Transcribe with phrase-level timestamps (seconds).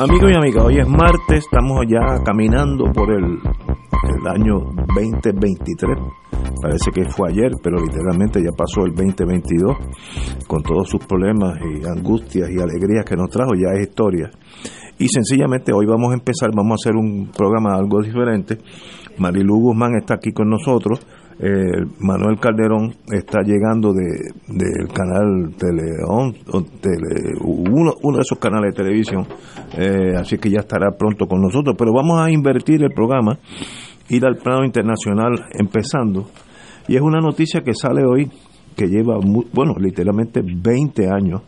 [0.00, 5.98] Amigos y amigas, hoy es martes, estamos ya caminando por el, el, año 2023.
[6.62, 9.76] Parece que fue ayer, pero literalmente ya pasó el 2022,
[10.46, 14.30] con todos sus problemas y angustias y alegrías que nos trajo, ya es historia.
[14.98, 18.56] Y sencillamente hoy vamos a empezar, vamos a hacer un programa algo diferente.
[19.18, 20.98] Marilu Guzmán está aquí con nosotros
[21.42, 24.04] eh, Manuel Calderón está llegando de,
[24.46, 26.34] del canal Teleón,
[26.82, 29.26] tele, uno, uno de esos canales de televisión,
[29.74, 31.76] eh, así que ya estará pronto con nosotros.
[31.78, 33.38] Pero vamos a invertir el programa,
[34.10, 36.26] ir al plano internacional empezando.
[36.88, 38.30] Y es una noticia que sale hoy,
[38.76, 39.14] que lleva,
[39.54, 41.40] bueno, literalmente 20 años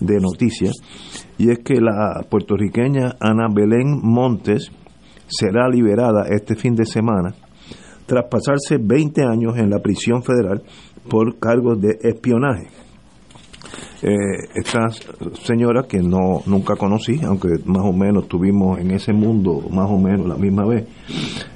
[0.00, 0.70] de noticia,
[1.36, 4.72] y es que la puertorriqueña Ana Belén Montes
[5.26, 7.34] será liberada este fin de semana
[8.06, 10.62] tras pasarse 20 años en la prisión federal
[11.08, 12.68] por cargos de espionaje.
[14.02, 14.12] Eh,
[14.54, 14.88] esta
[15.42, 19.98] señora que no nunca conocí, aunque más o menos estuvimos en ese mundo más o
[19.98, 20.86] menos la misma vez,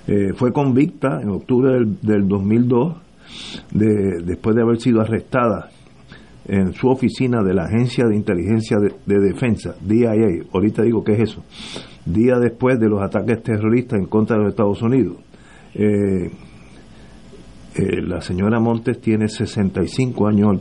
[0.09, 2.97] eh, fue convicta en octubre del, 2002
[3.73, 5.71] de, después de haber sido arrestada
[6.49, 10.15] en su oficina de la Agencia de Inteligencia de, Defensa, DIA.
[10.53, 11.44] Ahorita digo qué es eso.
[12.05, 15.19] Día después de los ataques terroristas en contra de los Estados Unidos.
[15.75, 16.31] Eh,
[17.75, 20.60] eh, la señora Montes tiene 65 años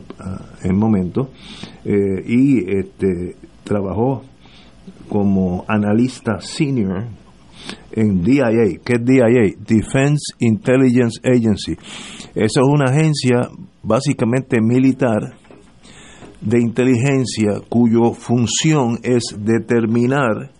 [0.62, 1.30] en momento
[1.84, 3.34] eh, y este,
[3.64, 4.22] trabajó
[5.08, 7.06] como analista senior
[7.92, 8.78] en DIA.
[8.84, 9.54] ¿Qué es DIA?
[9.58, 11.72] Defense Intelligence Agency.
[12.34, 13.48] Esa es una agencia
[13.82, 15.34] básicamente militar
[16.40, 20.52] de inteligencia cuyo función es determinar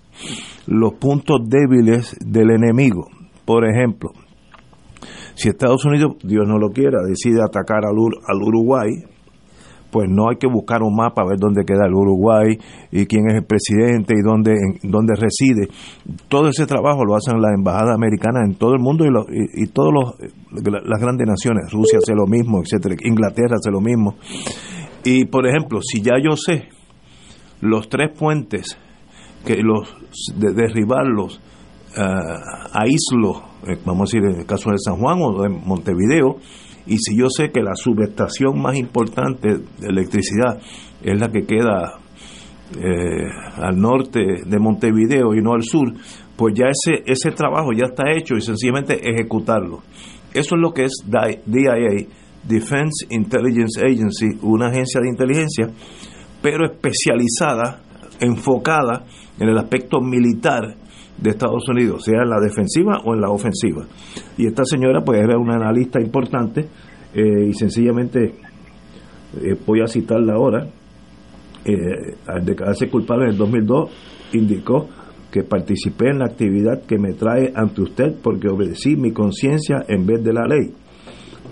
[0.66, 3.08] los puntos débiles del enemigo.
[3.44, 4.10] Por ejemplo,
[5.40, 8.90] si Estados Unidos, Dios no lo quiera, decide atacar al, al Uruguay,
[9.90, 12.58] pues no hay que buscar un mapa a ver dónde queda el Uruguay
[12.92, 14.52] y quién es el presidente y dónde,
[14.82, 15.68] dónde reside.
[16.28, 20.14] Todo ese trabajo lo hacen las embajadas americanas en todo el mundo y, y, todas
[20.50, 21.72] las grandes naciones.
[21.72, 22.96] Rusia hace lo mismo, etcétera.
[23.02, 24.16] Inglaterra hace lo mismo.
[25.04, 26.68] Y por ejemplo, si ya yo sé
[27.62, 28.78] los tres puentes
[29.46, 29.88] que los
[30.36, 31.40] de derribarlos
[31.96, 36.36] uh, aíslo, eh, vamos a decir en el caso de San Juan o de Montevideo,
[36.86, 40.60] y si yo sé que la subestación más importante de electricidad
[41.02, 42.00] es la que queda
[42.76, 45.92] eh, al norte de Montevideo y no al sur,
[46.36, 49.82] pues ya ese, ese trabajo ya está hecho y sencillamente ejecutarlo.
[50.32, 52.06] Eso es lo que es DIA,
[52.44, 55.66] Defense Intelligence Agency, una agencia de inteligencia,
[56.40, 57.82] pero especializada,
[58.20, 59.04] enfocada
[59.38, 60.76] en el aspecto militar
[61.18, 63.86] de Estados Unidos, sea en la defensiva o en la ofensiva.
[64.36, 66.66] Y esta señora pues era una analista importante
[67.14, 68.34] eh, y sencillamente
[69.42, 70.66] eh, voy a citarla ahora,
[71.64, 73.90] eh, al declararse culpable en el 2002
[74.32, 74.88] indicó
[75.30, 80.06] que participé en la actividad que me trae ante usted porque obedecí mi conciencia en
[80.06, 80.72] vez de la ley.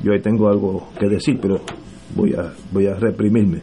[0.02, 1.60] Yo ahí tengo algo que decir, pero
[2.16, 3.62] voy a, voy a reprimirme.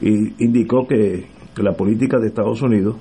[0.00, 1.26] y indicó que
[1.62, 2.96] la política de Estados Unidos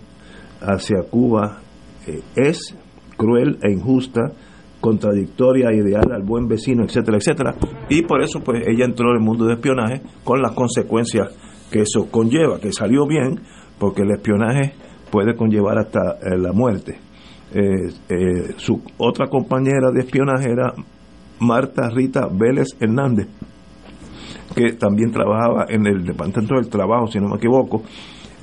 [0.61, 1.59] hacia Cuba
[2.07, 2.75] eh, es
[3.17, 4.31] cruel e injusta,
[4.79, 7.55] contradictoria, ideal al buen vecino, etcétera, etcétera.
[7.89, 11.29] Y por eso pues ella entró en el mundo de espionaje con las consecuencias
[11.71, 13.39] que eso conlleva, que salió bien,
[13.79, 14.73] porque el espionaje
[15.11, 16.99] puede conllevar hasta eh, la muerte.
[17.53, 20.73] Eh, su otra compañera de espionaje era
[21.39, 23.27] Marta Rita Vélez Hernández,
[24.55, 27.83] que también trabajaba en el Departamento del Trabajo, si no me equivoco,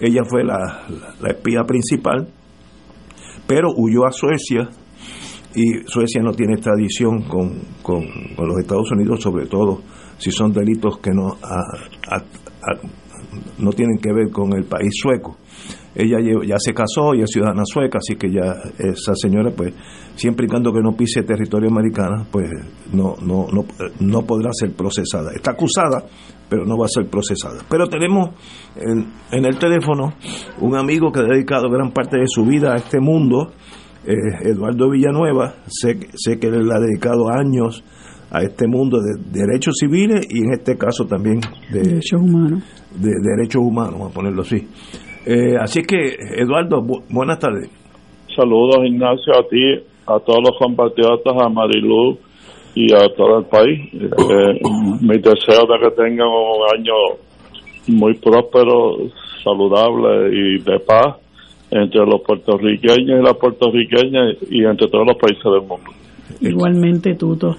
[0.01, 0.87] ella fue la,
[1.29, 2.29] espía principal,
[3.47, 4.69] pero huyó a Suecia
[5.55, 9.83] y Suecia no tiene tradición con, con, los Estados Unidos, sobre todo
[10.19, 11.39] si son delitos que no,
[13.59, 15.37] no tienen que ver con el país sueco.
[15.99, 19.75] Ella ya se casó y es ciudadana sueca, así que ya esa señora, pues,
[20.15, 22.49] siempre y cuando que no pise territorio americano, pues
[22.93, 23.65] no, no, no,
[23.99, 25.33] no podrá ser procesada.
[25.35, 26.05] Está acusada,
[26.49, 27.63] pero no va a ser procesada.
[27.69, 28.31] Pero tenemos
[28.77, 30.15] en, en el teléfono
[30.61, 33.51] un amigo que ha dedicado gran parte de su vida a este mundo,
[34.07, 37.83] eh, Eduardo Villanueva, sé, sé que él ha dedicado años
[38.31, 41.41] a este mundo de derechos civiles y en este caso también
[41.73, 42.63] de derechos humanos.
[42.95, 44.69] De derechos humanos, vamos a ponerlo así.
[45.31, 46.81] Eh, así que, Eduardo,
[47.11, 47.69] buenas tardes.
[48.35, 49.75] Saludos, Ignacio, a ti,
[50.07, 52.17] a todos los compatriotas, a Marilu
[52.75, 53.93] y a todo el país.
[53.93, 54.61] Eh,
[55.03, 56.95] mis deseos de que tengan un año
[57.89, 58.97] muy próspero,
[59.45, 61.17] saludable y de paz
[61.71, 65.91] entre los puertorriqueños y las puertorriqueñas y entre todos los países del mundo.
[66.41, 67.55] Igualmente, Tuto.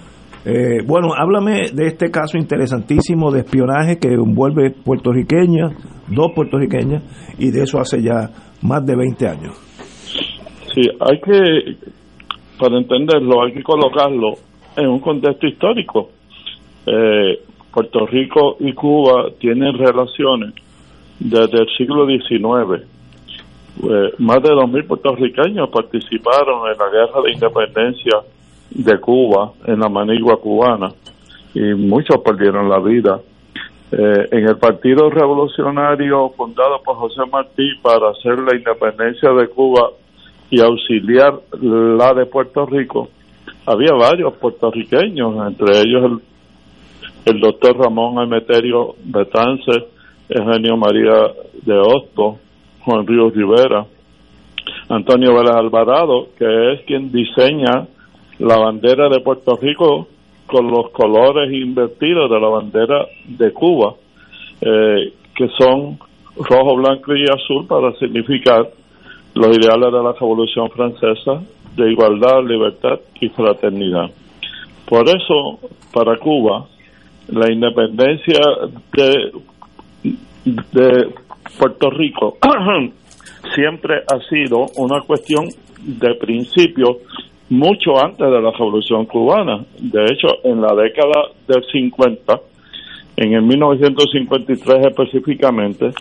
[0.51, 5.73] Eh, bueno, háblame de este caso interesantísimo de espionaje que envuelve puertorriqueñas,
[6.07, 7.03] dos puertorriqueñas,
[7.37, 8.31] y de eso hace ya
[8.63, 9.53] más de 20 años.
[10.73, 11.77] Sí, hay que,
[12.57, 14.33] para entenderlo, hay que colocarlo
[14.75, 16.09] en un contexto histórico.
[16.87, 17.41] Eh,
[17.71, 20.55] Puerto Rico y Cuba tienen relaciones
[21.19, 22.87] desde el siglo XIX.
[23.83, 28.19] Eh, más de 2.000 puertorriqueños participaron en la guerra de independencia
[28.71, 30.89] de Cuba, en la manigua cubana,
[31.53, 33.19] y muchos perdieron la vida.
[33.91, 39.89] Eh, en el Partido Revolucionario fundado por José Martí para hacer la independencia de Cuba
[40.51, 43.09] y auxiliar la de Puerto Rico,
[43.65, 46.21] había varios puertorriqueños, entre ellos
[47.25, 49.71] el, doctor Ramón Emeterio Betance,
[50.27, 51.33] Eugenio María
[51.63, 52.37] de Hosto,
[52.81, 53.85] Juan Ríos Rivera,
[54.89, 57.87] Antonio Vélez Alvarado, que es quien diseña
[58.39, 60.07] la bandera de Puerto Rico
[60.47, 63.95] con los colores invertidos de la bandera de Cuba,
[64.61, 65.99] eh, que son
[66.35, 68.69] rojo, blanco y azul para significar
[69.35, 71.41] los ideales de la Revolución Francesa
[71.75, 74.09] de igualdad, libertad y fraternidad.
[74.85, 75.59] Por eso,
[75.93, 76.65] para Cuba,
[77.27, 78.41] la independencia
[78.93, 79.31] de,
[80.45, 81.13] de
[81.59, 82.37] Puerto Rico
[83.55, 85.47] siempre ha sido una cuestión
[85.79, 86.97] de principio
[87.49, 89.65] mucho antes de la Revolución Cubana.
[89.79, 92.39] De hecho, en la década del 50,
[93.17, 95.91] en el 1953 específicamente,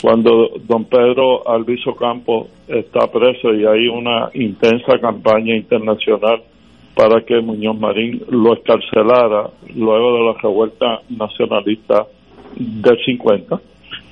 [0.00, 6.42] cuando don Pedro Alviso Campos está preso y hay una intensa campaña internacional
[6.94, 12.06] para que Muñoz Marín lo escarcelara luego de la revuelta nacionalista
[12.56, 13.60] del 50.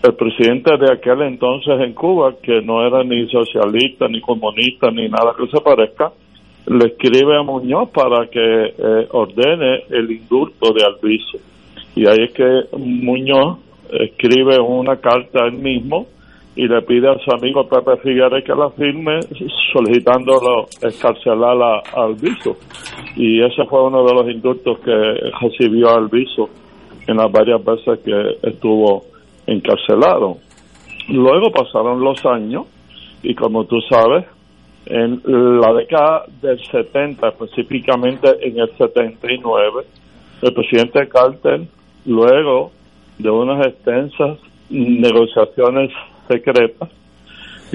[0.03, 5.09] El presidente de aquel entonces en Cuba, que no era ni socialista, ni comunista, ni
[5.09, 6.13] nada que se parezca,
[6.67, 11.39] le escribe a Muñoz para que eh, ordene el indulto de Alviso.
[11.95, 13.59] Y ahí es que Muñoz
[13.91, 16.07] escribe una carta a él mismo
[16.57, 19.21] y le pide a su amigo Pepe Figueres que la firme
[19.73, 22.57] solicitándolo escarcelar a, Alviso.
[23.15, 24.93] Y ese fue uno de los indultos que
[25.41, 26.49] recibió Alviso
[27.07, 29.05] en las varias veces que estuvo
[29.47, 30.39] encarcelado.
[31.09, 32.65] Luego pasaron los años
[33.23, 34.25] y como tú sabes,
[34.87, 39.85] en la década del 70, específicamente en el 79,
[40.43, 41.63] el presidente Carter,
[42.05, 42.71] luego
[43.19, 44.39] de unas extensas
[44.71, 45.91] negociaciones
[46.29, 46.89] secretas,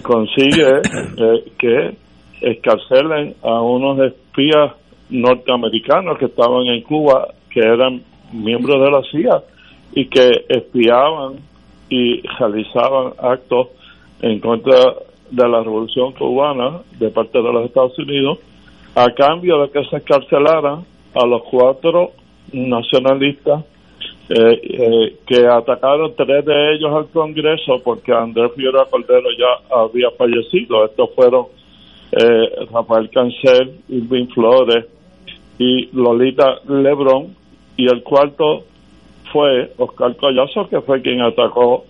[0.01, 0.67] consigue
[1.17, 1.95] eh, que
[2.41, 4.71] escarcelen a unos espías
[5.09, 9.43] norteamericanos que estaban en Cuba, que eran miembros de la CIA
[9.93, 11.35] y que espiaban
[11.89, 13.67] y realizaban actos
[14.21, 14.93] en contra
[15.31, 18.39] de la revolución cubana de parte de los Estados Unidos
[18.95, 22.11] a cambio de que se escarcelaran a los cuatro
[22.51, 23.63] nacionalistas
[24.29, 30.09] eh, eh, que atacaron tres de ellos al Congreso porque Andrés Figueroa Cordero ya había
[30.11, 30.85] fallecido.
[30.85, 31.47] Estos fueron
[32.11, 34.85] eh, Rafael Cancel, Irving Flores
[35.57, 37.35] y Lolita Lebrón.
[37.75, 38.63] Y el cuarto
[39.33, 41.85] fue Oscar Collazo, que fue quien atacó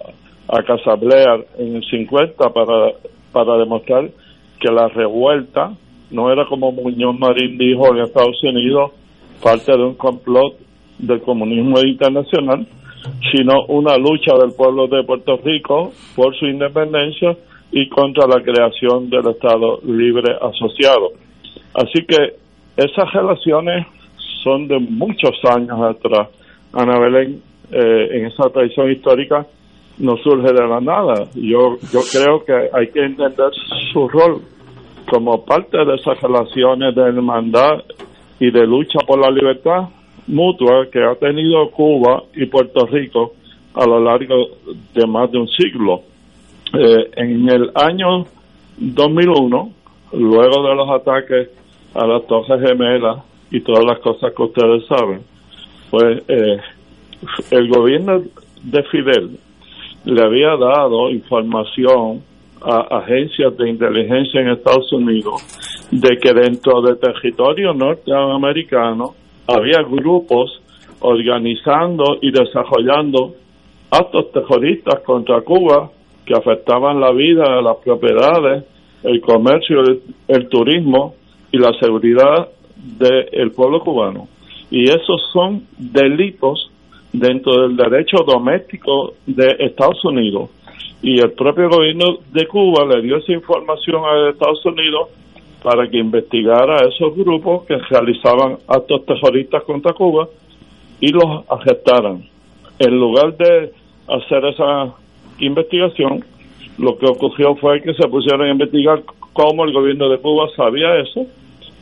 [0.48, 2.91] a Casablear en el 50 para
[3.31, 4.09] para demostrar
[4.59, 5.73] que la revuelta
[6.11, 8.91] no era como Muñoz Marín dijo en Estados Unidos,
[9.41, 10.55] parte de un complot
[11.00, 12.67] del comunismo internacional,
[13.31, 17.35] sino una lucha del pueblo de Puerto Rico por su independencia
[17.71, 21.13] y contra la creación del Estado libre asociado.
[21.73, 22.35] Así que
[22.75, 23.88] esas relaciones
[24.43, 26.29] son de muchos años atrás.
[26.73, 29.47] Ana Belén, eh, en esa tradición histórica,
[30.01, 31.29] no surge de la nada.
[31.36, 33.51] Yo, yo creo que hay que entender
[33.93, 34.41] su rol
[35.10, 37.84] como parte de esas relaciones de hermandad
[38.39, 39.89] y de lucha por la libertad
[40.27, 43.34] mutua que ha tenido Cuba y Puerto Rico
[43.75, 44.48] a lo largo
[44.93, 46.01] de más de un siglo.
[46.74, 48.25] Eh, en el año
[48.77, 49.72] 2001,
[50.13, 51.50] luego de los ataques
[51.93, 53.17] a las Torres Gemelas
[53.51, 55.22] y todas las cosas que ustedes saben,
[55.89, 56.58] pues eh,
[57.51, 58.24] el gobierno
[58.63, 59.38] de Fidel
[60.05, 62.22] le había dado información
[62.62, 65.41] a agencias de inteligencia en Estados Unidos
[65.91, 69.15] de que dentro del territorio norteamericano
[69.48, 70.62] había grupos
[71.01, 73.36] organizando y desarrollando
[73.89, 75.91] actos terroristas contra Cuba
[76.25, 78.63] que afectaban la vida, las propiedades,
[79.03, 79.81] el comercio,
[80.27, 81.15] el, turismo
[81.51, 84.27] y la seguridad del pueblo cubano.
[84.70, 86.71] Y esos son delitos
[87.13, 90.50] dentro del derecho doméstico de Estados Unidos.
[91.01, 95.10] Y el propio gobierno de Cuba le dio esa información a Estados Unidos
[95.63, 100.27] para que investigara a esos grupos que realizaban actos terroristas contra Cuba
[101.00, 102.24] y los arrestaran.
[102.80, 103.72] En lugar de
[104.08, 104.94] hacer esa
[105.39, 106.24] investigación,
[106.77, 109.03] lo que ocurrió fue que se pusieron a investigar
[109.34, 111.25] cómo el gobierno de Cuba sabía eso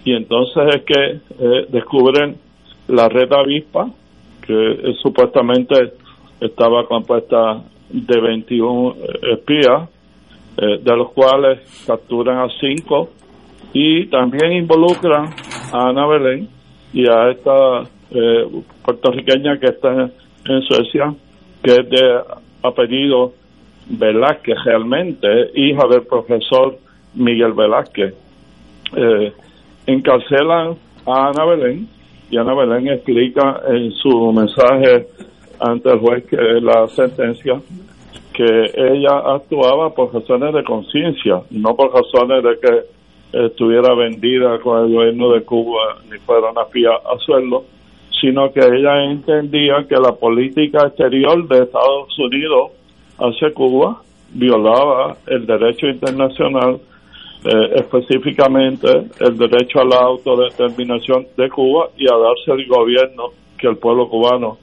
[0.04, 2.38] y entonces es que eh, descubren
[2.88, 3.90] la red avispa
[4.50, 5.94] que eh, supuestamente
[6.42, 9.90] estaba compuesta de 21 eh, espías
[10.58, 13.12] de los cuales capturan a cinco
[13.72, 15.30] y también involucran
[15.72, 16.50] a Ana Belén
[16.92, 17.84] y a esta
[18.84, 20.12] puertorriqueña que está
[20.46, 21.16] en Suecia
[21.64, 22.22] que es de
[22.64, 23.34] apellido
[23.90, 26.78] Velázquez realmente, hija del profesor
[27.16, 28.14] Miguel Velázquez.
[28.96, 29.34] Eh,
[29.88, 30.76] encarcelan
[31.06, 31.88] a Ana Belén
[32.30, 35.08] y Ana Belén explica en su mensaje
[35.60, 37.60] ante el juez que la sentencia
[38.34, 44.86] que ella actuaba por razones de conciencia, no por razones de que estuviera vendida con
[44.86, 47.66] el gobierno de Cuba ni fuera una fía a sueldo,
[48.22, 52.72] sino que ella entendía que la política exterior de Estados Unidos
[53.18, 54.02] hacia Cuba
[54.34, 56.80] violaba el derecho internacional,
[57.44, 58.88] eh, específicamente
[59.20, 64.10] el derecho a la autodeterminación de Cuba y a darse el gobierno que el pueblo
[64.10, 64.58] cubano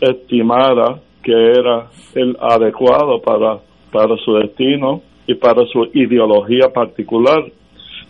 [0.00, 3.58] estimara que era el adecuado para,
[3.92, 7.44] para su destino y para su ideología particular.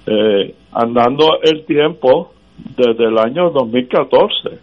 [0.07, 2.33] Eh, andando el tiempo
[2.77, 4.59] desde el año 2014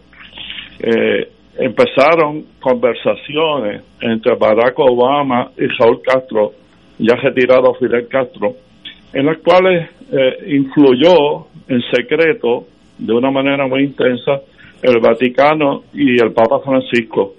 [0.80, 6.52] eh, empezaron conversaciones entre Barack Obama y Raúl Castro,
[6.98, 8.54] ya retirado Fidel Castro,
[9.12, 12.66] en las cuales eh, influyó en secreto,
[12.98, 14.40] de una manera muy intensa,
[14.82, 17.34] el Vaticano y el Papa Francisco.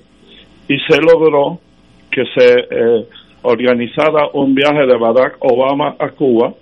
[0.67, 1.59] Y se logró
[2.11, 3.05] que se eh,
[3.41, 6.53] organizara un viaje de Barack Obama a Cuba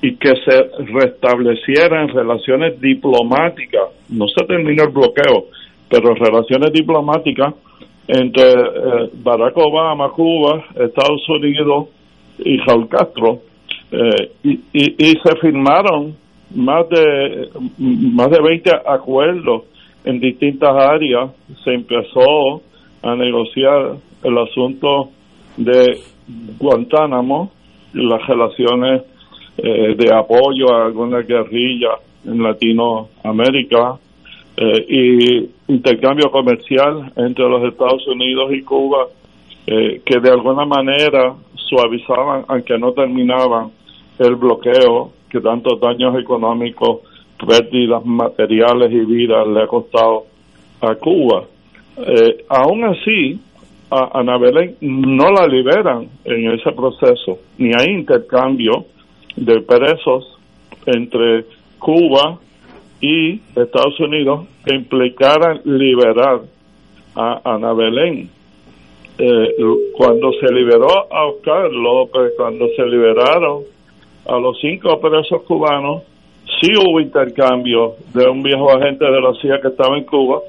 [0.00, 3.88] y que se restablecieran relaciones diplomáticas.
[4.10, 5.46] No se terminó el bloqueo,
[5.88, 7.54] pero relaciones diplomáticas
[8.06, 11.88] entre eh, Barack Obama, Cuba, Estados Unidos
[12.38, 13.40] y Raúl Castro,
[13.90, 16.16] eh, y, y, se firmaron
[16.54, 19.62] más de más de 20 acuerdos
[20.04, 21.30] en distintas áreas.
[21.64, 22.62] Se empezó
[23.02, 25.10] a negociar el asunto
[25.56, 25.98] de
[26.58, 27.50] Guantánamo,
[27.94, 29.02] las relaciones
[29.56, 31.90] eh, de apoyo a alguna guerrilla
[32.24, 33.98] en Latinoamérica,
[34.60, 39.06] eh, y intercambio comercial entre los Estados Unidos y Cuba
[39.68, 43.70] eh, que de alguna manera suavizaban, aunque no terminaban,
[44.18, 47.00] el bloqueo que tantos daños económicos,
[47.46, 50.24] pérdidas materiales y vidas le ha costado
[50.80, 51.44] a Cuba.
[51.98, 53.40] Eh, aún así,
[53.90, 54.38] a Ana
[54.80, 58.86] no la liberan en ese proceso, ni hay intercambio
[59.36, 60.38] de presos
[60.86, 61.44] entre
[61.78, 62.38] Cuba
[63.00, 66.42] y Estados Unidos que implicaran liberar
[67.14, 68.30] a Ana Belén.
[69.20, 69.56] Eh,
[69.96, 73.62] cuando se liberó a Oscar López, cuando se liberaron
[74.28, 76.02] a los cinco presos cubanos,
[76.60, 80.40] sí hubo intercambio de un viejo agente de la CIA que estaba en Cuba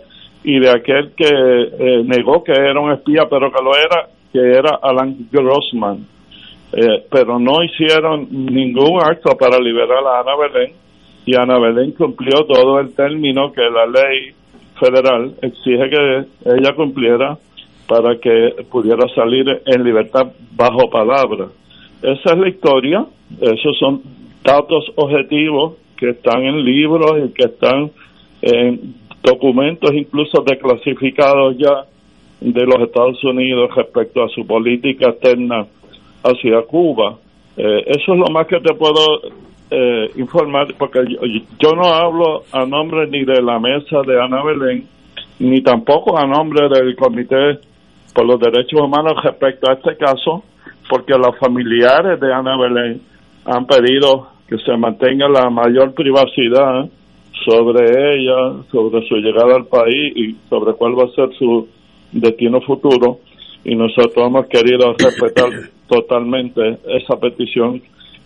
[0.43, 4.39] y de aquel que eh, negó que era un espía, pero que lo era, que
[4.39, 6.05] era Alan Grossman.
[6.71, 10.73] Eh, pero no hicieron ningún acto para liberar a Ana Belén
[11.25, 14.31] y Ana Belén cumplió todo el término que la ley
[14.79, 17.37] federal exige que ella cumpliera
[17.87, 21.47] para que pudiera salir en libertad bajo palabra.
[22.01, 23.05] Esa es la historia,
[23.41, 24.01] esos son
[24.43, 27.91] datos objetivos que están en libros y que están
[28.41, 31.85] en documentos incluso desclasificados ya
[32.39, 35.67] de los Estados Unidos respecto a su política externa
[36.23, 37.17] hacia Cuba.
[37.57, 39.21] Eh, eso es lo más que te puedo
[39.71, 40.99] eh, informar, porque
[41.59, 44.87] yo, no hablo a nombre ni de la mesa de Ana Belén,
[45.39, 47.59] ni tampoco a nombre del Comité
[48.13, 50.43] por los Derechos Humanos respecto a este caso,
[50.89, 53.01] porque los familiares de Ana Belén
[53.45, 56.89] han pedido que se mantenga la mayor privacidad
[57.45, 61.67] sobre ella, sobre su llegada al país y sobre cuál va a ser su
[62.11, 63.19] destino futuro.
[63.63, 65.49] Y nosotros hemos querido respetar
[65.87, 67.81] totalmente esa petición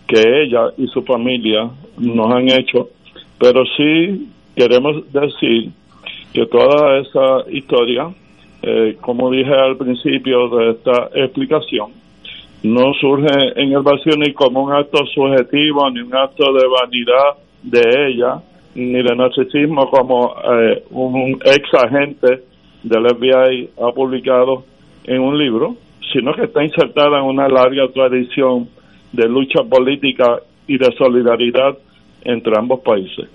[0.06, 2.88] que ella y su familia nos han hecho,
[3.38, 5.70] pero sí queremos decir
[6.32, 8.08] que toda esa historia,
[8.62, 12.03] eh, como dije al principio de esta explicación,
[12.64, 17.44] no surge en el vacío ni como un acto subjetivo, ni un acto de vanidad
[17.62, 18.42] de ella,
[18.74, 22.42] ni de narcisismo como eh, un ex agente
[22.82, 24.64] del FBI ha publicado
[25.04, 25.76] en un libro,
[26.10, 28.68] sino que está insertada en una larga tradición
[29.12, 31.76] de lucha política y de solidaridad
[32.24, 33.28] entre ambos países.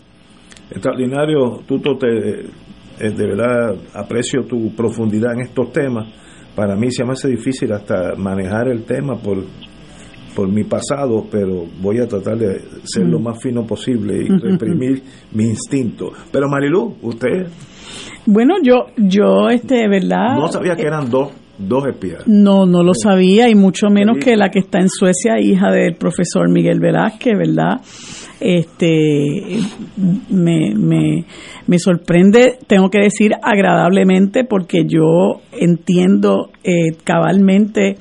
[0.71, 6.07] Extraordinario, Tuto, te, eh, de verdad aprecio tu profundidad en estos temas.
[6.56, 9.44] Para mí se me hace difícil hasta manejar el tema por,
[10.36, 15.01] por mi pasado, pero voy a tratar de ser lo más fino posible y reprimir
[15.32, 16.12] mi instinto.
[16.32, 17.48] Pero Marilu, usted...
[18.25, 20.36] Bueno, yo, yo, este, ¿verdad?
[20.36, 22.25] No sabía que eran dos dos espías.
[22.25, 25.96] No, no lo sabía y mucho menos que la que está en Suecia, hija del
[25.96, 27.82] profesor Miguel Velázquez, ¿verdad?
[28.39, 29.60] Este,
[30.29, 31.25] me, me,
[31.67, 37.98] me sorprende, tengo que decir agradablemente, porque yo entiendo eh, cabalmente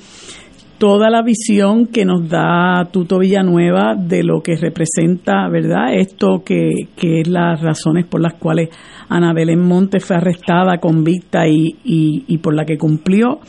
[0.79, 5.95] toda la visión que nos da Tuto Villanueva de lo que representa, ¿verdad?
[5.95, 8.69] Esto que, que es las razones por las cuales
[9.09, 13.41] Ana Belén Monte fue arrestada, convicta y, y, y por la que cumplió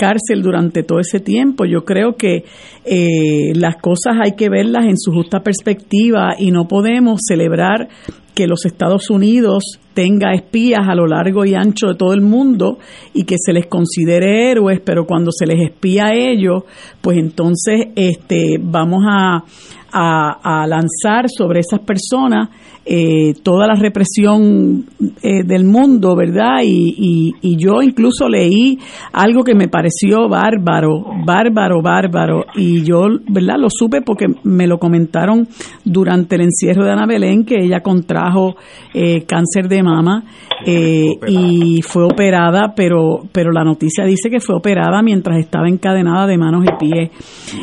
[0.00, 1.66] cárcel durante todo ese tiempo.
[1.66, 2.44] Yo creo que
[2.86, 7.88] eh, las cosas hay que verlas en su justa perspectiva y no podemos celebrar
[8.34, 12.78] que los Estados Unidos tenga espías a lo largo y ancho de todo el mundo
[13.12, 16.62] y que se les considere héroes, pero cuando se les espía a ellos,
[17.02, 19.44] pues entonces este, vamos a,
[19.92, 22.48] a, lanzar sobre esas personas
[22.84, 24.86] eh, toda la represión
[25.22, 26.62] eh, del mundo, ¿verdad?
[26.64, 28.78] Y, y, yo incluso leí
[29.12, 33.56] algo que me pareció bárbaro, bárbaro, bárbaro, y yo, ¿verdad?
[33.58, 35.46] Lo supe porque me lo comentaron
[35.84, 38.56] durante el encierro de Ana Belén, que ella contrajo
[38.94, 40.24] eh, cáncer de mama
[40.66, 46.38] y fue operada, pero, pero la noticia dice que fue operada mientras estaba encadenada de
[46.38, 47.10] manos y pies.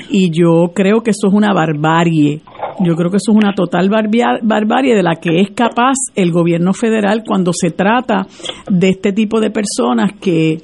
[0.10, 2.42] Y yo creo que eso es una barbarie.
[2.80, 6.74] Yo creo que eso es una total barbarie de la que es capaz el gobierno
[6.74, 8.28] federal cuando se trata
[8.70, 10.62] de este tipo de personas que,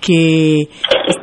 [0.00, 0.68] que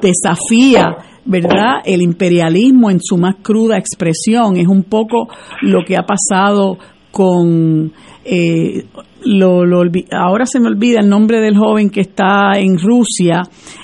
[0.01, 1.81] desafía ¿verdad?
[1.85, 5.29] El imperialismo en su más cruda expresión es un poco
[5.61, 6.77] lo que ha pasado
[7.11, 7.93] con
[8.25, 8.85] eh,
[9.25, 13.43] lo, lo, ahora se me olvida el nombre del joven que está en Rusia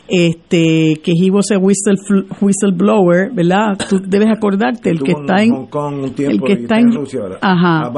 [0.09, 1.95] este que he was a whistle,
[2.41, 3.77] whistleblower, ¿verdad?
[3.89, 7.37] Tú debes acordarte, el que está en el que está en, Rusia ahora.
[7.41, 7.91] Ajá.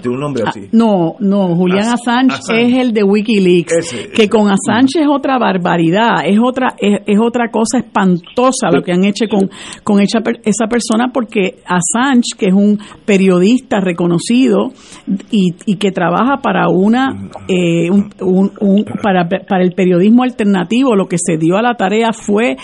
[0.00, 0.60] tiene un nombre así.
[0.64, 6.24] Ah, no, no, Julián Assange, es el de WikiLeaks, que con Assange es otra barbaridad,
[6.24, 9.50] es otra es, es otra cosa espantosa lo que han hecho con
[9.82, 14.72] con esa, esa persona porque Assange, que es un periodista reconocido
[15.30, 18.10] y, y que trabaja para una eh, un,
[18.60, 22.56] un, para, para el periodismo alternativo, lo que se dio a la tarea fue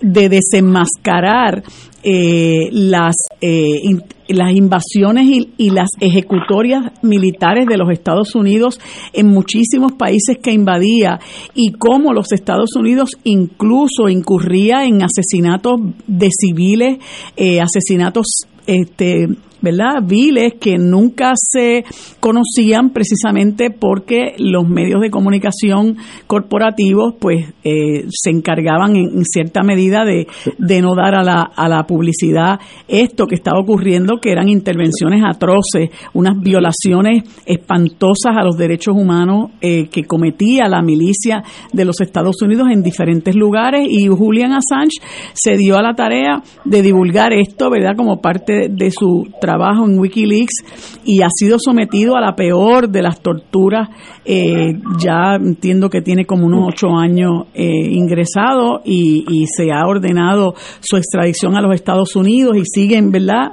[0.00, 1.62] de desenmascarar
[2.06, 3.80] eh, las, eh,
[4.28, 5.24] las invasiones
[5.56, 8.78] y, las ejecutorias militares de los Estados Unidos
[9.14, 11.18] en muchísimos países que invadía
[11.54, 16.98] y cómo los Estados Unidos incluso incurría en asesinatos de civiles,
[17.36, 18.26] eh, asesinatos
[18.66, 19.28] este,
[19.64, 20.02] ¿verdad?
[20.04, 21.84] Viles que nunca se
[22.20, 25.96] conocían precisamente porque los medios de comunicación
[26.26, 30.26] corporativos pues eh, se encargaban en, cierta medida de,
[30.58, 35.22] de, no dar a la, a la publicidad esto que estaba ocurriendo, que eran intervenciones
[35.26, 42.00] atroces, unas violaciones espantosas a los derechos humanos eh, que cometía la milicia de los
[42.00, 45.00] Estados Unidos en diferentes lugares y Julian Assange
[45.32, 47.96] se dio a la tarea de divulgar esto, ¿verdad?
[47.96, 50.64] Como parte de su trabajo trabajo en Wikileaks
[51.04, 53.88] y ha sido sometido a la peor de las torturas.
[54.24, 59.86] Eh, ya entiendo que tiene como unos ocho años eh, ingresado y, y se ha
[59.86, 63.52] ordenado su extradición a los Estados Unidos y siguen, ¿verdad?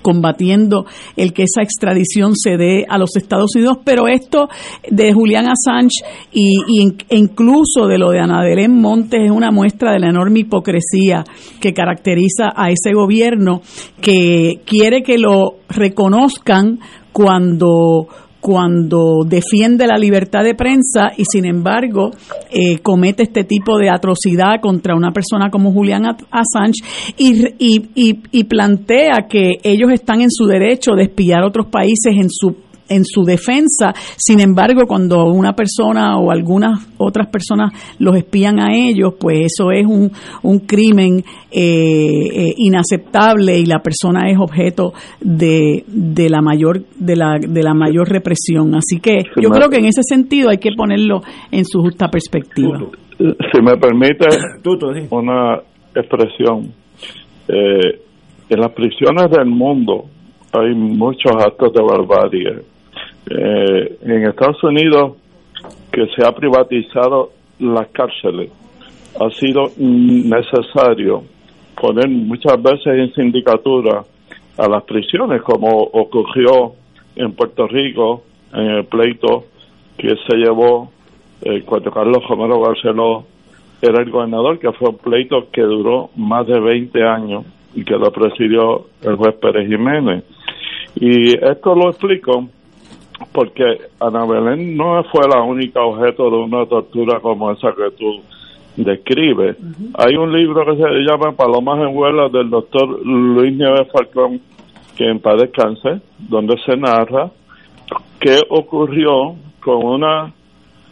[0.00, 4.48] Combatiendo el que esa extradición se dé a los Estados Unidos, pero esto
[4.90, 6.58] de Julián Assange y,
[7.08, 11.24] e incluso de lo de Ana Belén Montes es una muestra de la enorme hipocresía
[11.60, 13.62] que caracteriza a ese gobierno
[14.00, 16.80] que quiere que lo reconozcan
[17.12, 18.08] cuando
[18.42, 22.10] cuando defiende la libertad de prensa y sin embargo
[22.50, 26.82] eh, comete este tipo de atrocidad contra una persona como Julián Assange
[27.16, 32.28] y, y, y plantea que ellos están en su derecho de espiar otros países en
[32.28, 32.56] su
[32.92, 33.92] en su defensa.
[34.16, 39.70] Sin embargo, cuando una persona o algunas otras personas los espían a ellos, pues eso
[39.70, 40.10] es un,
[40.42, 47.16] un crimen eh, eh, inaceptable y la persona es objeto de, de la mayor de
[47.16, 48.74] la, de la mayor represión.
[48.74, 52.78] Así que yo creo que en ese sentido hay que ponerlo en su justa perspectiva.
[53.18, 54.26] Si me permite
[55.10, 55.60] una
[55.94, 56.72] expresión,
[57.48, 58.00] eh,
[58.48, 60.04] en las prisiones del mundo
[60.52, 62.71] hay muchos actos de barbarie
[63.38, 65.12] eh, en Estados Unidos
[65.90, 68.50] que se ha privatizado las cárceles.
[69.20, 71.24] Ha sido necesario
[71.80, 74.02] poner muchas veces en sindicatura
[74.58, 76.74] a las prisiones, como ocurrió
[77.16, 79.44] en Puerto Rico en el pleito
[79.96, 80.90] que se llevó
[81.42, 83.24] eh, cuando Carlos Romero Barceló
[83.80, 87.94] era el gobernador, que fue un pleito que duró más de 20 años y que
[87.94, 90.24] lo presidió el juez Pérez Jiménez.
[90.94, 92.48] Y esto lo explico
[93.32, 93.64] porque
[94.00, 98.20] Ana Belén no fue la única objeto de una tortura como esa que tú
[98.76, 99.56] describes.
[99.94, 104.40] Hay un libro que se llama Palomas en vuelo del doctor Luis Nieves Falcón,
[104.96, 107.30] que en paz descanse, donde se narra
[108.20, 110.32] qué ocurrió con una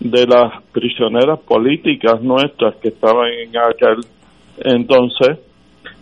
[0.00, 4.00] de las prisioneras políticas nuestras que estaban en aquel
[4.64, 5.38] entonces,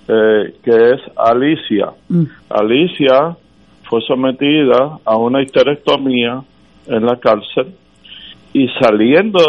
[0.08, 1.90] eh, que es Alicia.
[2.08, 2.24] Mm.
[2.48, 3.36] Alicia
[3.88, 6.42] fue sometida a una histerectomía
[6.86, 7.74] en la cárcel
[8.52, 9.40] y saliendo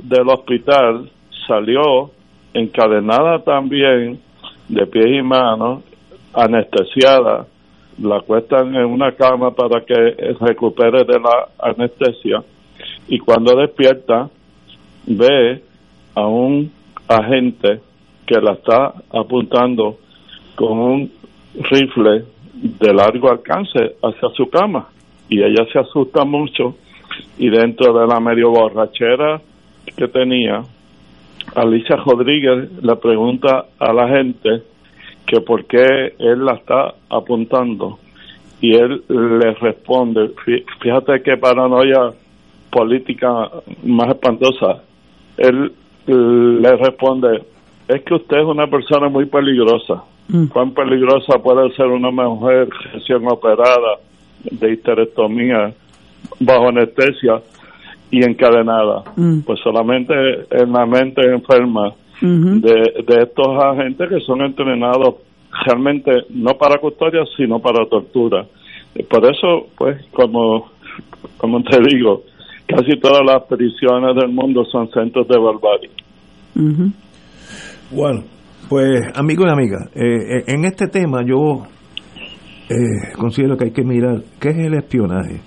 [0.00, 1.10] del hospital
[1.46, 2.10] salió
[2.52, 4.20] encadenada también
[4.68, 5.82] de pies y manos,
[6.34, 7.46] anestesiada,
[8.00, 9.94] la cuestan en una cama para que
[10.40, 12.42] recupere de la anestesia
[13.08, 14.28] y cuando despierta
[15.06, 15.62] ve
[16.14, 16.70] a un
[17.08, 17.80] agente
[18.26, 19.98] que la está apuntando
[20.54, 21.12] con un
[21.70, 22.24] rifle
[22.62, 24.88] de largo alcance hacia su cama
[25.28, 26.76] y ella se asusta mucho
[27.38, 29.40] y dentro de la medio borrachera
[29.96, 30.62] que tenía,
[31.54, 34.62] Alicia Rodríguez le pregunta a la gente
[35.26, 37.98] que por qué él la está apuntando
[38.60, 40.32] y él le responde,
[40.80, 42.12] fíjate qué paranoia
[42.70, 43.28] política
[43.84, 44.82] más espantosa,
[45.36, 45.72] él
[46.06, 47.44] le responde,
[47.86, 50.02] es que usted es una persona muy peligrosa.
[50.52, 53.98] Cuán peligrosa puede ser una mujer recién operada
[54.50, 55.72] de histerectomía
[56.40, 57.40] bajo anestesia
[58.10, 59.04] y encadenada.
[59.16, 59.40] Mm.
[59.40, 60.14] Pues solamente
[60.50, 65.14] en la mente enferma de, de estos agentes que son entrenados
[65.64, 68.46] realmente no para custodia, sino para tortura.
[69.08, 70.70] Por eso, pues, como,
[71.36, 72.24] como te digo,
[72.66, 75.90] casi todas las prisiones del mundo son centros de barbarie.
[77.90, 78.24] Bueno,
[78.68, 81.64] pues, amigos y amigas, eh, eh, en este tema yo
[82.68, 85.40] eh, considero que hay que mirar qué es el espionaje.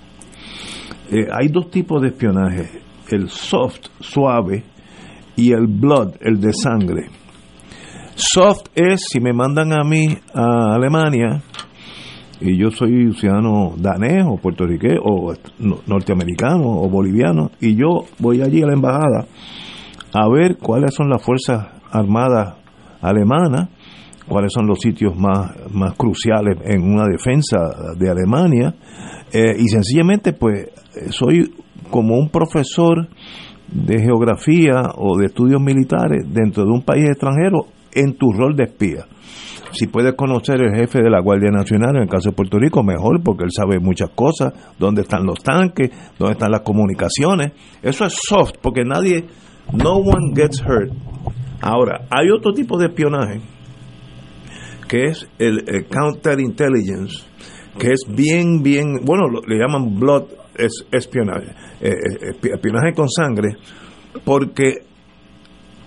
[1.31, 2.69] hay dos tipos de espionaje,
[3.09, 4.63] el soft, suave,
[5.35, 7.09] y el blood, el de sangre.
[8.15, 11.41] Soft es si me mandan a mí a Alemania
[12.39, 15.33] y yo soy ciudadano danés o puertorriqueño o
[15.87, 19.27] norteamericano o boliviano y yo voy allí a la embajada
[20.13, 22.60] a ver cuáles son las fuerzas armadas
[23.01, 23.69] alemana,
[24.27, 27.57] cuáles son los sitios más, más cruciales en una defensa
[27.97, 28.75] de Alemania,
[29.33, 30.69] eh, y sencillamente pues
[31.09, 31.53] soy
[31.89, 33.07] como un profesor
[33.71, 38.63] de geografía o de estudios militares dentro de un país extranjero en tu rol de
[38.63, 39.05] espía.
[39.73, 42.83] Si puedes conocer el jefe de la Guardia Nacional, en el caso de Puerto Rico,
[42.83, 47.53] mejor, porque él sabe muchas cosas, dónde están los tanques, dónde están las comunicaciones.
[47.81, 49.25] Eso es soft, porque nadie,
[49.71, 50.91] no one gets hurt
[51.61, 53.41] Ahora, hay otro tipo de espionaje
[54.87, 57.23] que es el, counterintelligence,
[57.79, 60.23] que es bien, bien, bueno, le llaman blood
[60.91, 63.55] espionaje, eh, eh, espionaje con sangre,
[64.25, 64.73] porque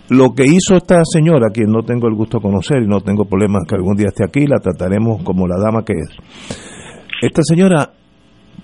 [0.08, 3.26] lo que hizo esta señora, quien no tengo el gusto de conocer y no tengo
[3.26, 6.16] problemas que algún día esté aquí, la trataremos como la dama que es.
[7.20, 7.90] Esta señora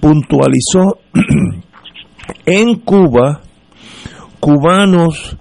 [0.01, 1.01] puntualizó
[2.47, 3.41] en Cuba
[4.41, 5.37] cubanos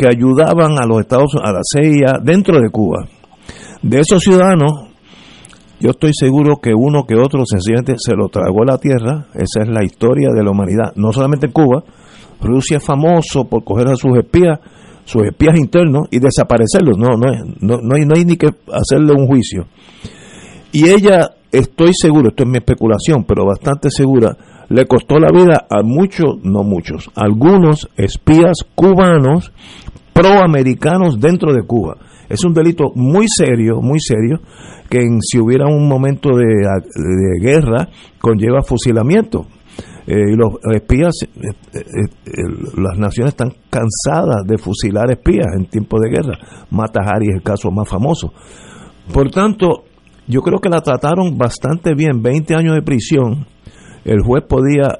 [0.00, 3.06] que ayudaban a los Estados a la CIA dentro de Cuba.
[3.82, 4.88] De esos ciudadanos,
[5.78, 9.26] yo estoy seguro que uno que otro sencillamente se lo tragó a la tierra.
[9.34, 11.84] Esa es la historia de la humanidad, no solamente en Cuba.
[12.40, 14.58] Rusia es famoso por coger a sus espías,
[15.04, 16.96] sus espías internos y desaparecerlos.
[16.96, 19.66] No, no, no, no, hay, no hay ni que hacerle un juicio.
[20.72, 24.34] Y ella estoy seguro, esto es mi especulación, pero bastante segura,
[24.70, 29.52] le costó la vida a muchos, no muchos, algunos espías cubanos
[30.12, 31.96] proamericanos dentro de Cuba.
[32.28, 34.40] Es un delito muy serio, muy serio,
[34.88, 36.44] que en, si hubiera un momento de,
[37.40, 37.88] guerra
[38.20, 39.46] conlleva fusilamiento.
[40.06, 41.80] Eh, y los espías, eh, eh,
[42.76, 46.38] las naciones están cansadas de fusilar espías en tiempos de guerra.
[46.70, 48.32] Mata Hari es el caso más famoso.
[49.12, 49.84] Por tanto,
[50.26, 53.46] yo creo que la trataron bastante bien, 20 años de prisión.
[54.04, 54.98] El juez podía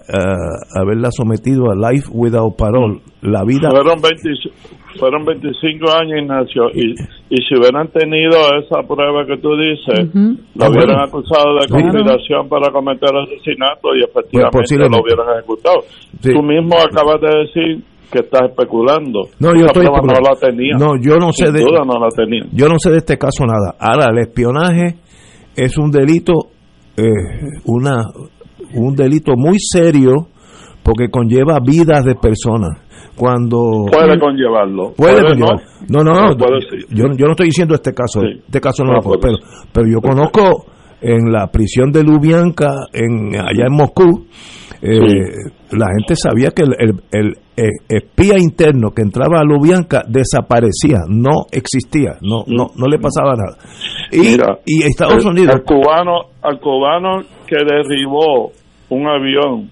[0.77, 3.71] haberla sometido a life without parole, la vida.
[4.99, 6.93] Fueron 25 años, Ignacio, y,
[7.31, 10.09] y si hubieran tenido esa prueba que tú dices,
[10.55, 15.85] lo ah, hubieran acusado de conspiración para cometer asesinato y efectivamente lo hubieran ejecutado.
[16.23, 19.29] Tú mismo acabas de decir que estás especulando.
[19.39, 20.77] No, yo estoy no la tenía.
[20.77, 22.43] No, yo no sé de no la tenía.
[22.53, 23.77] Yo no sé de este caso nada.
[23.79, 24.97] Ahora, el espionaje
[25.55, 26.51] es un delito
[26.97, 27.05] eh,
[27.67, 28.03] una
[28.75, 30.29] un delito muy serio
[30.91, 32.83] porque conlleva vidas de personas.
[33.17, 34.93] Cuando puede conllevarlo.
[34.97, 36.03] Puede, conllevarlo no.
[36.03, 36.37] No no,
[36.89, 39.37] yo, yo no estoy diciendo este caso este caso no, lo puedo, pero
[39.73, 40.67] pero yo conozco
[41.01, 44.27] en la prisión de Lubyanka en allá en Moscú
[44.83, 44.99] eh,
[45.73, 47.35] la gente sabía que el, el,
[47.89, 53.59] espía interno que entraba a Lubyanka desaparecía, no existía, no no no le pasaba nada.
[54.11, 58.51] Y, y Estados Unidos al cubano al cubano que derribó
[58.89, 59.71] un avión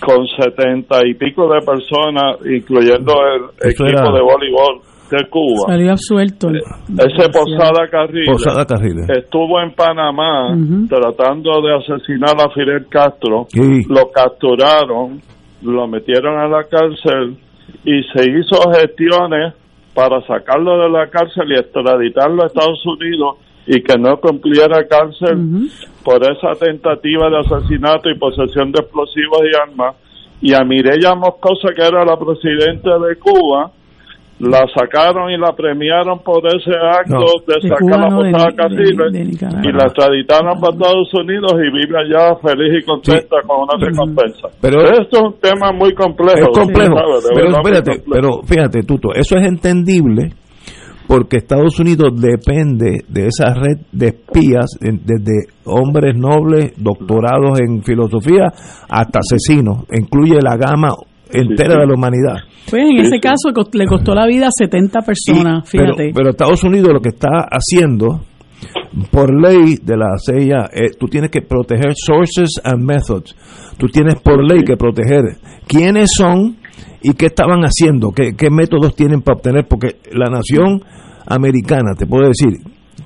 [0.00, 5.66] con setenta y pico de personas, incluyendo el equipo de voleibol de Cuba.
[5.66, 6.48] Salió absuelto.
[6.50, 6.60] Eh,
[6.98, 10.56] ese Posada Carriles, estuvo en Panamá
[10.88, 13.46] tratando de asesinar a Fidel Castro.
[13.88, 15.20] Lo capturaron,
[15.62, 17.36] lo metieron a la cárcel
[17.84, 19.54] y se hizo gestiones
[19.94, 23.38] para sacarlo de la cárcel y extraditarlo a Estados Unidos
[23.72, 25.70] y que no cumpliera cárcel
[26.02, 29.94] por esa tentativa de asesinato y posesión de explosivos y armas.
[30.42, 33.70] Y a Mireya Moscoso, que era la presidenta de Cuba,
[34.40, 39.84] la sacaron y la premiaron por ese acto de, sacar la posada no, y la
[39.84, 44.48] extraditaron para Estados Unidos y vive allá feliz y contenta con una recompensa.
[44.60, 46.50] Pero esto es un tema muy complejo.
[46.50, 46.96] Es complejo.
[47.32, 50.39] pero, pero fíjate, Tuto, eso es entendible
[51.10, 58.44] porque Estados Unidos depende de esa red de espías, desde hombres nobles, doctorados en filosofía,
[58.88, 60.94] hasta asesinos, incluye la gama
[61.32, 62.36] entera de la humanidad.
[62.70, 66.12] Pues en ese caso le costó la vida a 70 personas, fíjate.
[66.14, 68.20] Pero, Estados Unidos lo que está haciendo,
[69.10, 73.34] por ley de la CIA, eh, tú tienes que proteger sources and methods.
[73.78, 76.59] Tú tienes por ley que proteger quiénes son
[77.02, 80.82] y qué estaban haciendo, qué, qué métodos tienen para obtener, porque la nación
[81.26, 82.58] americana, te puedo decir,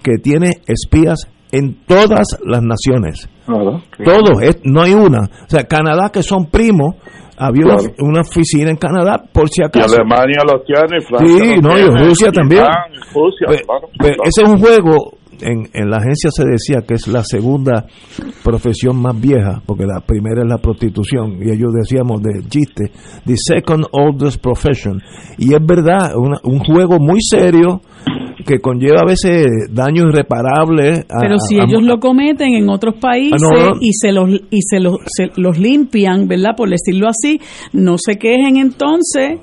[0.03, 3.29] que tiene espías en todas las naciones.
[3.47, 5.21] Todos, no hay una.
[5.21, 6.97] O sea, Canadá, que son primos,
[7.37, 7.65] había
[7.99, 9.95] una, oficina en Canadá, por si acaso.
[9.95, 11.45] Y Alemania los tiene, Francia.
[11.45, 12.65] Sí, no, y Rusia también.
[14.25, 17.87] ese es un juego en, en la agencia se decía que es la segunda
[18.43, 22.91] profesión más vieja, porque la primera es la prostitución, y ellos decíamos de chiste,
[23.27, 25.01] the second oldest profession.
[25.39, 27.81] Y es verdad, un juego muy serio
[28.45, 31.07] que conlleva a veces daños irreparables.
[31.21, 34.99] Pero si ellos lo cometen en otros países ah, y se los y se los,
[35.07, 36.51] se los limpian, ¿verdad?
[36.57, 37.41] Por decirlo así,
[37.73, 39.41] no se quejen entonces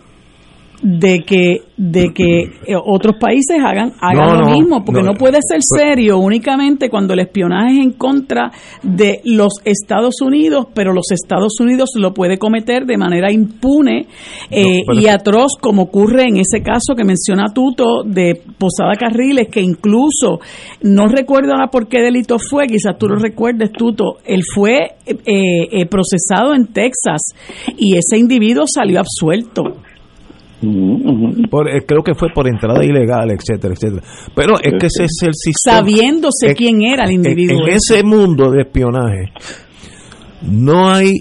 [0.82, 5.60] de que de que eh, otros países hagan hagan lo mismo porque no, puede ser
[5.68, 11.12] pues serio únicamente cuando el espionaje es en contra de los Estados Unidos pero los
[11.12, 14.08] Estados Unidos lo puede cometer de manera impune
[14.50, 19.62] eh, y atroz como ocurre en ese caso que menciona Tuto de Posada Carriles que
[19.62, 20.40] incluso
[20.82, 25.86] no recuerdo ahora por qué delito fue quizás tú lo recuerdes Tuto él fue eh,
[25.86, 27.22] procesado en Texas
[27.78, 29.82] y ese individuo salió absuelto
[31.50, 34.04] por, eh, creo que fue por entrada ilegal, etcétera, etcétera.
[34.36, 35.78] Pero es que ese es el sistema.
[35.78, 37.68] Sabiéndose quién era el individuo.
[37.68, 39.32] En, ese mundo de espionaje
[40.44, 41.14] no hay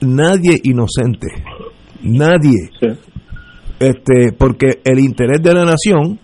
[0.00, 1.28] nadie inocente.
[2.02, 2.70] Nadie.
[3.78, 6.18] Este, porque el interés de la nación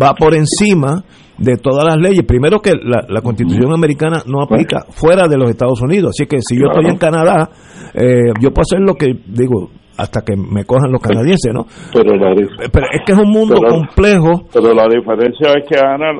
[0.00, 1.04] va por encima
[1.38, 2.24] de todas las leyes.
[2.26, 6.12] Primero que la, constitución americana no aplica fuera de los Estados Unidos.
[6.16, 7.50] Así que si yo estoy en Canadá,
[7.94, 9.70] eh, yo puedo hacer lo que digo,
[10.00, 11.66] hasta que me cojan los canadienses, ¿no?
[11.92, 14.48] Pero, es que es un mundo complejo.
[14.52, 16.18] Pero la diferencia es que a Ana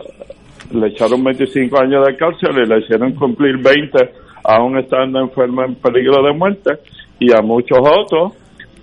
[0.73, 3.99] le echaron 25 años de cárcel y le hicieron cumplir 20
[4.45, 6.71] aún estando enferma en peligro de muerte
[7.19, 8.33] y a muchos otros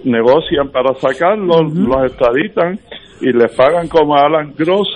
[0.04, 2.80] negocian para sacarlos, los extraditan
[3.22, 4.88] y les pagan como a Alan Gross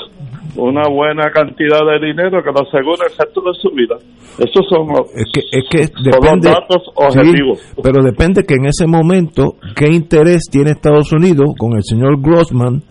[0.55, 3.95] una buena cantidad de dinero que lo asegure el resto de su vida.
[4.37, 7.59] Esos son los, es que, es que son los depende, datos objetivos.
[7.59, 12.21] Sí, pero depende que en ese momento qué interés tiene Estados Unidos con el señor
[12.21, 12.81] Grossman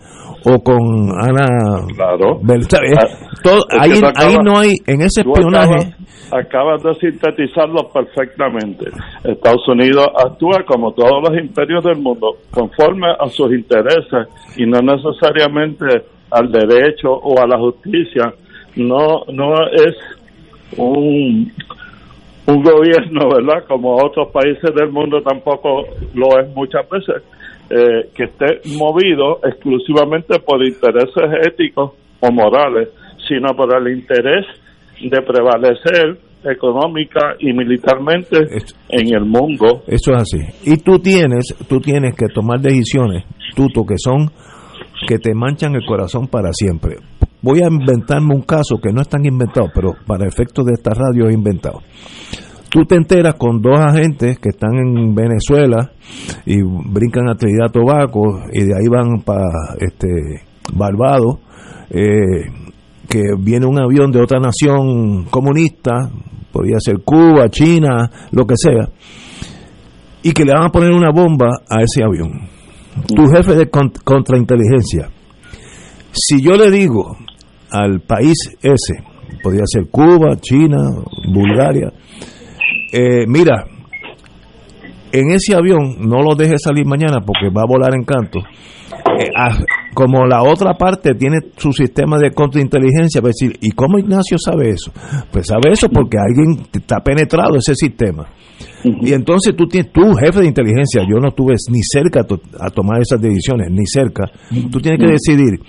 [0.45, 0.79] o con
[1.19, 2.39] Ana Claro.
[2.41, 3.07] Ah,
[3.43, 5.93] Todo- ahí, no hay en ese espionaje
[6.31, 8.85] acabas, acabas de sintetizarlo perfectamente.
[9.23, 14.79] Estados Unidos actúa como todos los imperios del mundo, conforme a sus intereses y no
[14.81, 15.85] necesariamente
[16.31, 18.33] al derecho o a la justicia.
[18.75, 19.95] No, no es
[20.77, 21.51] un,
[22.47, 23.65] un gobierno, ¿verdad?
[23.67, 27.23] Como otros países del mundo tampoco lo es muchas veces,
[27.69, 31.91] eh, que esté movido exclusivamente por intereses éticos
[32.21, 32.89] o morales,
[33.27, 34.45] sino por el interés
[35.01, 39.83] de prevalecer económica y militarmente Es- en el mundo.
[39.87, 40.39] Eso es así.
[40.71, 43.23] Y tú tienes, tú tienes que tomar decisiones,
[43.55, 44.29] tuto, que son
[45.07, 46.97] que te manchan el corazón para siempre.
[47.41, 50.91] Voy a inventarme un caso que no es tan inventado, pero para efectos de esta
[50.91, 51.81] radio es inventado.
[52.69, 55.91] Tú te enteras con dos agentes que están en Venezuela
[56.45, 60.07] y brincan a Trinidad y Tobago y de ahí van para este
[60.73, 61.39] Barbados,
[61.89, 62.45] eh,
[63.09, 66.09] que viene un avión de otra nación comunista,
[66.51, 68.87] podría ser Cuba, China, lo que sea,
[70.23, 72.50] y que le van a poner una bomba a ese avión.
[73.15, 75.09] Tu jefe de con- contrainteligencia,
[76.11, 77.17] si yo le digo
[77.71, 79.01] al país ese,
[79.41, 80.77] podría ser Cuba, China,
[81.33, 81.91] Bulgaria,
[82.91, 83.65] eh, mira,
[85.13, 88.39] en ese avión no lo dejes salir mañana porque va a volar en canto.
[89.19, 89.57] Eh, ah,
[89.93, 94.91] como la otra parte tiene su sistema de contrainteligencia, decir, ¿y cómo Ignacio sabe eso?
[95.31, 98.27] Pues sabe eso porque alguien está penetrado ese sistema.
[98.83, 102.21] Y entonces tú tienes, tú jefe de inteligencia, yo no estuve ni cerca
[102.59, 104.25] a tomar esas decisiones, ni cerca.
[104.71, 105.59] Tú tienes que decidir,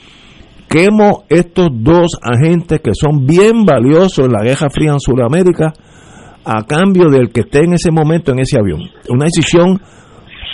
[0.69, 5.73] quemo estos dos agentes que son bien valiosos en la Guerra Fría en Sudamérica
[6.45, 8.81] a cambio del que esté en ese momento en ese avión.
[9.09, 9.81] Una decisión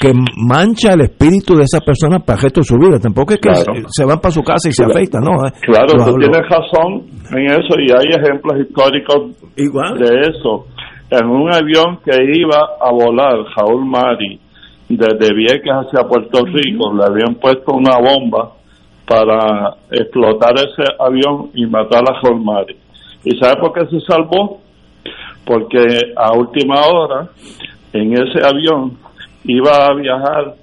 [0.00, 2.98] que mancha el espíritu de esa persona para el resto de su vida.
[3.00, 3.74] Tampoco es que Claro.
[3.74, 4.94] se, se van para su casa y se Claro.
[4.98, 5.46] afeitan, no.
[5.46, 5.52] eh.
[5.62, 7.02] Claro, tú hablo- tienes razón
[7.36, 9.98] en eso y hay ejemplos históricos Igual.
[9.98, 10.66] de eso.
[11.10, 14.38] En un avión que iba a volar, Jaúl Mari,
[14.88, 18.52] desde Vieques hacia Puerto Rico, le habían puesto una bomba
[19.06, 22.76] para explotar ese avión y matar a Jaúl Mari.
[23.24, 24.60] ¿Y sabe por qué se salvó?
[25.44, 27.28] Porque a última hora,
[27.92, 28.98] en ese avión,
[29.48, 30.54] iba a viajar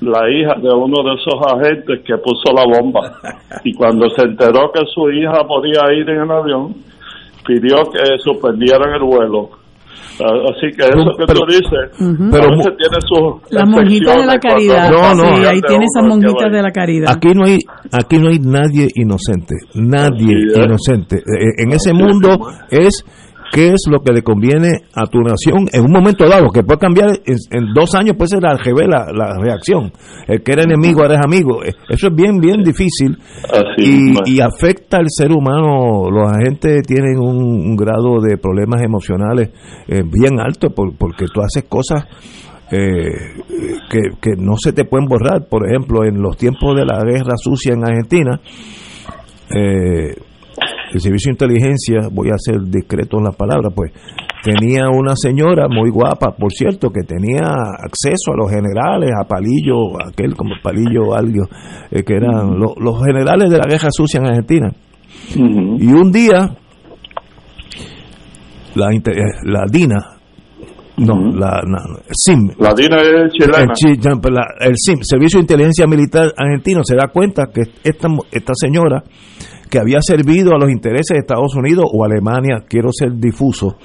[0.00, 3.18] la hija de uno de esos agentes que puso la bomba.
[3.64, 6.74] Y cuando se enteró que su hija podía ir en el avión,
[7.46, 9.48] pidió que suspendieran el vuelo.
[10.20, 13.68] Ah, Así que eso que Pero- tú dices, pero a mu- veces tiene sus Las
[13.68, 14.90] monjitas de la caridad.
[14.92, 15.24] No, no.
[15.36, 17.10] Sí, ahí tiene esas monjitas de la caridad.
[17.16, 17.58] Aquí no hay
[17.92, 21.16] aquí no hay nadie inocente, nadie inocente.
[21.16, 22.28] Eh, En ese mundo
[22.70, 23.04] es.
[23.52, 26.78] Qué es lo que le conviene a tu nación en un momento dado, que puede
[26.78, 29.92] cambiar en, en dos años, puede ser al revés la, la reacción.
[30.26, 31.62] El que era enemigo ahora es amigo.
[31.64, 33.16] Eh, Eso es bien, bien difícil
[33.76, 36.10] y, y afecta al ser humano.
[36.10, 39.50] Los agentes tienen un, un grado de problemas emocionales
[39.86, 42.04] eh, bien alto por- porque tú haces cosas
[42.72, 43.10] eh,
[43.90, 45.46] que, que no se te pueden borrar.
[45.48, 48.40] Por ejemplo, en los tiempos de la guerra sucia en Argentina,
[49.54, 50.14] eh,
[50.94, 53.92] el servicio de inteligencia, voy a ser discreto en las palabras, pues
[54.42, 57.42] tenía una señora muy guapa, por cierto, que tenía
[57.82, 61.46] acceso a los generales, a Palillo, aquel como Palillo Algo,
[61.90, 64.72] eh, que eran lo- los generales de la guerra sucia en Argentina.
[65.36, 66.56] Y un día,
[68.74, 69.00] la, eh,
[69.44, 70.10] la DINA,
[70.96, 74.20] no, la, la- SIM, La DINA es el, chilena.
[74.30, 79.02] la- el SIM, Servicio de Inteligencia Militar Argentino, se da cuenta que esta, esta señora
[79.70, 83.76] que había servido a los intereses de Estados Unidos o Alemania, quiero ser difuso,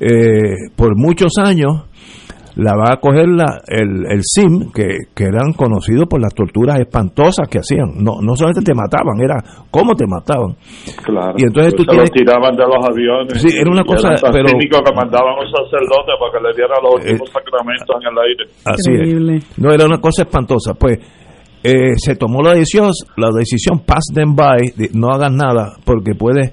[0.00, 1.84] eh, por muchos años,
[2.56, 6.78] la va a coger la, el, el SIM, que, que eran conocidos por las torturas
[6.78, 7.98] espantosas que hacían.
[7.98, 10.54] No, no solamente te mataban, era cómo te mataban.
[11.04, 11.34] Claro.
[11.36, 13.42] Y entonces tú se tienes- los tiraban de los aviones.
[13.42, 16.54] Sí, era una y cosa, tan pero- que mandaban a un sacerdote para que le
[16.54, 18.44] diera los últimos Eh, sacramentos en el aire.
[18.66, 19.36] Así Increíble.
[19.38, 19.58] es.
[19.58, 20.74] No, era una cosa espantosa.
[20.74, 20.98] Pues
[21.64, 26.14] eh, se tomó la decisión, la decisión pass them by, de no hagas nada, porque
[26.14, 26.52] puedes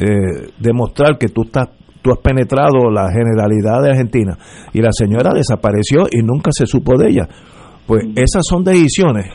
[0.00, 1.68] eh, demostrar que tú estás
[2.02, 4.36] tú has penetrado la generalidad de Argentina.
[4.74, 7.28] Y la señora desapareció y nunca se supo de ella.
[7.86, 9.26] Pues esas son decisiones.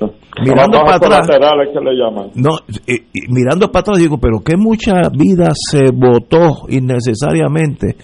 [0.43, 2.29] Mirando para atrás, que le llaman.
[2.35, 2.51] no,
[2.87, 7.95] y- y mirando para atrás digo, pero qué mucha vida se votó innecesariamente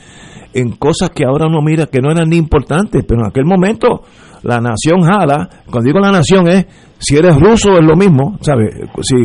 [0.54, 4.02] en cosas que ahora uno mira que no eran ni importantes, pero en aquel momento
[4.46, 6.66] la nación jala, cuando digo la nación es,
[7.00, 8.74] si eres ruso es lo mismo, ¿sabes?
[9.02, 9.16] Si,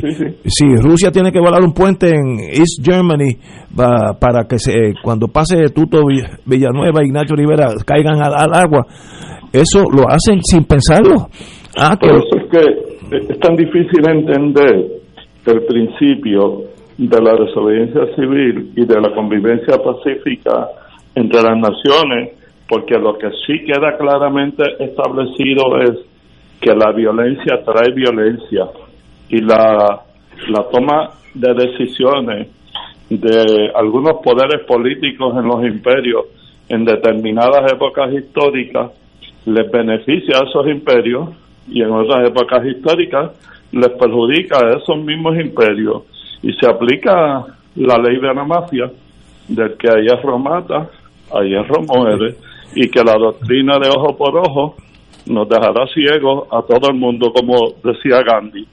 [0.45, 3.37] si Rusia tiene que volar un puente en East Germany
[3.77, 6.01] para que se, cuando pase Tuto
[6.47, 8.87] Villanueva y Ignacio Rivera caigan al, agua,
[9.53, 11.29] eso lo hacen sin pensarlo.
[11.79, 12.09] Ah, que...
[12.09, 14.87] eso es que es tan difícil entender
[15.47, 16.63] el principio
[16.97, 20.69] de la desobediencia civil y de la convivencia pacífica
[21.15, 22.40] entre las naciones
[22.71, 25.91] porque lo que sí queda claramente establecido es
[26.61, 28.69] que la violencia trae violencia
[29.29, 30.03] y la,
[30.49, 32.47] la toma de decisiones
[33.09, 36.27] de algunos poderes políticos en los imperios
[36.69, 38.93] en determinadas épocas históricas
[39.47, 41.31] les beneficia a esos imperios
[41.69, 43.33] y en otras épocas históricas
[43.73, 46.05] les perjudica a esos mismos imperios.
[46.41, 47.45] Y se aplica
[47.75, 48.93] la ley de la mafia
[49.49, 50.89] del que hay hierro mata,
[51.33, 52.37] a hierro muere
[52.75, 54.77] y que la doctrina de ojo por ojo
[55.27, 58.67] nos dejará ciegos a todo el mundo, como decía Gandhi.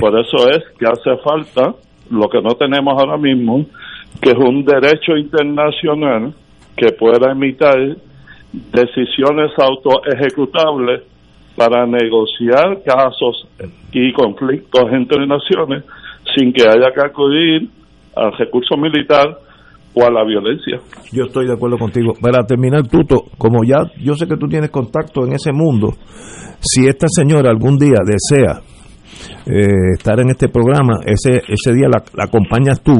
[0.00, 1.74] Por eso es que hace falta
[2.10, 3.66] lo que no tenemos ahora mismo,
[4.20, 6.34] que es un derecho internacional
[6.76, 7.98] que pueda emitir
[8.52, 11.02] decisiones autoejecutables
[11.56, 13.48] para negociar casos
[13.92, 15.84] y conflictos entre naciones
[16.34, 17.68] sin que haya que acudir
[18.14, 19.38] al recurso militar
[19.94, 20.78] o a la violencia.
[21.12, 22.12] Yo estoy de acuerdo contigo.
[22.20, 25.94] Para terminar, Tuto, como ya yo sé que tú tienes contacto en ese mundo,
[26.60, 28.60] si esta señora algún día desea
[29.46, 32.94] eh, estar en este programa, ese ese día la, acompañas tú.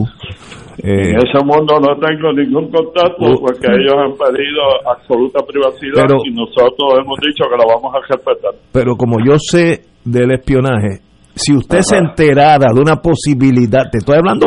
[0.83, 6.09] Eh, en ese mundo no tengo ningún contacto uh, porque ellos han pedido absoluta privacidad
[6.25, 8.53] y nosotros hemos dicho que lo vamos a respetar.
[8.73, 11.01] Pero como yo sé del espionaje,
[11.35, 14.47] si usted se enterara de una posibilidad, te estoy hablando,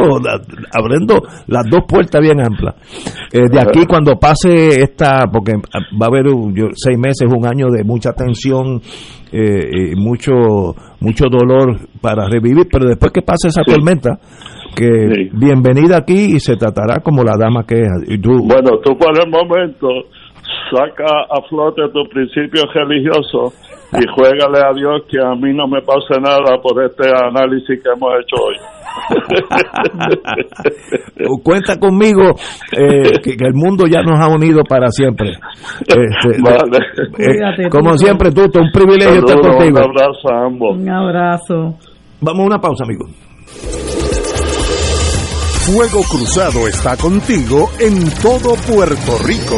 [0.71, 2.75] abriendo las dos puertas bien amplias,
[3.31, 6.25] eh, de aquí cuando pase esta, porque va a haber
[6.75, 8.81] seis meses, un año de mucha tensión
[9.31, 14.19] eh, y mucho, mucho dolor para revivir, pero después que pase esa tormenta,
[14.75, 18.21] que bienvenida aquí y se tratará como la dama que es.
[18.21, 19.87] Tú, bueno, tú por el momento
[20.71, 23.53] saca a flote tu principio religioso
[23.93, 27.89] y juégale a Dios que a mí no me pase nada por este análisis que
[27.89, 28.55] hemos hecho hoy.
[31.43, 32.35] Cuenta conmigo
[32.77, 35.33] eh, que, el mundo ya nos ha unido para siempre.
[35.81, 36.37] Este,
[37.19, 39.79] eh, como siempre, tú, un privilegio estar contigo.
[39.79, 40.77] Un abrazo a ambos.
[40.77, 41.75] Un abrazo.
[42.21, 43.05] Vamos a una pausa, amigo.
[45.65, 49.57] Fuego Cruzado está contigo en todo Puerto Rico.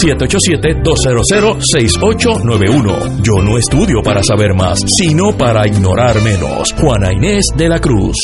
[0.85, 3.23] 787-200-6891.
[3.23, 6.73] Yo no estudio para saber más, sino para ignorar menos.
[6.73, 8.17] Juana Inés de la Cruz.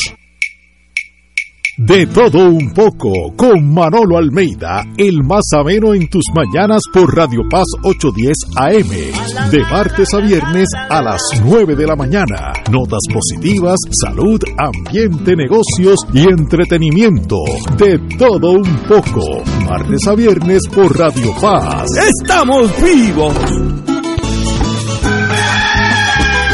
[1.81, 7.39] De todo un poco, con Manolo Almeida, el más ameno en tus mañanas por Radio
[7.49, 12.51] Paz 810 AM, de martes a viernes a las 9 de la mañana.
[12.69, 17.37] Notas positivas, salud, ambiente, negocios y entretenimiento.
[17.77, 21.87] De todo un poco, martes a viernes por Radio Paz.
[21.97, 23.88] ¡Estamos vivos!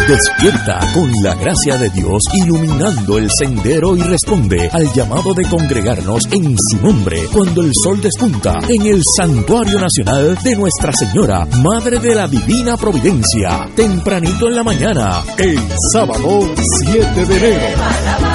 [0.07, 6.27] Despierta con la gracia de Dios iluminando el sendero y responde al llamado de congregarnos
[6.31, 11.97] en su nombre cuando el sol despunta en el Santuario Nacional de Nuestra Señora, Madre
[11.97, 15.57] de la Divina Providencia, tempranito en la mañana, el
[15.91, 16.53] sábado
[16.85, 18.34] 7 de enero.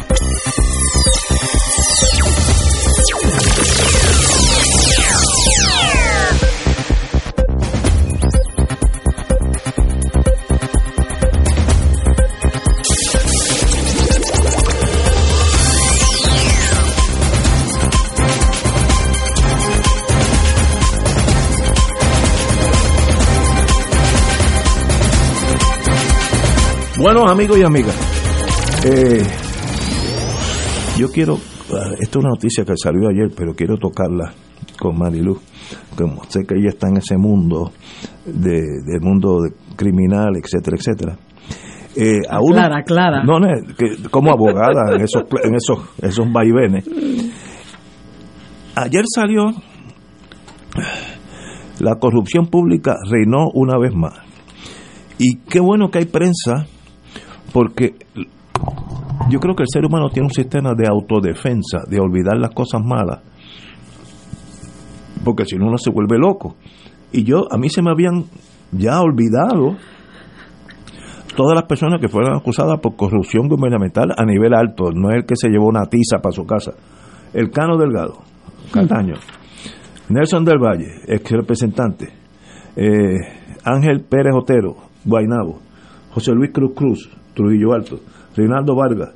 [27.01, 27.95] Buenos amigos y amigas,
[28.85, 29.23] eh,
[30.99, 31.39] yo quiero,
[31.73, 34.31] ah, esta es una noticia que salió ayer, pero quiero tocarla
[34.79, 35.39] con Marilu,
[35.97, 37.71] como sé que ella está en ese mundo
[38.23, 39.39] de, del mundo
[39.75, 41.17] criminal, etcétera, etcétera.
[41.95, 43.23] Eh, a Clara, Clara.
[43.23, 46.87] No, no, que como abogada en esos, en esos, esos vaivenes.
[48.75, 49.47] Ayer salió
[51.79, 54.13] la corrupción pública reinó una vez más.
[55.17, 56.67] Y qué bueno que hay prensa,
[57.53, 57.95] porque
[59.29, 62.81] yo creo que el ser humano tiene un sistema de autodefensa, de olvidar las cosas
[62.83, 63.21] malas,
[65.23, 66.55] porque si no uno se vuelve loco.
[67.11, 68.25] Y yo, a mí se me habían
[68.71, 69.75] ya olvidado
[71.35, 75.25] todas las personas que fueron acusadas por corrupción gubernamental a nivel alto, no es el
[75.25, 76.73] que se llevó una tiza para su casa.
[77.33, 78.19] El Cano Delgado,
[78.71, 79.15] Cataño,
[80.09, 82.09] Nelson del Valle, ex representante,
[82.75, 83.17] eh,
[83.63, 84.75] Ángel Pérez Otero,
[85.05, 85.59] Guainabo,
[86.13, 87.99] José Luis Cruz Cruz, Trujillo Alto,
[88.35, 89.13] Reinaldo Vargas,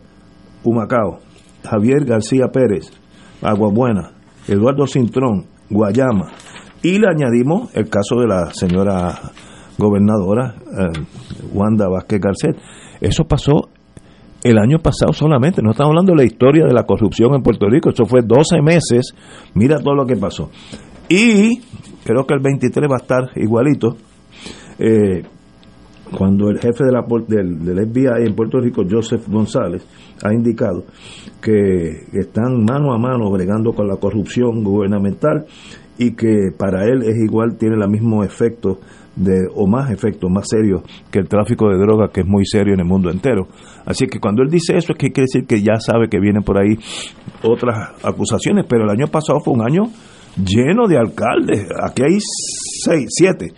[0.63, 1.19] Humacao,
[1.63, 2.91] Javier García Pérez,
[3.41, 4.11] Aguabuena,
[4.47, 6.31] Eduardo Cintrón, Guayama,
[6.81, 9.19] y le añadimos el caso de la señora
[9.77, 10.99] gobernadora eh,
[11.53, 12.57] Wanda Vázquez Garcet.
[13.01, 13.69] Eso pasó
[14.43, 17.67] el año pasado solamente, no estamos hablando de la historia de la corrupción en Puerto
[17.67, 19.15] Rico, eso fue 12 meses,
[19.55, 20.51] mira todo lo que pasó.
[21.09, 21.61] Y
[22.03, 23.97] creo que el 23 va a estar igualito.
[24.77, 25.23] eh,
[26.11, 29.85] cuando el jefe de la, del, del FBI en Puerto Rico, Joseph González,
[30.23, 30.85] ha indicado
[31.41, 35.45] que están mano a mano bregando con la corrupción gubernamental
[35.97, 38.79] y que para él es igual, tiene el mismo efecto
[39.15, 42.73] de, o más efecto, más serio que el tráfico de drogas, que es muy serio
[42.73, 43.47] en el mundo entero.
[43.85, 46.43] Así que cuando él dice eso es que quiere decir que ya sabe que vienen
[46.43, 46.77] por ahí
[47.43, 49.83] otras acusaciones, pero el año pasado fue un año
[50.37, 51.65] lleno de alcaldes.
[51.81, 52.17] Aquí hay
[52.85, 53.53] seis, siete.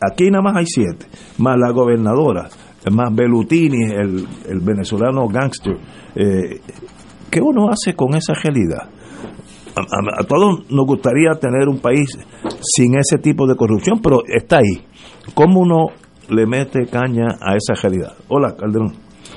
[0.00, 1.06] Aquí, nada más hay siete.
[1.38, 2.48] Más la gobernadora,
[2.92, 5.76] más Belutini, el, el venezolano gangster.
[6.14, 6.60] Eh,
[7.30, 8.88] ¿Qué uno hace con esa realidad?
[9.76, 12.08] A todos nos gustaría tener un país
[12.60, 14.84] sin ese tipo de corrupción, pero está ahí.
[15.34, 15.86] ¿Cómo uno
[16.28, 18.14] le mete caña a esa realidad?
[18.28, 18.94] Hola, Calderón.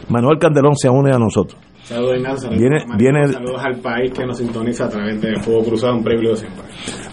[0.09, 1.61] Manuel Calderón se une a nosotros.
[1.92, 2.50] Saludos, Ignacio.
[2.50, 6.04] Saludos, Viene- viene- Saludos al país que nos sintoniza a través de Fuego Cruzado, un
[6.04, 6.64] privilegio siempre.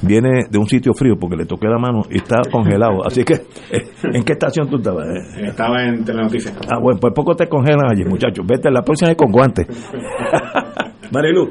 [0.02, 3.04] Viene de un sitio frío porque le toqué la mano y está congelado.
[3.04, 5.06] Así que, eh, ¿en qué estación tú estabas?
[5.08, 5.46] eh?
[5.48, 6.56] Estaba en Telenoticias.
[6.70, 8.46] Ah, bueno, pues poco te congelan allí, muchachos.
[8.46, 9.66] Vete, la próxima es con guantes.
[11.12, 11.50] Marilu,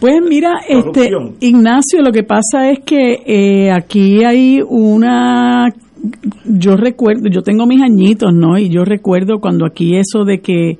[0.00, 1.10] Pues mira, este.
[1.40, 5.68] Ignacio, lo que pasa es que eh, aquí hay una,
[6.44, 8.58] yo recuerdo, yo tengo mis añitos, ¿no?
[8.58, 10.78] Y yo recuerdo cuando aquí eso de que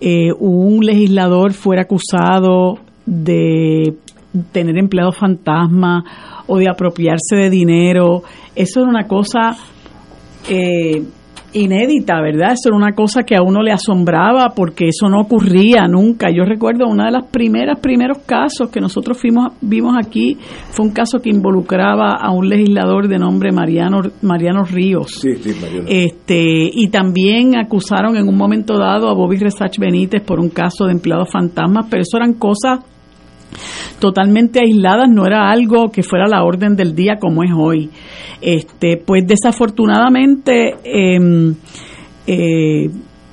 [0.00, 3.94] eh, un legislador fuera acusado de
[4.52, 6.04] tener empleados fantasma
[6.46, 8.22] o de apropiarse de dinero,
[8.54, 9.56] eso era una cosa
[10.48, 11.02] eh,
[11.52, 12.52] inédita, ¿verdad?
[12.52, 16.28] Eso era una cosa que a uno le asombraba porque eso no ocurría nunca.
[16.30, 20.36] Yo recuerdo una de las primeras, primeros casos que nosotros fuimos, vimos aquí,
[20.70, 25.12] fue un caso que involucraba a un legislador de nombre Mariano, Mariano Ríos.
[25.20, 25.84] Sí, sí, Marilu.
[25.88, 30.86] Este, y también acusaron en un momento dado a Bobby Resach Benítez por un caso
[30.86, 32.80] de empleados fantasmas, pero eso eran cosas
[33.98, 37.90] totalmente aisladas, no era algo que fuera la orden del día como es hoy.
[38.40, 41.54] Este, pues desafortunadamente em,
[42.26, 42.90] eh,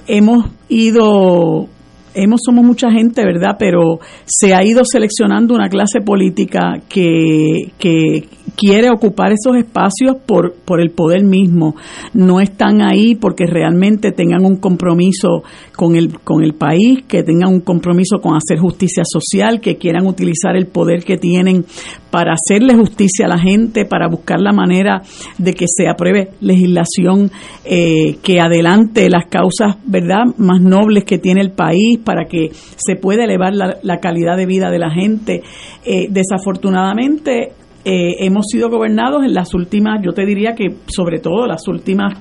[0.08, 1.68] hemos ido
[2.16, 3.58] hemos somos mucha gente, ¿verdad?
[3.60, 10.54] Pero se ha ido seleccionando una clase política que, que quiere ocupar esos espacios por,
[10.54, 11.76] por el poder mismo.
[12.14, 15.44] No están ahí porque realmente tengan un compromiso
[15.76, 20.08] con el, con el país, que tengan un compromiso con hacer justicia social, que quieran
[20.08, 21.66] utilizar el poder que tienen
[22.12, 25.02] para hacerle justicia a la gente, para buscar la manera
[25.38, 27.30] de que se apruebe legislación
[27.66, 32.96] eh, que adelante las causas, ¿verdad?, más nobles que tiene el país, para que se
[32.96, 35.42] pueda elevar la, calidad de vida de la gente.
[35.84, 37.52] Eh, desafortunadamente,
[37.86, 42.20] eh, hemos sido gobernados en las últimas, yo te diría que sobre todo las últimas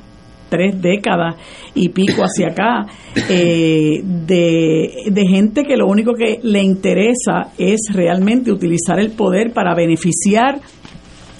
[0.51, 1.37] tres décadas
[1.75, 2.87] y pico hacia acá,
[3.29, 9.75] eh, de, gente que lo único que le interesa es realmente utilizar el poder para
[9.75, 10.61] beneficiar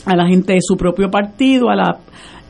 [0.07, 1.99] a la gente de su propio partido, a la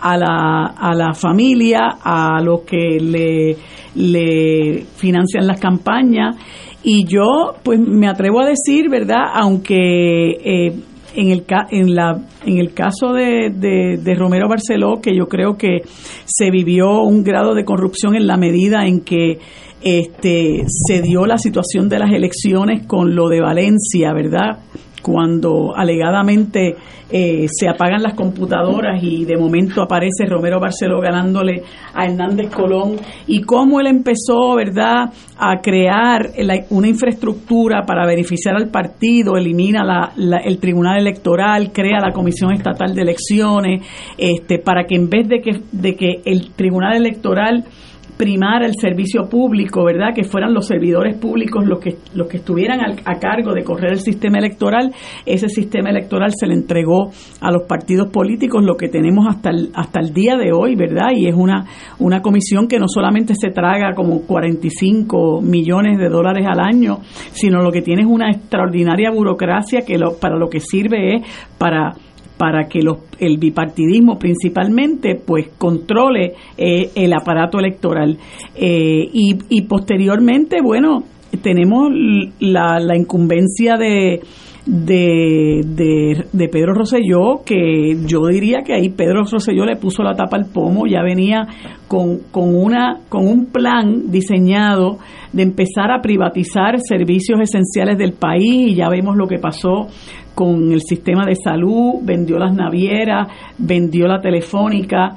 [0.01, 3.57] a la, a la familia, a los que le,
[3.95, 6.37] le financian las campañas.
[6.83, 9.25] Y yo, pues me atrevo a decir, ¿verdad?
[9.33, 10.75] Aunque eh,
[11.15, 15.83] en el, en, la, en el caso de, de, Romero Barceló, que yo creo que
[16.25, 19.39] se vivió un grado de corrupción en la medida en que
[19.83, 24.59] este, se dio la situación de las elecciones con lo de Valencia, ¿verdad?
[25.05, 26.77] Cuando alegadamente
[27.11, 32.97] eh, se apagan las computadoras y de momento aparece Romero Barceló ganándole a Hernández Colón
[33.27, 36.31] y cómo él empezó, ¿verdad?, a crear
[36.71, 42.95] una infraestructura para beneficiar al partido, elimina la, el Tribunal Electoral, crea la Comisión Estatal
[42.95, 43.87] de Elecciones,
[44.17, 47.65] este, para que en vez de que, de que el Tribunal Electoral
[48.17, 50.15] primar el servicio público, ¿verdad?
[50.15, 54.01] Que fueran los servidores públicos los que, los que estuvieran a cargo de correr el
[54.01, 54.93] sistema electoral.
[55.27, 57.11] Ese sistema electoral se le entregó
[57.41, 61.11] a los partidos políticos, lo que tenemos hasta el, hasta el día de hoy, ¿verdad?
[61.15, 61.65] Y es una,
[61.99, 66.99] una comisión que no solamente se traga como 45 millones de dólares al año,
[67.33, 71.23] sino lo que tiene es una extraordinaria burocracia que lo, para lo que sirve es
[71.59, 71.93] para
[72.37, 78.18] para que los, el bipartidismo principalmente pues controle eh, el aparato electoral.
[78.55, 81.05] Eh, y, y, posteriormente bueno
[81.43, 81.91] tenemos
[82.41, 84.20] la, la incumbencia de,
[84.67, 90.15] de, de, de, Pedro Rosselló, que yo diría que ahí Pedro Rosselló le puso la
[90.15, 91.47] tapa al pomo, ya venía
[91.87, 94.99] con, con, una, con un plan diseñado
[95.33, 99.89] de empezar a privatizar servicios esenciales del país y ya vemos lo que pasó
[100.35, 105.17] con el sistema de salud, vendió las navieras, vendió la telefónica,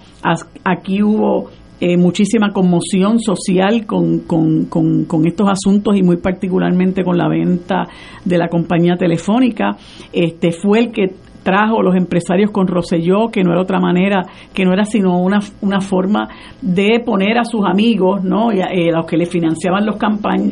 [0.64, 1.50] aquí hubo
[1.80, 7.84] eh, muchísima conmoción social con, con, con, estos asuntos y muy particularmente con la venta
[8.26, 9.78] de la compañía telefónica.
[10.12, 11.14] Este fue el que
[11.48, 14.24] trajo los empresarios con Roselló, que no era otra manera,
[14.54, 16.28] que no era sino una, una forma
[16.62, 18.52] de poner a sus amigos, ¿no?
[18.52, 19.96] Y a, eh, los que le financiaban los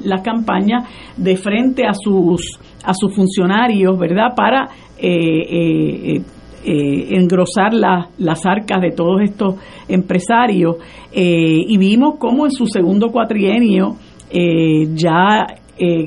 [0.05, 4.33] las campañas, de frente a sus, a sus funcionarios, ¿verdad?
[4.37, 6.21] Para eh, eh,
[6.65, 9.55] engrosar las arcas de todos estos
[9.87, 10.77] empresarios.
[11.13, 13.97] y vimos cómo en su segundo cuatrienio
[14.95, 15.45] ya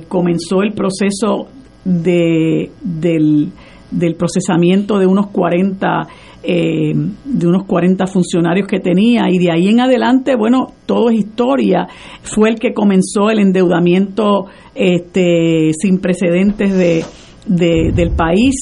[0.09, 1.49] comenzó el proceso
[1.85, 6.07] de, del procesamiento de unos 40
[6.41, 6.93] eh,
[7.25, 11.89] de unos 40 funcionarios que tenía y de ahí en adelante bueno todo es historia
[12.23, 17.05] fue el que comenzó el endeudamiento este sin precedentes de,
[17.47, 18.55] del país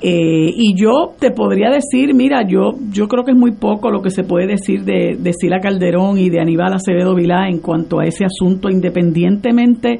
[0.00, 4.00] eh, y yo te podría decir, mira, yo yo creo que es muy poco lo
[4.00, 7.98] que se puede decir de, de Sila Calderón y de Aníbal Acevedo Vilá en cuanto
[7.98, 9.98] a ese asunto, independientemente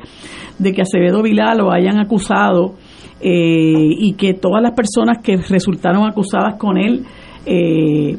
[0.58, 2.74] de que Acevedo Vilá lo hayan acusado
[3.20, 7.04] eh, y que todas las personas que resultaron acusadas con él,
[7.44, 8.16] eh,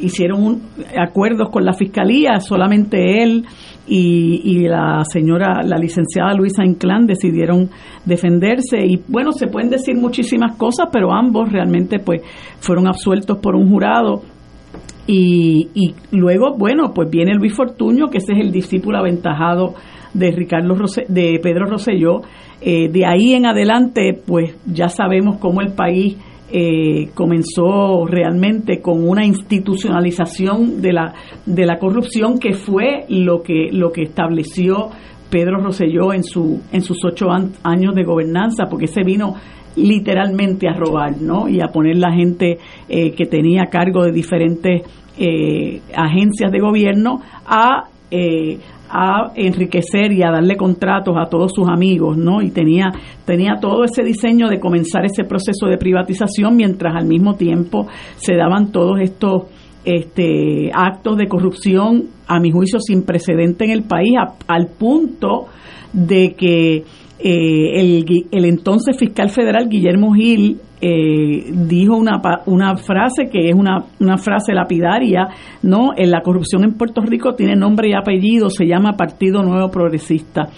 [0.00, 0.60] hicieron
[0.98, 3.44] acuerdos con la fiscalía, solamente él
[3.86, 7.70] y, la señora, la licenciada Luisa Inclán decidieron
[8.04, 12.22] defenderse y bueno, se pueden decir muchísimas cosas, pero ambos realmente pues
[12.60, 14.22] fueron absueltos por un jurado.
[15.06, 19.74] Y, y luego, bueno, pues viene Luis Fortuño, que ese es el discípulo aventajado
[20.14, 20.74] de Ricardo
[21.08, 22.20] de Pedro Rosselló,
[22.60, 26.16] eh, de ahí en adelante, pues ya sabemos cómo el país
[26.52, 31.14] eh, comenzó realmente con una institucionalización de la,
[31.46, 34.90] de la corrupción que fue lo que, lo que estableció
[35.30, 37.26] Pedro Rosselló en, su, en sus ocho
[37.62, 39.34] años de gobernanza, porque se vino
[39.76, 41.48] literalmente a robar, ¿no?
[41.48, 44.82] Y a poner la gente eh, que tenía cargo de diferentes
[45.94, 47.90] agencias de gobierno a
[48.90, 52.42] a enriquecer y a darle contratos a todos sus amigos, ¿no?
[52.42, 52.90] Y tenía,
[53.24, 57.86] tenía todo ese diseño de comenzar ese proceso de privatización mientras al mismo tiempo
[58.16, 59.44] se daban todos estos
[59.84, 64.10] este, actos de corrupción, a mi juicio, sin precedente en el país,
[64.46, 65.46] al punto
[65.92, 66.84] de que
[67.22, 73.54] eh, el, el entonces fiscal federal Guillermo Gil eh, dijo una, una frase que es
[73.54, 75.28] una, una frase lapidaria,
[75.62, 75.90] ¿no?
[75.94, 80.48] En la corrupción en Puerto Rico tiene nombre y apellido, se llama Partido Nuevo Progresista.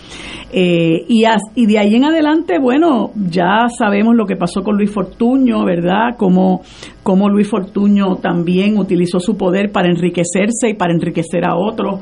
[0.52, 1.24] Eh, y,
[1.56, 6.16] y de ahí en adelante, bueno, ya sabemos lo que pasó con Luis Fortuño, ¿verdad?
[6.16, 6.60] Como,
[7.02, 12.00] como Luis Fortuño también utilizó su poder para enriquecerse y para enriquecer a otros.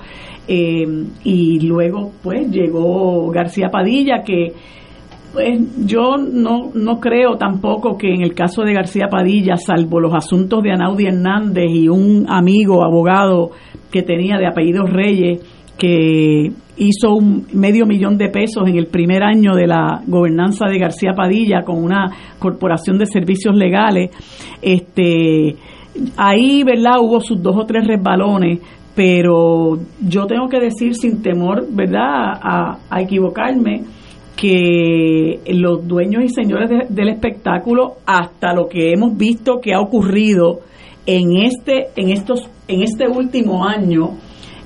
[0.53, 0.85] Eh,
[1.23, 4.49] y luego, pues, llegó García Padilla, que
[5.33, 10.13] pues yo no, no creo tampoco que en el caso de García Padilla, salvo los
[10.13, 13.53] asuntos de Anaudi Hernández y un amigo abogado
[13.93, 15.41] que tenía de apellidos Reyes,
[15.79, 20.81] que hizo un medio millón de pesos en el primer año de la gobernanza de
[20.81, 24.11] García Padilla con una corporación de servicios legales,
[24.61, 25.55] este
[26.17, 27.01] ahí, ¿verdad?
[27.01, 28.61] Hubo sus dos o tres resbalones,
[28.95, 33.85] pero yo tengo que decir sin temor, ¿verdad?, a, equivocarme,
[34.37, 40.61] que los dueños y señores del espectáculo, hasta lo que hemos visto que ha ocurrido
[41.05, 44.17] en este, en estos, en este último año,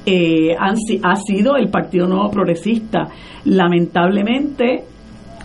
[0.07, 3.09] eh, han, ha sido el Partido Nuevo Progresista.
[3.47, 4.85] Lamentablemente,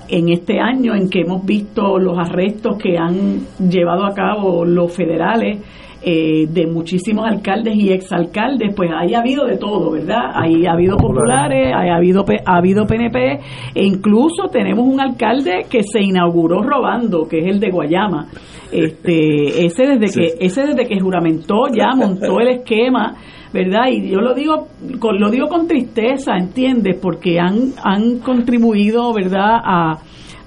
[0.09, 4.91] en este año en que hemos visto los arrestos que han llevado a cabo los
[4.95, 5.59] federales,
[6.01, 10.31] eh, de muchísimos alcaldes y exalcaldes, pues ahí ha habido de todo, ¿verdad?
[10.33, 13.39] Ahí ha habido populares, ha habido, ha habido PNP,
[13.75, 18.27] e incluso tenemos un alcalde que se inauguró robando, que es el de Guayama.
[18.71, 23.15] Este, ese desde que, ese desde que juramentó ya montó el esquema,
[23.51, 23.87] ¿verdad?
[23.91, 24.67] Y yo lo digo,
[24.99, 26.97] con, lo digo con tristeza, ¿entiendes?
[27.01, 29.97] Porque han, han contribuido, ¿verdad?, a,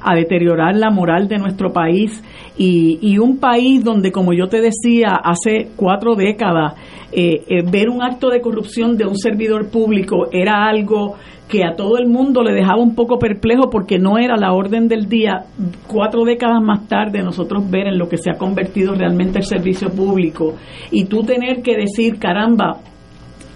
[0.05, 2.23] a deteriorar la moral de nuestro país
[2.57, 6.75] y, y un país donde, como yo te decía, hace cuatro décadas,
[7.13, 11.77] eh, eh, ver un acto de corrupción de un servidor público era algo que a
[11.77, 15.45] todo el mundo le dejaba un poco perplejo porque no era la orden del día.
[15.87, 19.91] Cuatro décadas más tarde nosotros ver en lo que se ha convertido realmente el servicio
[19.91, 20.55] público
[20.91, 22.79] y tú tener que decir, caramba,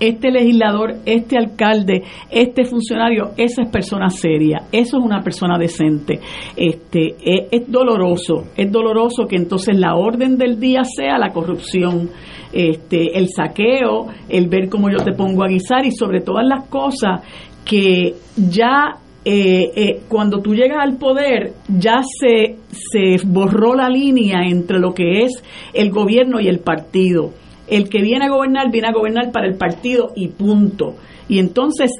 [0.00, 6.20] este legislador, este alcalde, este funcionario, esa es persona seria, eso es una persona decente.
[6.56, 12.10] Este, es, doloroso, es doloroso que entonces la orden del día sea la corrupción,
[12.52, 16.68] este, el saqueo, el ver cómo yo te pongo a guisar y sobre todas las
[16.68, 17.22] cosas
[17.64, 24.46] que ya eh, eh, cuando tú llegas al poder ya se, se borró la línea
[24.48, 25.42] entre lo que es
[25.74, 27.32] el gobierno y el partido
[27.68, 30.94] el que viene a gobernar viene a gobernar para el partido y punto.
[31.28, 31.90] Y entonces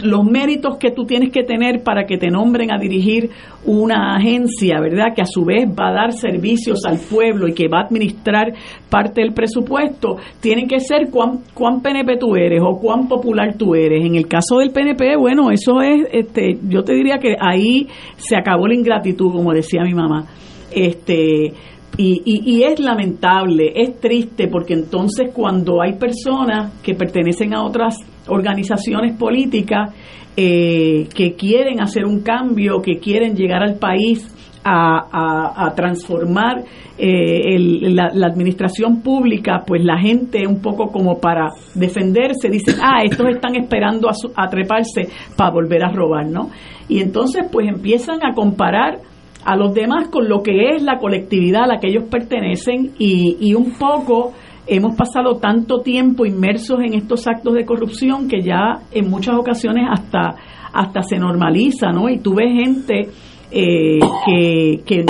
[0.00, 3.30] los méritos que tú tienes que tener para que te nombren a dirigir
[3.64, 5.14] una agencia, ¿verdad?
[5.14, 8.52] Que a su vez va a dar servicios al pueblo y que va a administrar
[8.90, 13.74] parte del presupuesto, tienen que ser cuán, cuán PNP tú eres o cuán popular tú
[13.74, 14.04] eres.
[14.04, 18.36] En el caso del PNP, bueno, eso es, este, yo te diría que ahí se
[18.36, 20.26] acabó la ingratitud, como decía mi mamá.
[20.72, 21.52] Este,
[21.98, 27.96] y, y, es lamentable, es triste, porque entonces cuando hay personas que pertenecen a otras
[28.28, 29.94] organizaciones políticas
[30.36, 34.30] eh, que quieren hacer un cambio, que quieren llegar al país
[34.62, 36.64] a, transformar
[36.98, 43.28] eh, la, administración pública, pues la gente un poco como para defenderse dice, ah, estos
[43.28, 46.50] están esperando a, a treparse para volver a robar, ¿no?
[46.88, 48.98] Y entonces pues empiezan a comparar
[49.46, 53.36] a los demás con lo que es la colectividad a la que ellos pertenecen y,
[53.40, 54.32] y un poco
[54.66, 59.86] hemos pasado tanto tiempo inmersos en estos actos de corrupción que ya en muchas ocasiones
[59.88, 60.34] hasta,
[60.72, 62.08] hasta se normaliza, ¿no?
[62.08, 63.08] Y tú ves gente
[63.52, 65.04] eh, que, que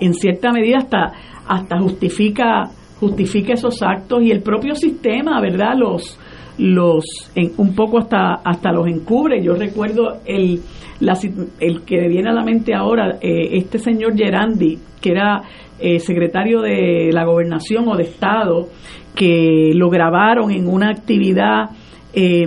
[0.00, 1.12] en, cierta medida hasta,
[1.46, 5.74] hasta justifica, justifica esos actos y el propio sistema, ¿verdad?
[5.76, 6.18] Los,
[6.62, 7.04] los
[7.56, 9.42] un poco hasta, hasta los encubre.
[9.42, 10.60] Yo recuerdo el
[11.58, 15.42] el que viene a la mente ahora, eh, este señor Gerandi, que era
[15.80, 18.68] eh, secretario de la gobernación o de Estado,
[19.14, 21.70] que lo grabaron en una actividad
[22.14, 22.46] eh,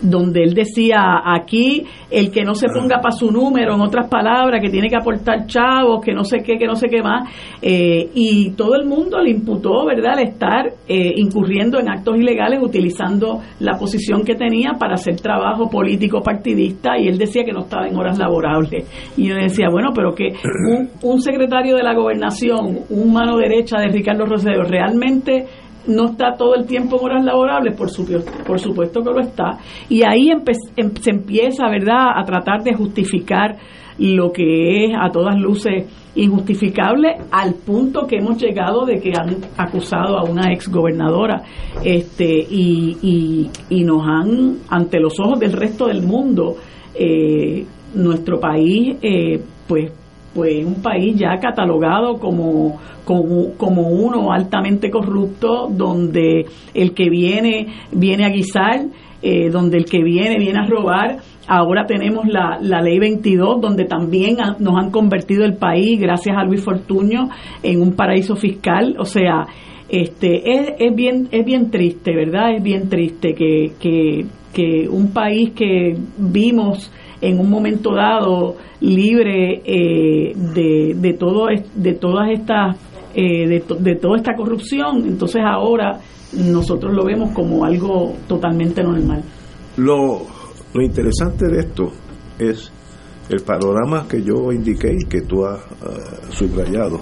[0.00, 4.60] donde él decía aquí el que no se ponga para su número, en otras palabras,
[4.62, 7.28] que tiene que aportar chavos, que no sé qué, que no sé qué más,
[7.60, 12.60] eh, y todo el mundo le imputó, ¿verdad?, el estar eh, incurriendo en actos ilegales
[12.62, 17.60] utilizando la posición que tenía para hacer trabajo político partidista, y él decía que no
[17.60, 18.86] estaba en horas laborables.
[19.16, 20.28] Y yo decía, bueno, pero que
[20.70, 25.46] un, un secretario de la gobernación, un mano derecha de Ricardo Rosselló, realmente
[25.88, 29.58] no está todo el tiempo en horas laborables, por supuesto, por supuesto que lo está,
[29.88, 33.56] y ahí em, se empieza, ¿verdad?, a tratar de justificar
[33.98, 39.36] lo que es a todas luces injustificable al punto que hemos llegado de que han
[39.56, 41.42] acusado a una ex gobernadora
[41.82, 46.56] este, y, y, nos han, ante los ojos del resto del mundo,
[46.94, 47.64] eh,
[47.94, 49.92] nuestro país, eh, pues,
[50.34, 57.66] pues un país ya catalogado como, como, como uno altamente corrupto, donde el que viene,
[57.92, 58.86] viene a guisar,
[59.22, 61.18] eh, donde el que viene, viene a robar
[61.50, 66.44] Ahora tenemos la, la ley 22, donde también nos han convertido el país, gracias a
[66.44, 67.30] Luis Fortuño,
[67.62, 68.96] en un paraíso fiscal.
[68.98, 69.46] O sea,
[69.88, 72.54] este es, es bien es bien triste, ¿verdad?
[72.54, 79.62] Es bien triste que, que, que un país que vimos en un momento dado libre
[79.64, 82.76] eh, de, de todo de todas estas
[83.14, 85.98] eh, de, toda esta corrupción entonces ahora
[86.32, 89.22] nosotros lo vemos como algo totalmente normal
[89.76, 90.22] lo
[90.74, 91.90] lo interesante de esto
[92.38, 92.70] es
[93.28, 97.00] el panorama que yo indiqué y que tú has uh, subrayado.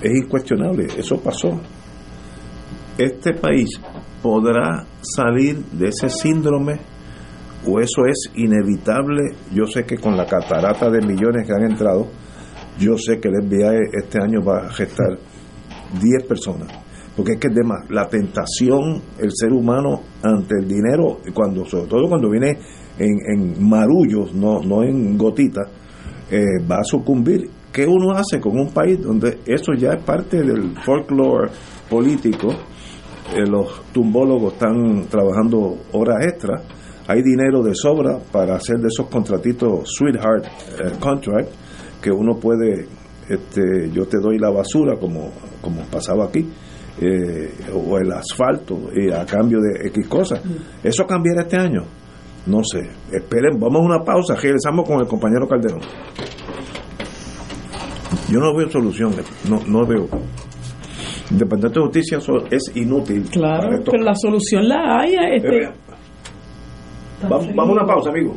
[0.00, 1.60] Es incuestionable, eso pasó.
[2.96, 3.68] Este país
[4.22, 6.80] podrá salir de ese síndrome
[7.66, 9.34] o eso es inevitable.
[9.52, 12.08] Yo sé que con la catarata de millones que han entrado,
[12.78, 15.18] yo sé que el FBI este año va a gestar
[16.00, 16.68] 10 personas.
[17.16, 21.88] Porque es que es de la tentación, el ser humano ante el dinero, cuando sobre
[21.88, 22.56] todo cuando viene
[22.96, 25.68] en, marullos, no, no en gotitas,
[26.30, 27.50] eh, va a sucumbir.
[27.72, 31.50] ¿Qué uno hace con un país donde eso ya es parte del folclore
[31.90, 32.50] político?
[33.34, 36.62] Eh, los tumbólogos están trabajando horas extras,
[37.08, 41.48] hay dinero de sobra para hacer de esos contratitos sweetheart eh, contract
[42.00, 42.86] que uno puede,
[43.28, 46.48] este, yo te doy la basura como, como pasaba aquí,
[47.72, 50.44] o el asfalto y a cambio de X cosas.
[50.44, 50.86] Mm.
[50.86, 51.84] ¿Eso cambiará este año?
[52.46, 52.88] No sé.
[53.12, 54.34] Esperen, vamos a una pausa.
[54.34, 55.80] Regresamos con el compañero Calderón.
[58.30, 59.12] Yo no veo solución.
[59.48, 60.08] No, no veo.
[61.30, 62.18] Independiente de justicia
[62.50, 63.28] es inútil.
[63.30, 65.14] Claro, pero la solución la hay.
[65.36, 65.87] Este...
[67.22, 68.36] Vamos, vamos a una pausa, amigo.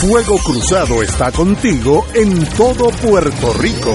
[0.00, 3.94] Fuego Cruzado está contigo en todo Puerto Rico.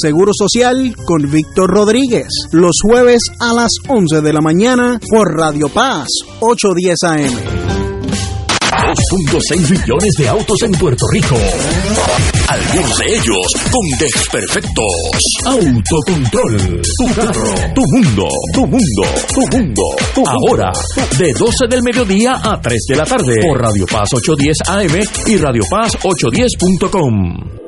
[0.00, 5.68] Seguro Social con Víctor Rodríguez, los jueves a las 11 de la mañana por Radio
[5.68, 6.06] Paz,
[6.40, 7.68] 810 AM.
[8.88, 11.36] 2.6 millones de autos en Puerto Rico.
[12.48, 14.84] Algunos de ellos con desperfectos.
[15.44, 16.80] Autocontrol.
[16.80, 17.54] Tu carro.
[17.74, 18.28] Tu mundo.
[18.54, 19.02] Tu mundo.
[19.34, 19.82] Tu mundo.
[20.26, 20.72] Ahora,
[21.18, 23.34] de 12 del mediodía a 3 de la tarde.
[23.42, 27.67] Por Radio Paz 810 AM y Radio Paz 810.com.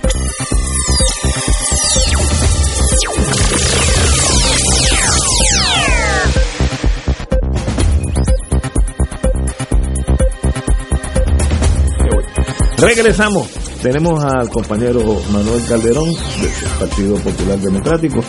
[12.81, 13.47] Regresamos.
[13.83, 15.01] Tenemos al compañero
[15.31, 18.21] Manuel Calderón del Partido Popular Democrático.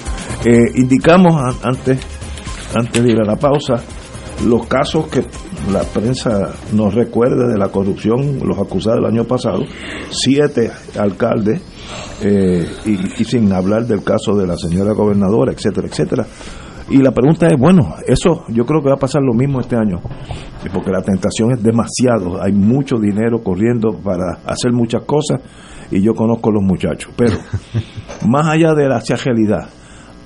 [0.44, 1.98] Eh, indicamos antes,
[2.74, 3.82] antes de ir a la pausa
[4.44, 5.24] los casos que
[5.72, 9.60] la prensa nos recuerda de la corrupción, los acusados el año pasado,
[10.10, 11.62] siete alcaldes,
[12.20, 16.26] eh, y sin hablar del caso de la señora gobernadora, etcétera, etcétera.
[16.92, 19.76] Y la pregunta es, bueno, eso yo creo que va a pasar lo mismo este
[19.76, 19.98] año,
[20.74, 25.40] porque la tentación es demasiado, hay mucho dinero corriendo para hacer muchas cosas
[25.90, 27.32] y yo conozco los muchachos, pero
[28.28, 29.70] más allá de la realidad,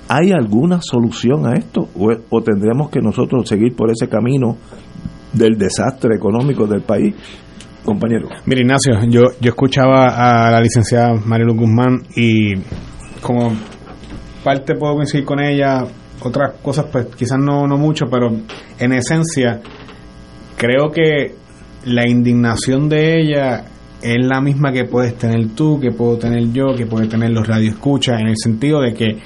[0.09, 4.57] ¿hay alguna solución a esto o, o tendremos que nosotros seguir por ese camino
[5.31, 7.15] del desastre económico del país?
[7.85, 8.27] Compañero.
[8.45, 12.55] Mira, Ignacio, yo, yo escuchaba a la licenciada Marilu Guzmán y
[13.21, 13.53] como
[14.43, 15.85] parte puedo coincidir con ella,
[16.27, 18.29] otras cosas pues quizás no, no mucho, pero
[18.79, 19.61] en esencia
[20.57, 21.35] creo que
[21.85, 23.65] la indignación de ella
[24.01, 27.47] es la misma que puedes tener tú, que puedo tener yo, que puede tener los
[27.47, 29.17] radioescuchas, en el sentido de que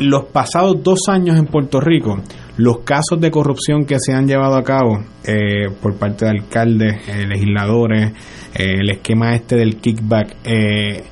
[0.00, 2.22] los pasados dos años en Puerto Rico,
[2.56, 7.08] los casos de corrupción que se han llevado a cabo eh, por parte de alcaldes,
[7.08, 8.12] eh, legisladores,
[8.54, 11.04] eh, el esquema este del kickback, eh,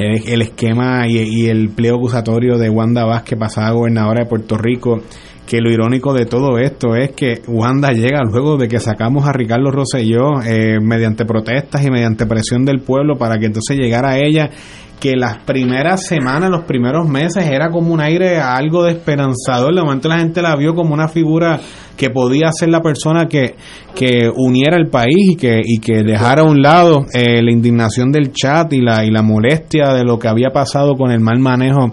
[0.00, 5.02] el, esquema y, y el pliego acusatorio de Wanda Vázquez, pasada gobernadora de Puerto Rico,
[5.50, 9.32] que lo irónico de todo esto es que Wanda llega luego de que sacamos a
[9.32, 14.48] Ricardo Rosselló eh, mediante protestas y mediante presión del pueblo para que entonces llegara ella
[15.00, 19.74] que las primeras semanas, los primeros meses era como un aire algo de esperanzador.
[19.74, 21.58] De momento la gente la vio como una figura
[22.00, 23.56] que podía ser la persona que,
[23.94, 28.10] que uniera el país y que, y que dejara a un lado eh, la indignación
[28.10, 31.38] del chat y la, y la molestia de lo que había pasado con el mal
[31.40, 31.92] manejo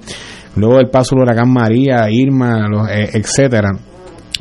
[0.56, 3.72] luego del paso del huracán María, Irma, los, eh, etcétera.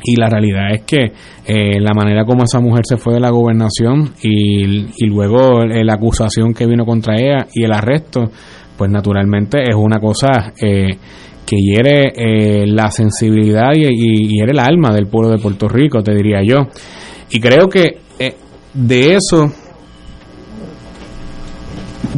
[0.05, 1.11] Y la realidad es que
[1.45, 5.83] eh, la manera como esa mujer se fue de la gobernación y, y luego eh,
[5.83, 8.31] la acusación que vino contra ella y el arresto,
[8.77, 10.97] pues naturalmente es una cosa eh,
[11.47, 16.13] que hiere eh, la sensibilidad y, hiere el alma del pueblo de Puerto Rico, te
[16.13, 16.67] diría yo.
[17.31, 18.35] Y creo que eh,
[18.73, 19.45] de eso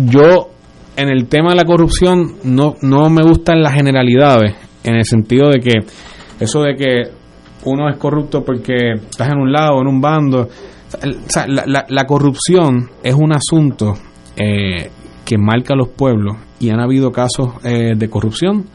[0.05, 0.49] yo
[0.97, 5.49] en el tema de la corrupción no, no me gustan las generalidades, en el sentido
[5.49, 5.73] de que
[6.39, 7.03] eso de que
[7.65, 10.47] uno es corrupto porque estás en un lado en un bando.
[11.47, 13.93] La- la corrupción es un asunto
[14.35, 14.89] eh,
[15.23, 18.65] que marca a los pueblos y han habido casos eh, de corrupción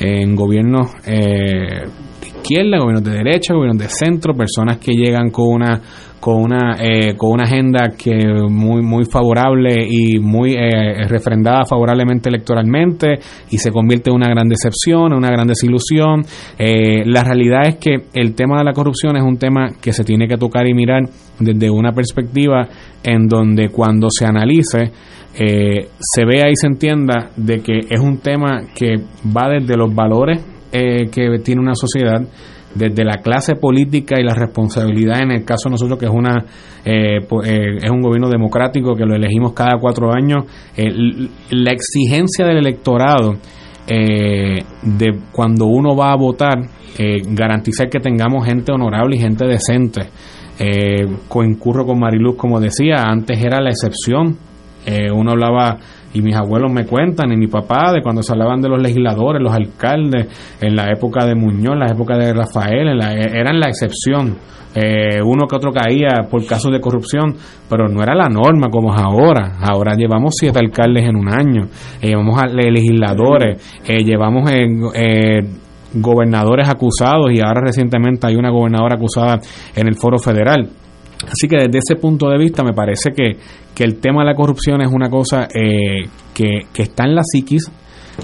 [0.00, 1.84] en gobiernos eh,
[2.20, 5.80] de izquierda, gobiernos de derecha, gobiernos de centro, personas que llegan con una
[6.20, 8.12] con una eh, con una agenda que
[8.48, 13.18] muy muy favorable y muy eh, refrendada favorablemente electoralmente
[13.50, 16.22] y se convierte en una gran decepción, en una gran desilusión.
[16.58, 20.04] Eh, la realidad es que el tema de la corrupción es un tema que se
[20.04, 21.04] tiene que tocar y mirar
[21.38, 22.68] desde una perspectiva
[23.02, 24.92] en donde cuando se analice
[25.34, 28.96] eh, se vea y se entienda de que es un tema que
[29.36, 32.20] va desde los valores eh, que tiene una sociedad,
[32.74, 36.44] desde la clase política y la responsabilidad en el caso de nosotros que es una
[36.84, 40.44] eh, eh, es un gobierno democrático que lo elegimos cada cuatro años
[40.76, 43.32] la exigencia del electorado
[43.88, 46.60] de cuando uno va a votar
[47.26, 50.02] garantizar que tengamos gente honorable y gente decente.
[51.26, 54.36] Concurro con Mariluz como decía antes era la excepción
[55.14, 55.78] uno hablaba
[56.12, 59.42] y mis abuelos me cuentan, y mi papá, de cuando se hablaban de los legisladores,
[59.42, 60.26] los alcaldes,
[60.60, 64.36] en la época de Muñoz, en la época de Rafael, eran la excepción.
[64.72, 67.34] Eh, uno que otro caía por casos de corrupción,
[67.68, 69.56] pero no era la norma como es ahora.
[69.60, 71.64] Ahora llevamos siete alcaldes en un año,
[72.00, 74.48] eh, llevamos a legisladores, eh, llevamos
[75.92, 79.40] gobernadores acusados y ahora recientemente hay una gobernadora acusada
[79.74, 80.68] en el foro federal.
[81.26, 83.36] Así que desde ese punto de vista me parece que,
[83.80, 86.04] el tema de la corrupción es una cosa eh,
[86.34, 87.70] que, está en la psiquis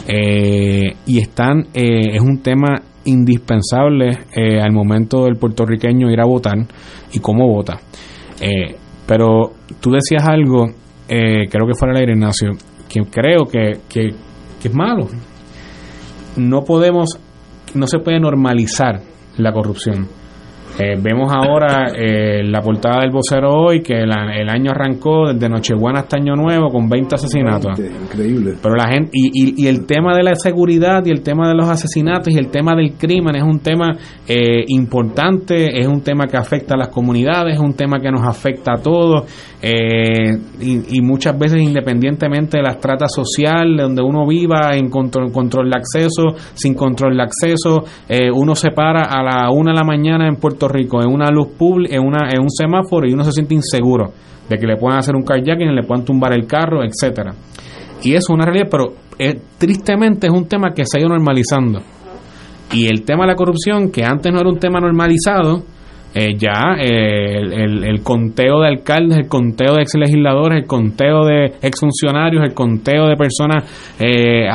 [0.07, 4.11] eh, y están, eh, es un tema indispensable
[4.61, 6.59] al momento del puertorriqueño ir a votar
[7.11, 7.81] y cómo vota.
[9.07, 10.67] pero tú decías algo,
[11.07, 12.51] creo que fue el aire Ignacio,
[12.87, 14.09] que creo que, que
[14.63, 15.09] es malo.
[16.37, 17.19] No podemos,
[17.75, 19.01] no se puede normalizar
[19.39, 20.07] la corrupción
[20.79, 26.01] eh, vemos ahora eh, la portada del vocero hoy que el año arrancó desde Nochebuena
[26.01, 27.79] hasta Año Nuevo con 20 asesinatos.
[27.79, 28.57] Increíble.
[28.63, 31.67] Pero la gente y, y, el tema de la seguridad y el tema de los
[31.69, 33.97] asesinatos y el tema del crimen es un tema
[34.29, 38.27] eh, importante, es un tema que afecta a las comunidades, es un tema que nos
[38.27, 39.25] afecta a todos
[39.63, 45.71] y, muchas veces independientemente de la estrata social, de donde uno viva, en control, control
[45.71, 47.85] de acceso, sin control de acceso,
[48.35, 51.49] uno se para a la una de la mañana en Puerto Rico en una luz
[51.59, 54.13] pública, en, una, en un semáforo y uno se siente inseguro
[54.49, 57.35] de que le puedan hacer un carjacking, le puedan tumbar el carro, etcétera.
[58.03, 61.09] Y eso es una realidad, pero eh, tristemente es un tema que se ha ido
[61.09, 61.81] normalizando.
[62.73, 65.63] Y el tema de la corrupción, que antes no era un tema normalizado,
[66.19, 71.53] eh, ya eh, el, conteo de alcaldes, el conteo de ex legisladores, el conteo de
[71.61, 73.65] exfuncionarios, el conteo de personas,
[73.99, 74.49] eh,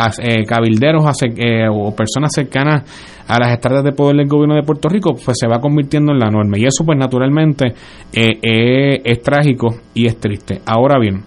[0.48, 5.38] cabilderos o personas cercanas a las estradas de poder del gobierno de Puerto Rico, pues
[5.40, 6.58] se va convirtiendo en la norma.
[6.58, 7.76] Y eso pues naturalmente
[8.12, 10.62] es trágico y es triste.
[10.66, 11.22] Ahora bien,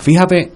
[0.00, 0.52] fíjate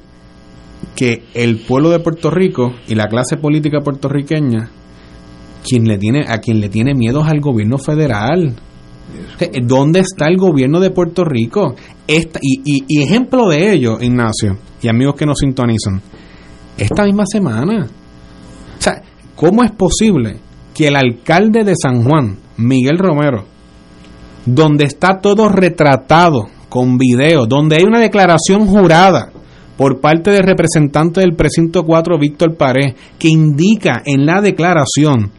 [0.95, 4.69] que el pueblo de Puerto Rico y la clase política puertorriqueña
[5.67, 8.55] quien le tiene, a quien le tiene miedo es al gobierno federal.
[9.63, 11.75] ¿Dónde está el gobierno de Puerto Rico?
[12.07, 16.01] Esta, y, y, ejemplo de ello, Ignacio, y amigos que nos sintonizan,
[16.77, 17.87] esta misma semana.
[17.87, 19.03] O sea,
[19.35, 20.37] ¿cómo es posible
[20.75, 23.45] que el alcalde de San Juan, Miguel Romero,
[24.47, 29.31] donde está todo retratado con video, donde hay una declaración jurada
[29.77, 35.31] por parte del representante del precinto 4, Víctor Pared, que indica en la declaración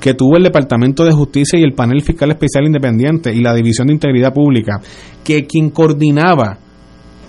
[0.00, 3.88] que tuvo el Departamento de Justicia y el Panel Fiscal Especial Independiente y la División
[3.88, 4.80] de Integridad Pública,
[5.24, 6.58] que quien coordinaba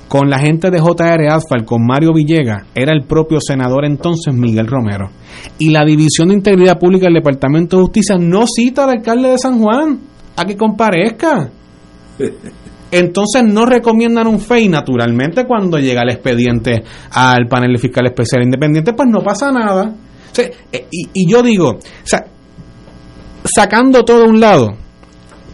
[0.08, 4.68] con la gente de JR Asphalt, con Mario Villega, era el propio senador entonces Miguel
[4.68, 5.10] Romero.
[5.60, 9.38] Y la División de Integridad Pública del Departamento de Justicia no cita al alcalde de
[9.38, 10.00] San Juan
[10.36, 11.50] a que comparezca.
[12.90, 18.94] Entonces no recomiendan un FEI, naturalmente cuando llega el expediente al panel fiscal especial independiente,
[18.94, 19.94] pues no pasa nada.
[20.72, 22.24] Eh, y, y, yo digo, o sea,
[23.58, 24.76] sacando todo a un lado,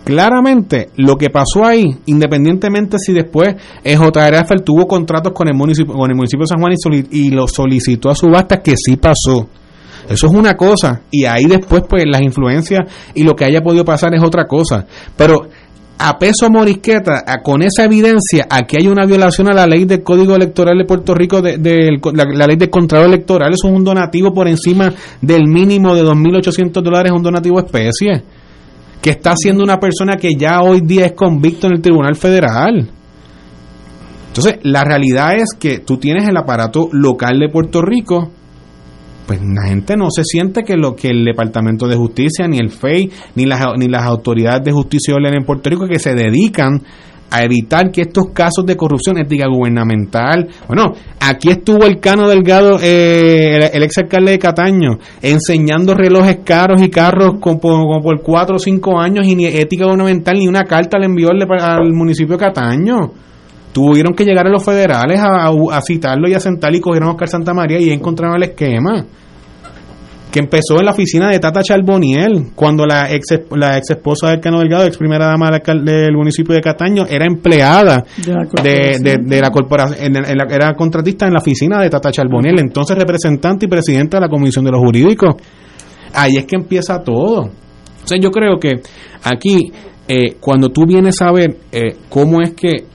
[0.03, 6.09] claramente lo que pasó ahí, independientemente si después JRF tuvo contratos con el municipio, con
[6.09, 6.73] el municipio de San Juan
[7.09, 9.47] y, lo solicitó a subasta, que sí pasó.
[10.09, 11.03] Eso es una cosa.
[11.11, 12.81] Y ahí después, pues, las influencias
[13.13, 14.85] y lo que haya podido pasar es otra cosa.
[15.15, 15.47] Pero
[15.97, 20.35] a peso morisqueta, con esa evidencia, aquí hay una violación a la ley del Código
[20.35, 24.47] Electoral de Puerto Rico, de, la, ley de contrato electoral, eso es un donativo por
[24.47, 28.23] encima del mínimo de 2.800 dólares, un donativo especie,
[29.01, 32.89] que está haciendo una persona que ya hoy día es convicto en el Tribunal Federal.
[34.27, 38.31] Entonces, la realidad es que tú tienes el aparato local de Puerto Rico,
[39.25, 42.69] pues la gente no se siente que lo que el Departamento de Justicia, ni el
[42.69, 46.81] FEI, ni las, ni las autoridades de justicia en Puerto Rico que se dedican
[47.33, 52.77] a evitar que estos casos de corrupción ética gubernamental, bueno, aquí estuvo el Cano Delgado,
[52.79, 58.59] eh, el, ex alcalde de Cataño, enseñando relojes caros y carros como, por cuatro o
[58.59, 63.13] cinco años y ni ética gubernamental ni una carta le envió al municipio de Cataño
[63.73, 67.27] tuvieron que llegar a los federales a, citarlo y a sentar y cogieron a Oscar
[67.27, 69.05] Santa María y encontraron el esquema
[70.31, 74.39] que empezó en la oficina de Tata Charboniel, cuando la ex, la ex esposa del
[74.39, 78.03] Cano Delgado, ex primera dama del, municipio de Cataño, era empleada
[78.63, 80.15] de la corporación,
[80.49, 84.65] era contratista en la oficina de Tata Charboniel, entonces representante y presidenta de la Comisión
[84.65, 85.35] de los Jurídicos.
[86.15, 87.51] Ahí es que empieza todo.
[87.93, 88.81] Entonces yo creo que
[89.23, 89.71] aquí,
[90.07, 92.85] eh, cuando tú vienes a ver eh, cómo es que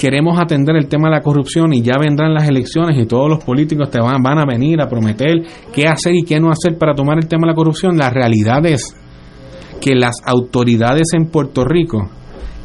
[0.00, 3.44] queremos atender el tema de la corrupción y ya vendrán las elecciones y todos los
[3.44, 5.42] políticos te van, van a venir a prometer
[5.74, 8.64] qué hacer y qué no hacer para tomar el tema de la corrupción, la realidad
[8.64, 8.96] es
[9.78, 12.08] que las autoridades en Puerto Rico,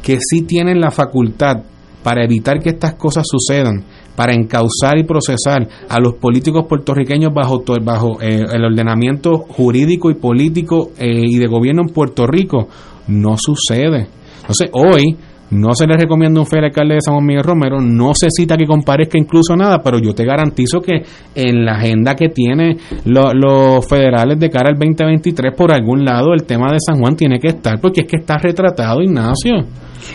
[0.02, 1.58] que sí tienen la facultad
[2.02, 3.84] para evitar que estas cosas sucedan,
[4.16, 10.92] para encauzar y procesar a los políticos puertorriqueños bajo, eh, el ordenamiento jurídico y político
[10.96, 12.68] eh, y de gobierno en Puerto Rico,
[13.08, 14.06] no sucede.
[14.40, 15.18] Entonces, hoy
[15.50, 18.56] no se le recomienda un federal alcalde de San Juan Miguel Romero, no se cita
[18.56, 21.02] que comparezca incluso nada, pero yo te garantizo que
[21.34, 26.44] en la agenda que tienen los federales de cara al 2023, por algún lado, el
[26.44, 29.64] tema de San Juan tiene que estar, porque es que está retratado, Ignacio.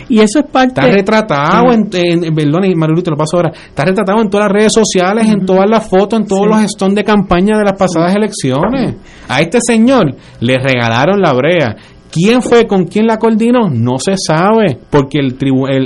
[0.08, 0.80] Y eso es parte.
[0.80, 3.52] Está retratado en, en, perdón, Marilito, lo paso ahora.
[3.52, 6.96] Está retratado en todas las redes sociales, en todas las fotos, en todos los stones
[6.96, 8.96] de campaña de las pasadas elecciones.
[9.28, 11.76] A este señor le regalaron la brea.
[12.12, 13.70] ¿Quién fue, con quién la coordinó?
[13.70, 15.34] No se sabe, porque el,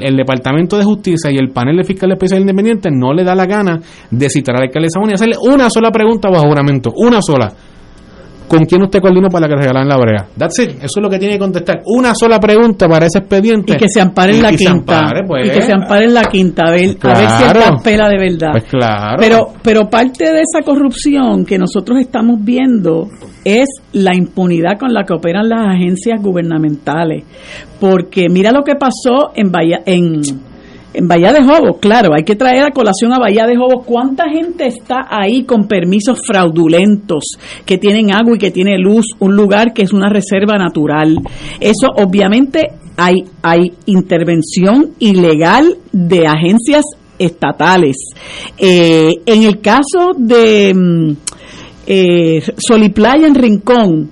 [0.02, 3.46] el, Departamento de Justicia y el panel de fiscal especial independiente no le da la
[3.46, 3.78] gana
[4.10, 7.52] de citar al alcalde de y hacerle una sola pregunta bajo juramento, una sola.
[8.48, 10.26] ¿Con quién usted coordinó para que le regalaran la brea?
[10.36, 10.70] That's it.
[10.76, 11.82] Eso es lo que tiene que contestar.
[11.86, 13.74] Una sola pregunta para ese expediente.
[13.74, 15.12] Y que se ampare en la quinta.
[15.26, 15.48] Pues.
[15.48, 16.64] y que se ampare en la quinta.
[16.66, 18.52] A ver, a ver si está pela de verdad.
[18.52, 19.16] Pues claro.
[19.18, 23.08] Pero, pero parte de esa corrupción que nosotros estamos viendo
[23.44, 27.24] es la impunidad con la que operan las agencias gubernamentales.
[27.80, 30.22] Porque mira lo que pasó en Bahía, en
[30.96, 34.24] en Bahía de Jobos, claro, hay que traer a colación a Bahía de Jobos cuánta
[34.30, 37.24] gente está ahí con permisos fraudulentos,
[37.66, 41.18] que tienen agua y que tiene luz, un lugar que es una reserva natural.
[41.60, 42.62] Eso obviamente
[42.96, 46.84] hay, hay intervención ilegal de agencias
[47.18, 47.96] estatales.
[48.56, 51.16] Eh, en el caso de mm,
[51.86, 54.10] eh, Soliplaya en Rincón,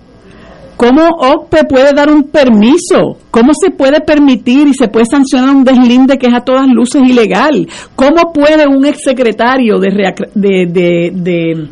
[0.76, 3.18] ¿Cómo OPE puede dar un permiso?
[3.30, 7.02] ¿Cómo se puede permitir y se puede sancionar un deslinde que es a todas luces
[7.02, 7.68] ilegal?
[7.94, 9.90] ¿Cómo puede un exsecretario de,
[10.34, 11.68] de, de, de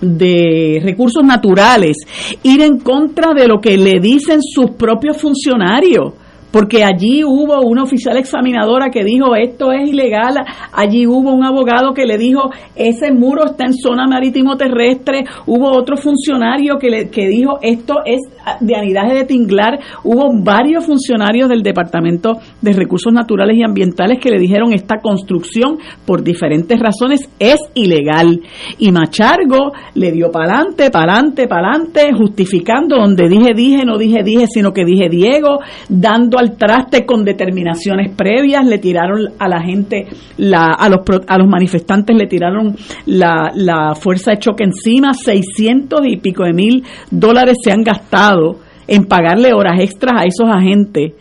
[0.00, 1.98] de recursos naturales
[2.42, 6.14] ir en contra de lo que le dicen sus propios funcionarios
[6.50, 10.34] porque allí hubo una oficial examinadora que dijo esto es ilegal,
[10.72, 15.70] allí hubo un abogado que le dijo ese muro está en zona marítimo terrestre, hubo
[15.70, 18.20] otro funcionario que, le, que dijo esto es
[18.60, 24.30] de anidaje de tinglar, hubo varios funcionarios del Departamento de Recursos Naturales y Ambientales que
[24.30, 28.40] le dijeron esta construcción por diferentes razones es ilegal
[28.78, 33.98] y Machargo le dio para adelante, para adelante, para adelante, justificando donde dije dije, no
[33.98, 39.46] dije dije, sino que dije Diego, dando al traste con determinaciones previas, le tiraron a
[39.46, 40.06] la gente,
[40.38, 42.76] la, a, los, a los manifestantes le tiraron
[43.06, 48.58] la, la fuerza de choque encima, 600 y pico de mil dólares se han gastado
[48.88, 51.12] en pagarle horas extras a esos agentes.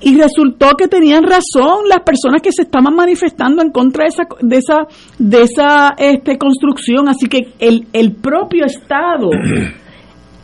[0.00, 4.24] Y resultó que tenían razón las personas que se estaban manifestando en contra de esa,
[4.40, 4.86] de esa,
[5.18, 7.08] de esa este, construcción.
[7.08, 9.30] Así que el, el propio Estado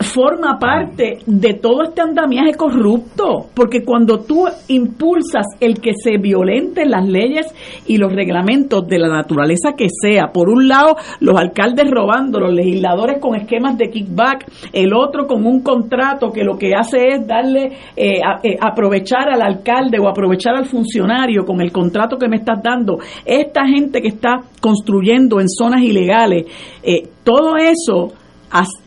[0.03, 6.91] forma parte de todo este andamiaje corrupto, porque cuando tú impulsas el que se violenten
[6.91, 7.47] las leyes
[7.87, 12.53] y los reglamentos de la naturaleza que sea, por un lado los alcaldes robando, los
[12.53, 17.27] legisladores con esquemas de kickback, el otro con un contrato que lo que hace es
[17.27, 22.37] darle, eh, eh, aprovechar al alcalde o aprovechar al funcionario con el contrato que me
[22.37, 26.45] estás dando, esta gente que está construyendo en zonas ilegales,
[26.83, 28.13] eh, todo eso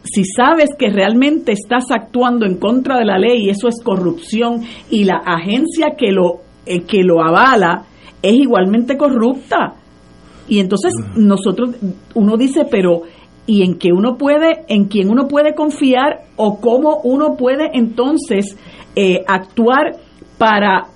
[0.04, 4.62] si sabes que realmente estás actuando en contra de la ley y eso es corrupción
[4.90, 7.84] y la agencia que lo eh, que lo avala
[8.22, 9.74] es igualmente corrupta.
[10.48, 11.76] Y entonces nosotros
[12.14, 13.02] uno dice pero
[13.46, 18.56] y en que uno puede en quién uno puede confiar o cómo uno puede entonces
[18.94, 19.96] eh, actuar
[20.38, 20.88] para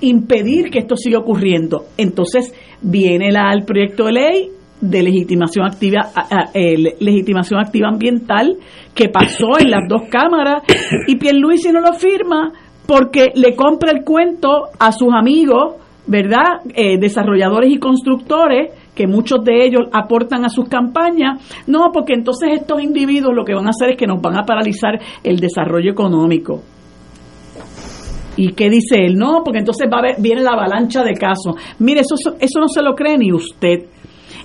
[0.00, 6.10] impedir que esto siga ocurriendo entonces viene la, el proyecto de ley de legitimación activa
[6.52, 8.56] eh, legitimación activa ambiental
[8.94, 10.62] que pasó en las dos cámaras
[11.06, 12.52] y Pierluisi no lo firma
[12.86, 15.74] porque le compra el cuento a sus amigos,
[16.06, 16.60] ¿verdad?
[16.74, 22.50] Eh, desarrolladores y constructores que muchos de ellos aportan a sus campañas, no, porque entonces
[22.52, 25.90] estos individuos lo que van a hacer es que nos van a paralizar el desarrollo
[25.90, 26.62] económico.
[28.38, 29.16] ¿Y qué dice él?
[29.16, 31.54] No, porque entonces va a viene la avalancha de casos.
[31.78, 33.86] Mire, eso, eso no se lo cree ni usted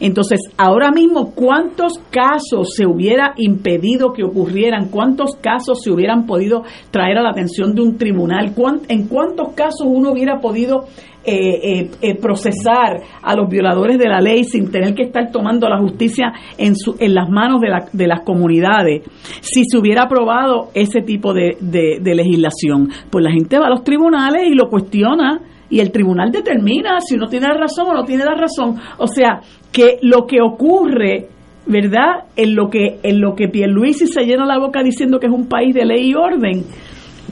[0.01, 4.89] Entonces, ahora mismo, ¿cuántos casos se hubiera impedido que ocurrieran?
[4.89, 8.53] ¿Cuántos casos se hubieran podido traer a la atención de un tribunal?
[8.89, 10.85] ¿En cuántos casos uno hubiera podido
[11.23, 15.69] eh, eh, eh, procesar a los violadores de la ley sin tener que estar tomando
[15.69, 19.03] la justicia en, su, en las manos de, la, de las comunidades
[19.39, 22.89] si se hubiera aprobado ese tipo de, de legislación.
[23.11, 27.15] Pues la gente va a los tribunales y lo cuestiona y el tribunal determina si
[27.15, 28.75] uno tiene la razón o no tiene la razón.
[28.97, 29.41] O sea,
[29.71, 31.27] que lo que ocurre,
[31.65, 32.25] ¿verdad?
[32.35, 35.47] En lo que en lo que Pierluisi se llena la boca diciendo que es un
[35.47, 36.63] país de ley y orden,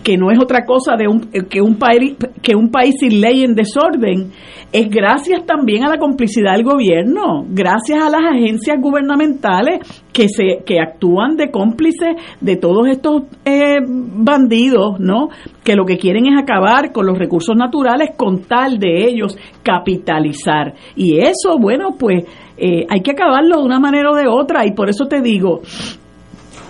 [0.03, 3.43] que no es otra cosa de un, que un país que un país sin ley
[3.43, 4.31] en desorden
[4.71, 9.80] es gracias también a la complicidad del gobierno, gracias a las agencias gubernamentales
[10.13, 15.30] que se que actúan de cómplices de todos estos eh, bandidos, ¿no?
[15.63, 20.76] Que lo que quieren es acabar con los recursos naturales con tal de ellos capitalizar.
[20.95, 22.26] Y eso, bueno, pues
[22.57, 25.61] eh, hay que acabarlo de una manera o de otra y por eso te digo,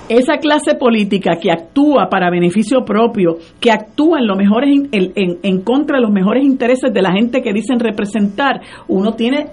[0.09, 5.61] esa clase política que actúa para beneficio propio, que actúa en, lo mejores, en, en,
[5.61, 9.51] contra de los mejores intereses de la gente que dicen representar, uno tiene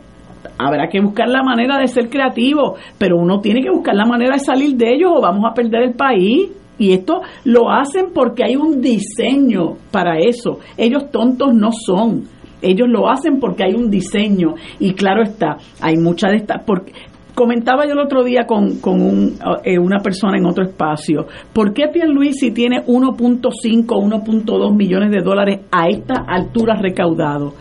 [0.58, 4.34] habrá que buscar la manera de ser creativo, pero uno tiene que buscar la manera
[4.34, 6.50] de salir de ellos o vamos a perder el país.
[6.78, 10.60] Y esto lo hacen porque hay un diseño para eso.
[10.76, 12.24] Ellos tontos no son.
[12.60, 14.54] Ellos lo hacen porque hay un diseño.
[14.78, 16.62] Y claro está, hay mucha de estas.
[16.64, 16.92] Porque,
[17.36, 21.74] Comentaba yo el otro día con, con un, eh, una persona en otro espacio, ¿por
[21.74, 27.52] qué Pierluisi tiene 1.5, 1.2 millones de dólares a esta altura recaudado?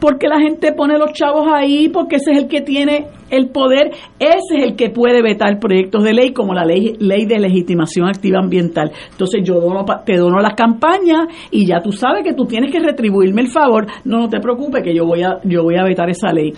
[0.00, 3.92] Porque la gente pone los chavos ahí, porque ese es el que tiene el poder,
[4.18, 8.08] ese es el que puede vetar proyectos de ley como la ley, ley de legitimación
[8.08, 8.90] activa ambiental.
[9.12, 9.60] Entonces yo
[10.04, 13.86] te dono las campañas y ya tú sabes que tú tienes que retribuirme el favor.
[14.04, 16.52] No, no te preocupes que yo voy a, yo voy a vetar esa ley.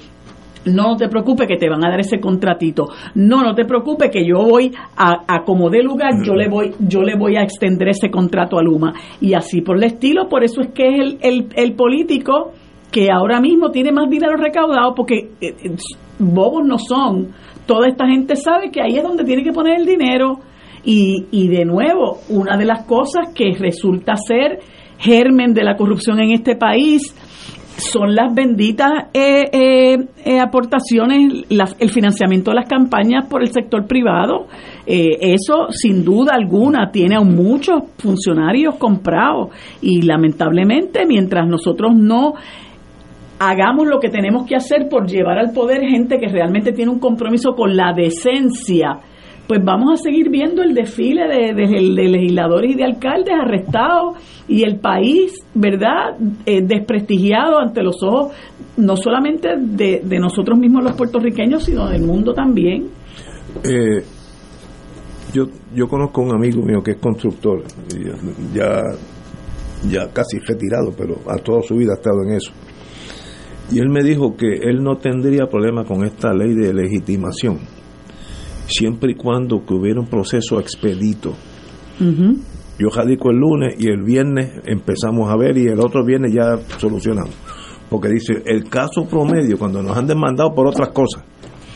[0.65, 2.89] No te preocupes que te van a dar ese contratito.
[3.15, 6.73] No, no te preocupes que yo voy a, a como de lugar, yo le voy,
[6.79, 8.93] yo le voy a extender ese contrato a Luma.
[9.21, 12.53] Y así por el estilo, por eso es que es el, el, el político
[12.93, 15.77] que ahora mismo tiene más dinero recaudado porque eh, eh,
[16.19, 17.33] bobos no son.
[17.67, 20.39] Toda esta gente sabe que ahí es donde tiene que poner el dinero.
[20.85, 24.59] Y, y de nuevo, una de las cosas que resulta ser
[24.99, 27.15] germen de la corrupción en este país
[27.83, 33.87] son las benditas eh, eh, eh, aportaciones, el financiamiento de las campañas por el sector
[33.87, 34.47] privado.
[34.87, 39.51] eso, sin duda alguna, tiene a muchos funcionarios comprados
[39.81, 42.35] y lamentablemente, mientras nosotros no
[43.39, 47.01] hagamos lo que tenemos que hacer por llevar al poder gente que realmente tiene un
[47.01, 49.01] compromiso con la decencia,
[49.53, 54.17] pues vamos a seguir viendo el desfile de, legisladores y de alcaldes arrestados
[54.49, 56.17] y el país, ¿verdad?,
[56.47, 58.33] eh, desprestigiado ante los ojos
[58.79, 62.89] no solamente de, nosotros mismos los puertorriqueños, sino del mundo también.
[63.63, 64.03] Eh,
[65.35, 67.63] yo, yo conozco un amigo mío que es constructor,
[68.55, 68.81] ya,
[69.87, 72.53] ya casi retirado, pero a toda su vida ha estado en eso.
[73.71, 77.59] Y él me dijo que él no tendría problema con esta ley de legitimación
[78.67, 81.35] siempre y cuando que hubiera un proceso expedito.
[82.79, 86.59] Yo radico el lunes y el viernes empezamos a ver y el otro viernes ya
[86.79, 87.35] solucionamos.
[87.89, 91.23] Porque dice, el caso promedio, cuando nos han demandado por otras cosas,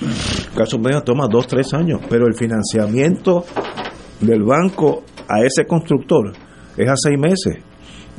[0.00, 3.44] el caso promedio toma dos, tres años, pero el financiamiento
[4.20, 6.32] del banco a ese constructor
[6.76, 7.62] es a seis meses.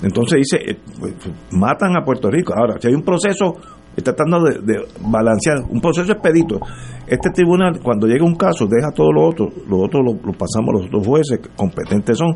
[0.04, 1.16] Entonces dice, eh, pues,
[1.52, 2.54] matan a Puerto Rico.
[2.56, 3.56] Ahora, si hay un proceso
[3.98, 6.60] está tratando de, balancear un proceso expedito.
[7.08, 10.74] Este tribunal, cuando llega un caso, deja todo lo otro, lo otro lo, pasamos a
[10.74, 12.36] los otros jueces, competentes son,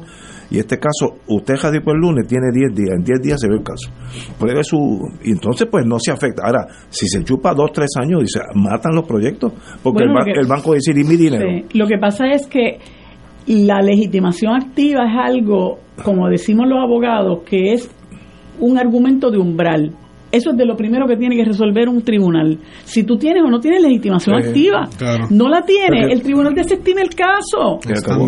[0.49, 3.55] y este caso, usted radicó el lunes, tiene 10 días, en 10 días se ve
[3.55, 3.91] el caso.
[4.39, 6.43] Pruebe su, y entonces pues no se afecta.
[6.45, 10.91] Ahora, si se chupa 2, 3 años, dice, matan los proyectos, porque el, banco dice,
[10.91, 11.45] y mi dinero.
[11.73, 12.79] Lo que pasa es que
[13.45, 17.89] la legitimación activa es algo, como decimos los abogados, que es
[18.59, 19.93] un argumento de umbral
[20.31, 22.59] eso es de lo primero que tiene que resolver un tribunal.
[22.83, 24.87] Si tú tienes o no tienes legitimación activa,
[25.29, 27.79] no la tienes, el tribunal desestima el caso.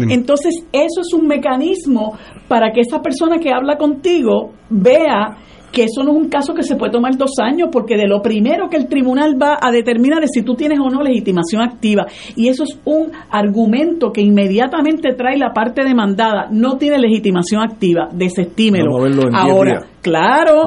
[0.10, 2.18] Entonces, eso es un mecanismo
[2.48, 5.38] para que esa persona que habla contigo vea
[5.74, 8.22] que eso no es un caso que se puede tomar dos años, porque de lo
[8.22, 12.06] primero que el tribunal va a determinar es si tú tienes o no legitimación activa.
[12.36, 16.48] Y eso es un argumento que inmediatamente trae la parte demandada.
[16.52, 18.92] No tiene legitimación activa, desestímelo.
[19.34, 20.66] Ahora, Claro.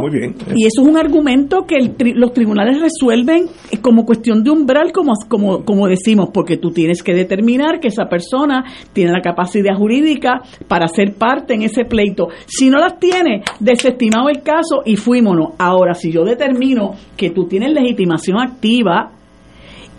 [0.54, 1.76] Y eso es un argumento que
[2.14, 3.44] los tribunales resuelven
[3.82, 8.06] como cuestión de umbral, como, como, como decimos, porque tú tienes que determinar que esa
[8.06, 8.64] persona
[8.94, 12.28] tiene la capacidad jurídica para ser parte en ese pleito.
[12.46, 15.50] Si no las tiene, desestimado el caso y fuímonos.
[15.58, 19.12] Ahora, si yo determino que tú tienes legitimación activa,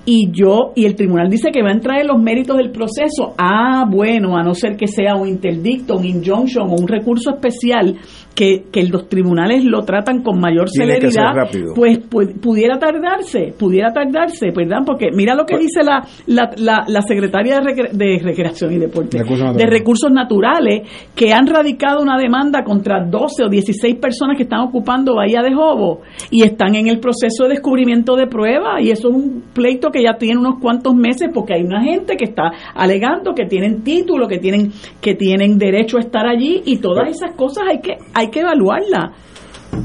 [0.09, 3.35] y yo y el tribunal dice que va a entrar en los méritos del proceso.
[3.37, 7.97] Ah, bueno, a no ser que sea un interdicto, un injunction o un recurso especial
[8.37, 11.33] que, que los tribunales lo tratan con mayor Tiene celeridad,
[11.73, 14.81] pues, pues, pudiera tardarse, pudiera tardarse, ¿verdad?
[14.85, 18.73] Porque mira lo que Pues dice la, la, la, la secretaria de, Recre- de Recreación
[18.73, 19.65] y Deporte, Recursos de.
[19.65, 25.15] Recursos Naturales, que han radicado una demanda contra 12 o 16 personas que están ocupando
[25.15, 29.15] Bahía de Jobo y están en el proceso de descubrimiento de pruebas y eso es
[29.15, 33.33] un pleito que ya tiene unos cuantos meses porque hay una gente que está alegando
[33.33, 37.63] que tienen título, que tienen que tienen derecho a estar allí y todas esas cosas
[37.67, 39.11] hay que hay que evaluarlas.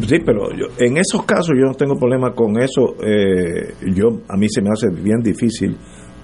[0.07, 2.95] Sí, pero yo, en esos casos yo no tengo problema con eso.
[3.05, 5.77] eh, yo A mí se me hace bien difícil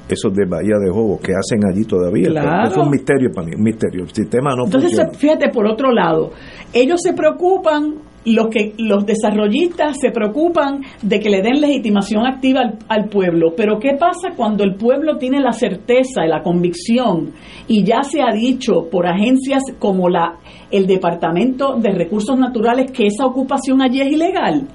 [0.08, 2.30] esos de Bahía de Jobo que hacen allí todavía.
[2.30, 2.70] Claro.
[2.70, 4.04] Es un misterio para mí, un misterio.
[4.04, 5.10] El sistema no Entonces, funciona.
[5.18, 6.30] fíjate, por otro lado,
[6.72, 12.60] ellos se preocupan, los que los desarrollistas se preocupan de que le den legitimación activa
[12.60, 13.54] al, al pueblo.
[13.56, 17.32] Pero ¿qué pasa cuando el pueblo tiene la certeza y la convicción
[17.66, 20.38] y ya se ha dicho por agencias como la
[20.70, 24.68] el Departamento de Recursos Naturales que esa ocupación allí es ilegal?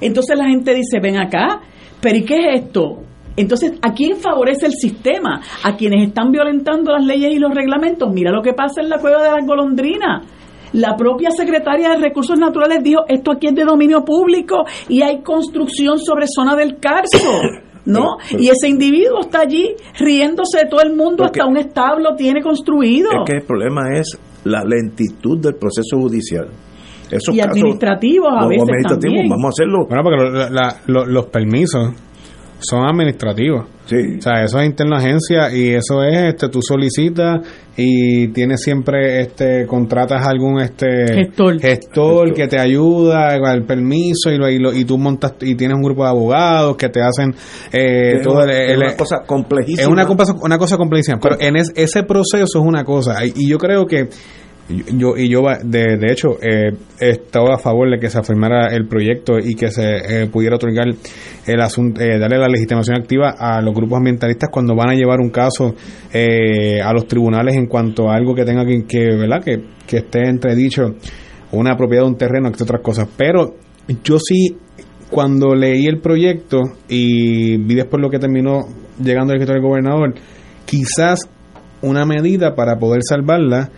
[0.00, 1.60] Entonces la gente dice, ven acá,
[2.00, 2.98] pero ¿y qué es esto?
[3.36, 5.40] Entonces, ¿a quién favorece el sistema?
[5.64, 8.12] A quienes están violentando las leyes y los reglamentos.
[8.12, 10.24] Mira lo que pasa en la cueva de las golondrinas.
[10.74, 15.22] La propia secretaria de Recursos Naturales dijo, esto aquí es de dominio público y hay
[15.22, 17.18] construcción sobre zona del Carso.
[17.86, 18.16] ¿No?
[18.16, 22.14] Pero- pero- y ese individuo está allí riéndose de todo el mundo, hasta un establo
[22.16, 23.10] tiene construido.
[23.10, 26.48] Es que el problema es la lentitud del proceso judicial.
[27.10, 29.28] Esos y casos- administrativos a veces administrativos, también.
[29.28, 29.86] vamos a hacerlo.
[29.86, 31.90] Bueno, porque lo- la- lo- los permisos
[32.68, 33.66] son administrativos.
[33.86, 33.96] Sí.
[34.18, 37.40] O sea, eso es interna agencia y eso es, este, tú solicitas
[37.76, 41.60] y tienes siempre, este, contratas algún, este, Gestor.
[41.60, 45.54] gestor que te ayuda con el permiso y, lo, y, lo- y tú montas y
[45.54, 47.34] tienes un grupo de abogados que te hacen
[47.72, 49.82] eh, todo una- el- es el- una cosa complejísima.
[49.82, 53.24] es una cosa, una cosa complejísima, pero en es- ese proceso es una cosa.
[53.26, 54.08] Y, y yo creo que
[54.68, 58.86] yo y yo de, de hecho eh, estaba a favor de que se afirmara el
[58.86, 60.86] proyecto y que se eh, pudiera otorgar
[61.46, 65.20] el asunto eh, darle la legitimación activa a los grupos ambientalistas cuando van a llevar
[65.20, 65.74] un caso
[66.12, 69.98] eh, a los tribunales en cuanto a algo que tenga que, que verdad que, que
[69.98, 70.94] esté entredicho
[71.52, 73.08] una propiedad de un terreno entre otras cosas.
[73.16, 73.54] Pero
[74.02, 74.56] yo sí
[75.10, 78.60] cuando leí el proyecto y vi después lo que terminó
[78.98, 80.14] llegando al escritorio del gobernador
[80.64, 81.28] quizás
[81.82, 83.70] una medida para poder salvarla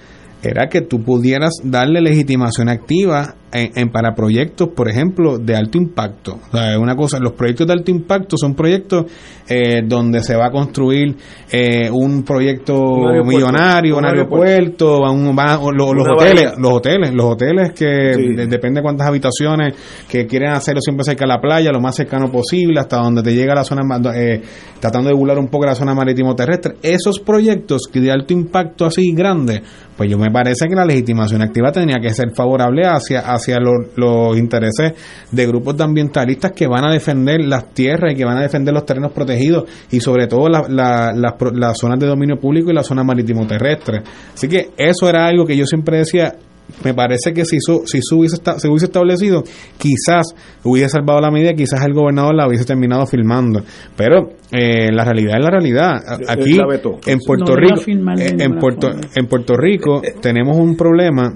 [0.48, 5.78] era que tú pudieras darle legitimación activa en, en- para proyectos, por ejemplo, de alto
[5.78, 6.38] impacto.
[6.52, 9.06] O sea, una cosa, los proyectos de alto impacto son proyectos
[9.48, 11.16] eh, donde se va a construir
[11.50, 15.34] eh, un proyecto Un millonario, un, un aeropuerto, un-
[15.76, 16.54] lo- los hoteles, bahía.
[16.58, 18.34] los hoteles, los hoteles que Sí.
[18.34, 19.74] de- depende de cuántas habitaciones
[20.08, 23.34] que quieren hacerlo siempre cerca de la playa, lo más cercano posible, hasta donde te
[23.34, 23.82] llega la zona,
[24.14, 24.42] eh,
[24.80, 26.74] tratando de burlar un poco la zona marítimo terrestre.
[26.82, 29.62] Esos proyectos que de alto impacto así grande,
[29.96, 33.74] pues yo me parece que la legitimación activa tenía que ser favorable hacia, hacia los,
[33.96, 34.92] los intereses
[35.30, 38.72] de grupos de ambientalistas que van a defender las tierras y que van a defender
[38.74, 42.70] los terrenos protegidos y sobre todo la- la- las pro- las zonas de dominio público
[42.70, 44.02] y la zona marítimo terrestre.
[44.34, 46.34] Así que eso era algo que yo siempre decía,
[46.82, 49.44] me parece que si, eso, si eso hubiese, esta- se hubiese establecido,
[49.78, 53.62] quizás hubiese salvado la medida, quizás el gobernador la hubiese terminado filmando.
[53.96, 55.92] Pero eh, la realidad es la realidad.
[56.28, 56.66] Aquí, La
[57.06, 57.74] en Puerto No Rico,
[58.20, 61.32] eh, en ninguna Puerto, en Puerto Rico tenemos un problema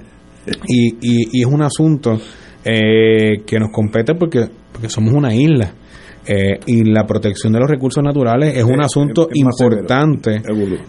[0.67, 2.21] y, y, y es un asunto
[2.65, 5.73] eh, que nos compete porque, porque somos una isla.
[6.33, 10.41] Eh, y la protección de los recursos naturales es un asunto es importante.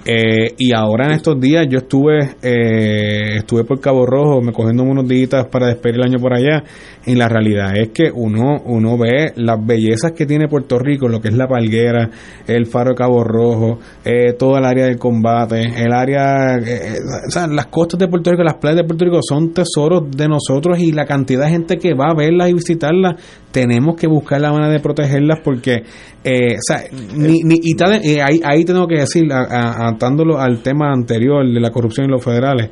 [0.05, 4.83] Eh, y ahora en estos días yo estuve eh, estuve por Cabo Rojo, me cogiendo
[4.83, 6.63] unos días para despedir el año por allá.
[7.07, 11.19] Y la realidad es que uno uno ve las bellezas que tiene Puerto Rico, lo
[11.19, 12.09] que es la palguera,
[12.47, 16.97] el faro de Cabo Rojo, eh, toda el área del combate, el área, eh, eh,
[17.27, 20.27] o sea, las costas de Puerto Rico, las playas de Puerto Rico son tesoros de
[20.27, 23.15] nosotros y la cantidad de gente que va a verlas y visitarlas,
[23.51, 25.83] tenemos que buscar la manera de protegerlas porque,
[26.23, 26.83] eh, o sea,
[27.15, 30.91] ni, ni- y tal- eh, ahí, ahí tengo que decir, a- a- atándolo al tema
[30.91, 32.69] anterior de la corrupción y los federales,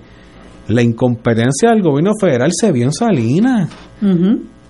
[0.69, 3.69] la incompetencia del gobierno federal se vio en Salinas.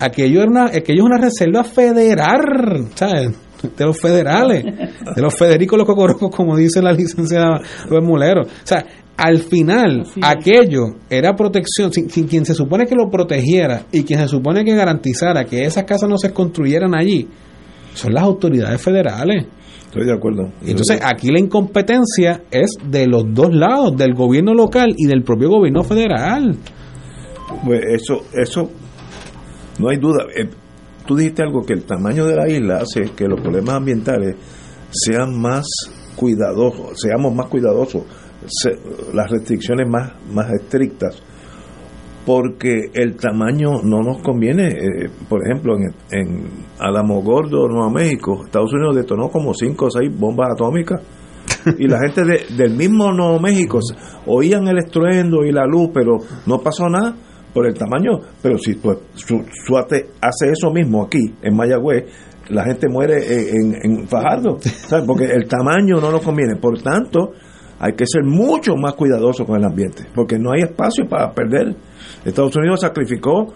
[0.00, 3.30] Aquello, era una, aquello es una reserva federal, ¿sabes?
[3.76, 8.42] De los federales, de los Federico los Cocorocos, como dice la licenciada Rubén Mulero.
[8.42, 8.82] O sea,
[9.20, 10.26] al final, Así es.
[10.26, 14.64] aquello era protección, sin, sin quien se supone que lo protegiera y quien se supone
[14.64, 17.28] que garantizara que esas casas no se construyeran allí,
[17.92, 19.46] son las autoridades federales.
[19.84, 20.52] Estoy de acuerdo.
[20.64, 25.50] Entonces, aquí la incompetencia es de los dos lados, del gobierno local y del propio
[25.50, 26.56] gobierno federal.
[27.64, 28.70] Pues eso, eso,
[29.78, 30.24] no hay duda.
[30.34, 30.48] Eh,
[31.04, 34.36] tú dijiste algo que el tamaño de la isla hace que los problemas ambientales
[34.92, 35.66] sean más
[36.14, 38.04] cuidadosos, seamos más cuidadosos,
[39.12, 41.22] las restricciones más, más estrictas,
[42.24, 44.68] porque el tamaño no nos conviene.
[44.68, 46.48] Eh, por ejemplo, en, en
[46.78, 51.00] Alamogordo, Nuevo México, Estados Unidos detonó como 5 o 6 bombas atómicas
[51.78, 52.22] y la gente
[52.56, 53.80] del mismo Nuevo México
[54.26, 57.14] oían el estruendo y la luz, pero no pasó nada
[57.52, 58.20] por el tamaño.
[58.42, 60.06] Pero si pues, su, hace
[60.50, 62.04] eso mismo aquí, en Mayagüez,
[62.48, 63.16] la gente muere
[63.50, 64.58] en, en Fajardo,
[65.06, 66.56] porque el tamaño no nos conviene.
[66.56, 67.32] Por tanto,
[67.80, 71.74] hay que ser mucho más cuidadoso con el ambiente, porque no hay espacio para perder.
[72.24, 73.54] Estados Unidos sacrificó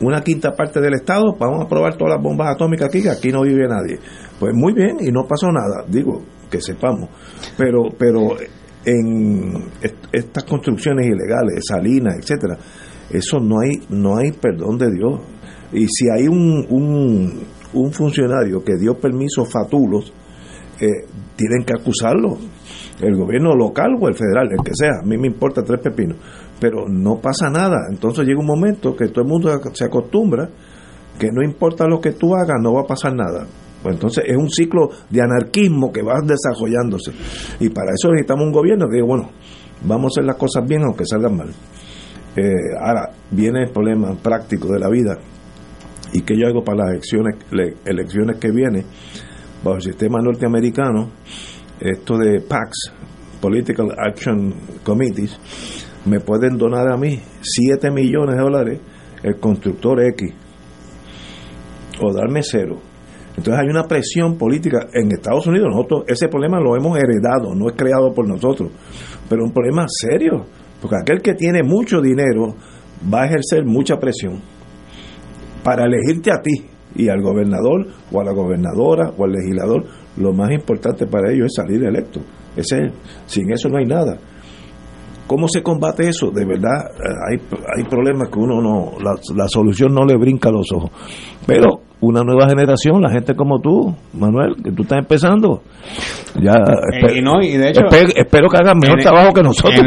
[0.00, 3.32] una quinta parte del Estado, vamos a probar todas las bombas atómicas aquí, que aquí
[3.32, 3.98] no vive nadie.
[4.38, 7.08] Pues muy bien, y no pasó nada, digo, que sepamos.
[7.56, 8.36] Pero, pero
[8.84, 9.70] en
[10.12, 12.58] estas construcciones ilegales, salinas, etcétera,
[13.10, 15.20] eso no hay, no hay perdón de Dios.
[15.72, 20.12] Y si hay un, un, un funcionario que dio permisos fatulos,
[20.80, 21.06] eh,
[21.36, 22.38] tienen que acusarlo.
[23.02, 26.16] El gobierno local o el federal, el que sea, a mí me importa tres pepinos.
[26.58, 27.88] Pero no pasa nada.
[27.90, 30.48] Entonces llega un momento que todo el mundo se acostumbra
[31.18, 33.46] que no importa lo que tú hagas, no va a pasar nada.
[33.82, 37.12] Pues entonces es un ciclo de anarquismo que va desarrollándose.
[37.60, 39.30] Y para eso necesitamos un gobierno que diga, bueno,
[39.84, 41.48] vamos a hacer las cosas bien aunque salgan mal.
[42.34, 45.18] Eh, ahora viene el problema práctico de la vida.
[46.12, 47.36] ¿Y que yo hago para las elecciones,
[47.84, 48.84] elecciones que vienen?
[49.64, 51.10] Bajo el sistema norteamericano,
[51.82, 52.92] esto de PACs,
[53.40, 54.54] Political Action
[54.84, 55.38] Committees,
[56.04, 58.80] me pueden donar a mí 7 millones de dólares
[59.22, 60.32] el constructor X
[62.00, 62.80] o darme cero
[63.36, 65.68] entonces hay una presión política en Estados Unidos.
[65.70, 68.70] Nosotros ese problema lo hemos heredado, no es creado por nosotros,
[69.28, 70.44] pero un problema serio,
[70.80, 72.54] porque aquel que tiene mucho dinero
[73.12, 74.40] va a ejercer mucha presión
[75.64, 79.84] para elegirte a ti y al gobernador o a la gobernadora o al legislador.
[80.16, 82.20] Lo más importante para ellos es salir electo.
[82.56, 82.92] Ese,
[83.26, 84.18] sin eso no hay nada.
[85.26, 86.30] ¿Cómo se combate eso?
[86.30, 87.40] De verdad, eh, hay,
[87.76, 90.90] hay problemas que uno no, la, la solución no le brinca a los ojos.
[91.46, 95.62] Pero una nueva generación, la gente como tú, Manuel, que tú estás empezando.
[96.34, 96.52] Ya,
[97.00, 97.82] eh, y de hecho,
[98.16, 99.82] espero, que hagan mejor trabajo que nosotros.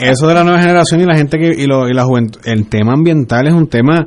[0.00, 2.68] eso de la nueva generación y la gente que y, lo, y la juventud, el
[2.68, 4.06] tema ambiental es un tema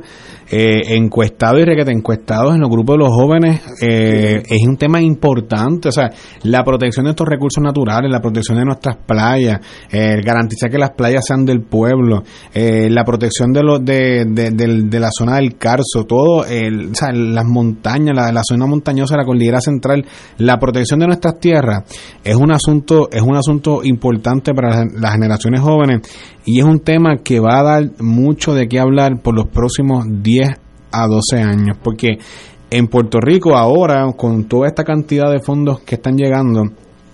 [0.50, 5.00] eh, encuestado y requete encuestados en los grupos de los jóvenes eh, es un tema
[5.00, 5.88] importante.
[5.88, 6.10] O sea,
[6.44, 9.60] la protección de estos recursos naturales, la protección de nuestras playas,
[9.90, 12.22] eh, garantizar que las playas sean del pueblo,
[12.54, 17.10] eh, la protección de, los de, de, la zona del Carso, todo, el, o sea,
[17.34, 20.04] las montañas, la, la zona montañosa, la cordillera central,
[20.38, 21.84] la protección de nuestras tierras
[22.24, 26.02] es un asunto, es un asunto importante para las generaciones jóvenes
[26.44, 30.04] y es un tema que va a dar mucho de qué hablar por los próximos
[30.08, 30.48] 10
[30.92, 32.18] a 12 años, porque
[32.70, 36.64] en Puerto Rico ahora, con toda esta cantidad de fondos que están llegando,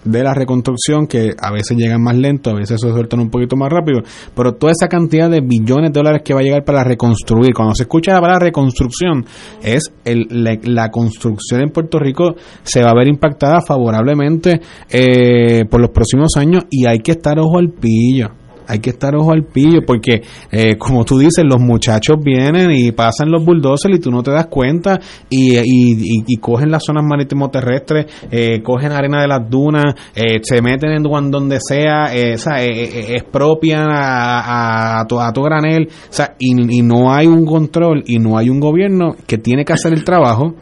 [0.05, 3.57] de la reconstrucción, que a veces llegan más lento, a veces se sueltan un poquito
[3.57, 4.03] más rápido,
[4.35, 7.75] pero toda esa cantidad de billones de dólares que va a llegar para reconstruir, cuando
[7.75, 9.25] se escucha la palabra reconstrucción,
[9.63, 14.61] es el, la, construcción en Puerto Rico se va a ver impactada favorablemente
[14.91, 19.15] eh, por los próximos años y hay que estar ojo al pillo hay que estar
[19.15, 23.97] ojo al pillo porque, eh, como tú dices, los muchachos vienen y pasan los bulldozers
[23.97, 25.01] y tú no te das cuenta
[25.31, 30.91] y, cogen las zonas marítimo terrestres, eh, cogen arena de las dunas, eh, se meten
[30.91, 36.83] en donde sea, o sea, expropian a, a, a, tu, granel, o sea, y, y
[36.83, 40.55] no hay un control y no hay un gobierno que tiene que hacer el trabajo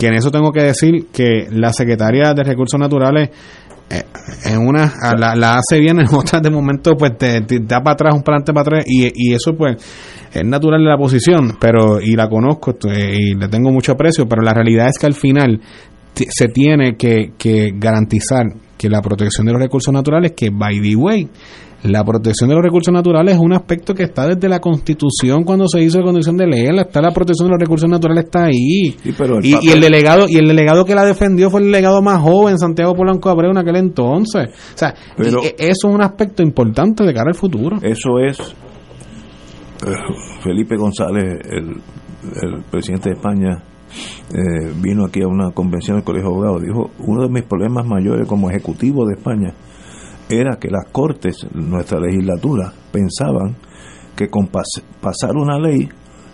[0.00, 3.28] que en eso tengo que decir que la secretaria de Recursos Naturales
[3.90, 8.22] en una la, hace bien, en otras de momento pues te, da para atrás, un
[8.22, 9.76] plante para atrás y, y, eso pues
[10.32, 14.42] es natural de la posición, pero y la conozco y le tengo mucho aprecio, pero
[14.42, 15.60] la realidad es que al final
[16.14, 18.46] se tiene que, que garantizar
[18.80, 21.28] que la protección de los recursos naturales, que by the way,
[21.82, 25.68] la protección de los recursos naturales es un aspecto que está desde la Constitución cuando
[25.68, 28.96] se hizo la condición de ley, está la protección de los recursos naturales está ahí.
[29.42, 32.94] y, el delegado y el delegado que la defendió fue el delegado más joven, Santiago
[32.94, 34.48] Polanco Abreu en aquel entonces.
[34.48, 37.76] O sea, eso es un aspecto importante de cara al futuro.
[37.82, 38.38] Eso es
[39.86, 39.90] eh,
[40.42, 41.68] Felipe González, el,
[42.42, 43.62] el presidente de España,
[44.32, 47.86] eh, vino aquí a una convención del Colegio de Abogados, dijo, uno de mis problemas
[47.86, 49.54] mayores como ejecutivo de España
[50.28, 53.56] era que las cortes, nuestra legislatura, pensaban
[54.16, 55.88] que con pasar una ley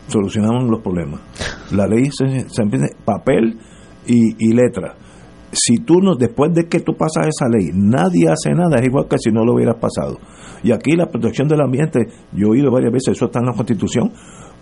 [0.08, 1.20] solucionaban los problemas.
[1.72, 2.62] La ley se, se
[3.04, 3.58] papel
[4.06, 4.94] y, letra.
[5.52, 9.06] Si tú no, después de que tú pasas esa ley, nadie hace nada, es igual
[9.08, 10.18] que si no lo hubieras pasado.
[10.62, 12.00] Y aquí la protección del ambiente,
[12.32, 14.12] yo he oído varias veces, eso está en la Constitución,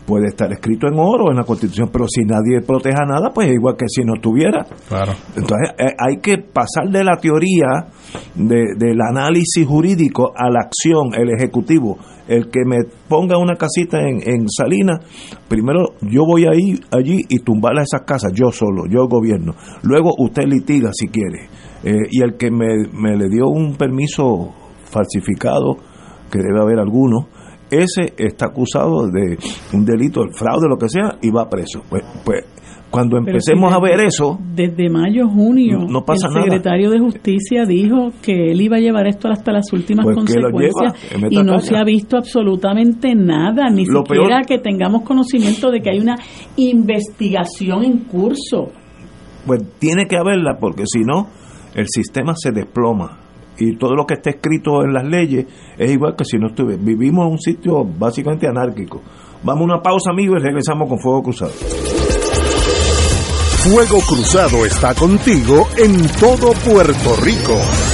[0.06, 3.54] puede estar escrito en oro en la Constitución, pero si nadie proteja nada, pues es
[3.54, 4.64] igual que si no estuviera.
[4.88, 5.12] Claro.
[5.36, 7.86] Entonces eh, hay que pasar de la teoría
[8.34, 11.96] de- del análisis jurídico a la acción, el ejecutivo.
[12.28, 12.78] El que me
[13.08, 15.00] ponga una casita en, en Salinas,
[15.48, 19.54] primero yo voy ahí, allí y tumbarle esas casas, yo solo, yo gobierno.
[19.82, 21.48] Luego usted litiga si quiere.
[21.82, 24.52] Eh, y el que me, me le dio un permiso
[24.84, 25.76] falsificado,
[26.30, 27.28] que debe haber alguno,
[27.82, 29.36] ese está acusado de
[29.72, 31.82] un delito, el fraude, lo que sea, y va preso.
[31.88, 32.44] Pues, pues
[32.90, 36.44] cuando empecemos si a ver eso, Desde mayo, junio, No- no pasa el nada.
[36.44, 40.94] secretario de Justicia dijo que él iba a llevar esto hasta las últimas Pues consecuencias
[41.10, 45.02] lleva, meta y no se ha visto absolutamente nada, ni Lo siquiera peor- que tengamos
[45.02, 46.14] conocimiento de que hay una
[46.56, 48.70] investigación en curso.
[49.46, 51.26] pues tiene que haberla, porque si no,
[51.74, 53.18] el sistema se desploma.
[53.58, 55.46] Y todo lo que está escrito en las leyes
[55.78, 56.82] es igual que si no estuviera.
[56.82, 59.00] Vivimos en un sitio básicamente anárquico.
[59.42, 61.52] Vamos a una pausa, amigos, y regresamos con Fuego Cruzado.
[63.64, 67.93] Fuego Cruzado está contigo en todo Puerto Rico.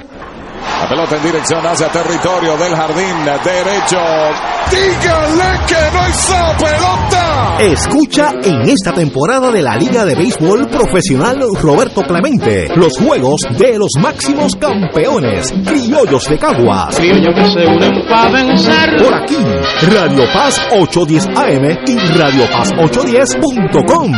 [0.79, 3.99] La pelota en dirección hacia territorio del jardín derecho.
[4.71, 7.57] Díganle que no hizo pelota.
[7.59, 13.77] Escucha en esta temporada de la Liga de Béisbol Profesional Roberto Clemente los juegos de
[13.77, 16.95] los máximos campeones, criollos de Caguas.
[16.95, 19.03] Criollos que se unen para vencer.
[19.03, 19.37] Por aquí,
[19.93, 24.11] Radio Paz 810 AM y Radio Paz 810.com.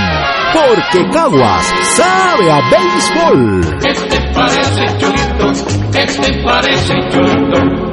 [0.54, 3.80] Porque Caguas sabe a béisbol.
[3.82, 5.83] ¿Qué te parece, Cholito?
[6.06, 7.93] ¿Qué te parece, Cholito?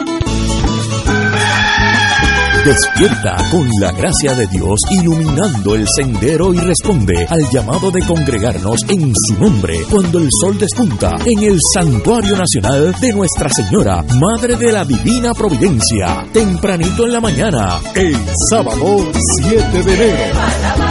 [2.65, 8.81] Despierta con la gracia de Dios iluminando el sendero y responde al llamado de congregarnos
[8.87, 14.57] en su nombre cuando el sol despunta en el Santuario Nacional de Nuestra Señora, Madre
[14.57, 18.15] de la Divina Providencia, tempranito en la mañana, el
[18.51, 19.11] sábado
[19.41, 20.90] 7 de enero.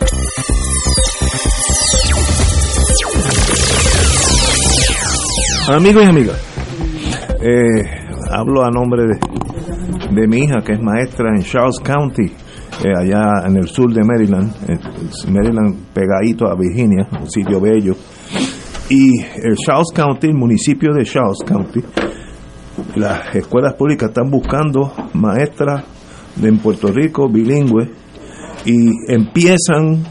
[5.69, 6.37] Amigos y amigas,
[7.39, 7.83] eh,
[8.31, 13.57] hablo a nombre de, mi hija que es maestra en Charles County, eh, allá en
[13.57, 14.79] el sur de Maryland, eh,
[15.31, 17.95] Maryland pegadito a Virginia, un sitio bello.
[18.89, 21.81] Y el Charles County, el municipio de Charles County,
[22.95, 25.85] las escuelas públicas están buscando maestras
[26.41, 27.87] en Puerto Rico bilingües
[28.65, 30.03] y empiezan,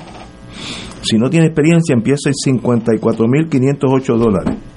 [1.03, 4.70] si no tiene experiencia, empieza en 54.508 dólares.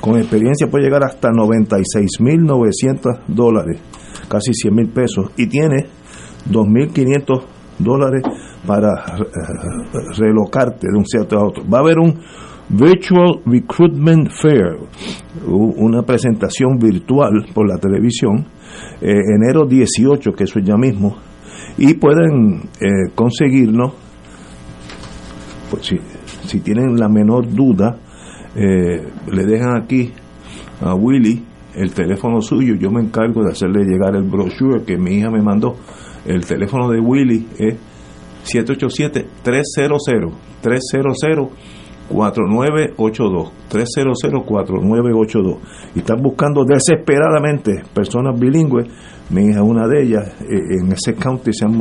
[0.00, 3.80] Con experiencia puede llegar hasta 96.900 dólares,
[4.28, 5.86] casi 100.000 pesos, y tiene
[6.50, 7.42] 2.500
[7.78, 8.22] dólares
[8.66, 9.04] para
[10.16, 11.64] relocarte de un sitio a otro.
[11.68, 12.18] Va a haber un
[12.72, 14.78] Virtual Recruitment Fair,
[15.44, 18.46] una presentación virtual por la televisión,
[19.00, 21.16] eh, enero 18, que eso es ya mismo,
[21.76, 23.94] y pueden eh, conseguirnos,
[25.68, 25.96] pues si,
[26.46, 27.98] si tienen la menor duda,
[28.56, 30.12] eh, le dejan aquí
[30.80, 31.44] a Willy
[31.74, 35.40] el teléfono suyo, yo me encargo de hacerle llegar el brochure que mi hija me
[35.40, 35.76] mandó.
[36.26, 37.76] El teléfono de Willy es
[38.44, 41.48] 787-300 300
[42.10, 45.56] 4982 300 4982
[45.94, 48.88] y están buscando desesperadamente personas bilingües.
[49.30, 50.34] Mi hija una de ellas.
[50.42, 51.78] Eh, en ese county se han,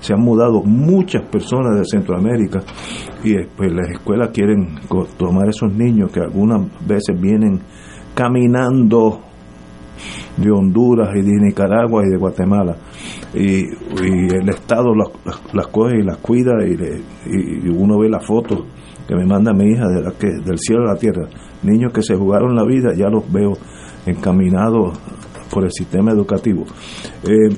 [0.00, 2.60] se han mudado muchas personas de Centroamérica
[3.22, 4.76] y eh, pues las escuelas quieren
[5.18, 7.60] tomar esos niños que algunas veces vienen
[8.14, 9.20] caminando
[10.36, 12.76] de Honduras y de Nicaragua y de Guatemala.
[13.34, 13.64] Y,
[14.02, 15.08] el Estado las,
[15.52, 18.64] las- coge y las cuida y uno ve las fotos
[19.06, 21.28] que me manda mi hija de la que, del cielo a la tierra.
[21.62, 23.52] Niños que se jugaron la vida ya los veo
[24.06, 24.98] encaminados
[25.50, 26.64] por el sistema educativo
[27.24, 27.54] Eh,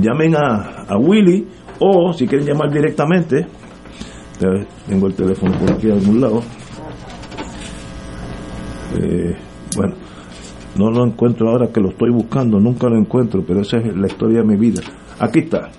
[0.00, 1.46] llamen a, a Willy
[1.80, 3.46] o si quieren llamar directamente
[4.88, 6.42] tengo el teléfono por aquí a algún lado
[9.00, 9.36] Eh,
[9.76, 9.94] bueno
[10.78, 14.06] no lo encuentro ahora que lo estoy buscando, nunca lo encuentro, pero esa es la
[14.06, 14.80] historia de mi vida.
[15.18, 15.70] Aquí está.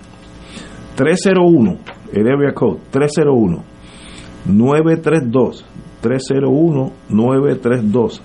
[0.95, 1.77] 301,
[2.11, 3.63] el area code, 301
[4.45, 5.65] 932
[6.01, 8.21] 301 932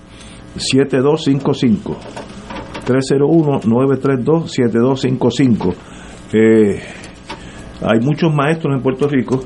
[0.57, 1.97] 7255
[2.85, 5.75] 301 932 7255
[6.33, 6.81] eh,
[7.83, 9.41] hay muchos maestros en Puerto Rico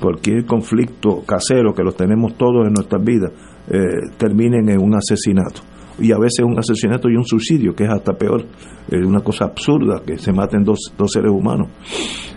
[0.01, 3.33] cualquier conflicto casero que los tenemos todos en nuestras vidas
[3.69, 5.63] eh, terminen en un asesinato
[5.99, 8.45] y a veces un asesinato y un suicidio que es hasta peor.
[8.91, 11.69] Es una cosa absurda que se maten dos, dos seres humanos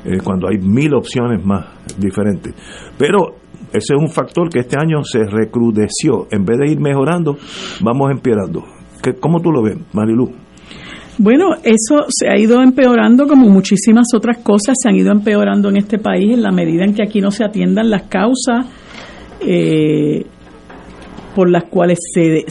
[0.05, 1.65] eh, cuando hay mil opciones más
[1.97, 2.53] diferentes.
[2.97, 3.35] Pero
[3.71, 6.27] ese es un factor que este año se recrudeció.
[6.31, 7.37] En vez de ir mejorando
[7.81, 8.63] vamos empeorando.
[9.01, 10.31] ¿Qué- ¿cómo tú lo ves Marilu?
[11.17, 15.77] Bueno, eso se ha ido empeorando como muchísimas otras cosas se han ido empeorando en
[15.77, 18.65] este país en la medida en que aquí no se atiendan las causas
[19.41, 20.25] eh,
[21.35, 22.45] por las cuales se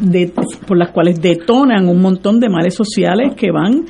[0.00, 0.32] de-
[0.66, 3.84] por las cuales detonan un montón de males sociales que van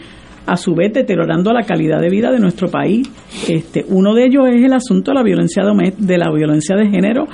[0.47, 3.09] a su vez deteriorando la calidad de vida de nuestro país.
[3.49, 7.27] Este, uno de ellos es el asunto de la violencia de la violencia de género,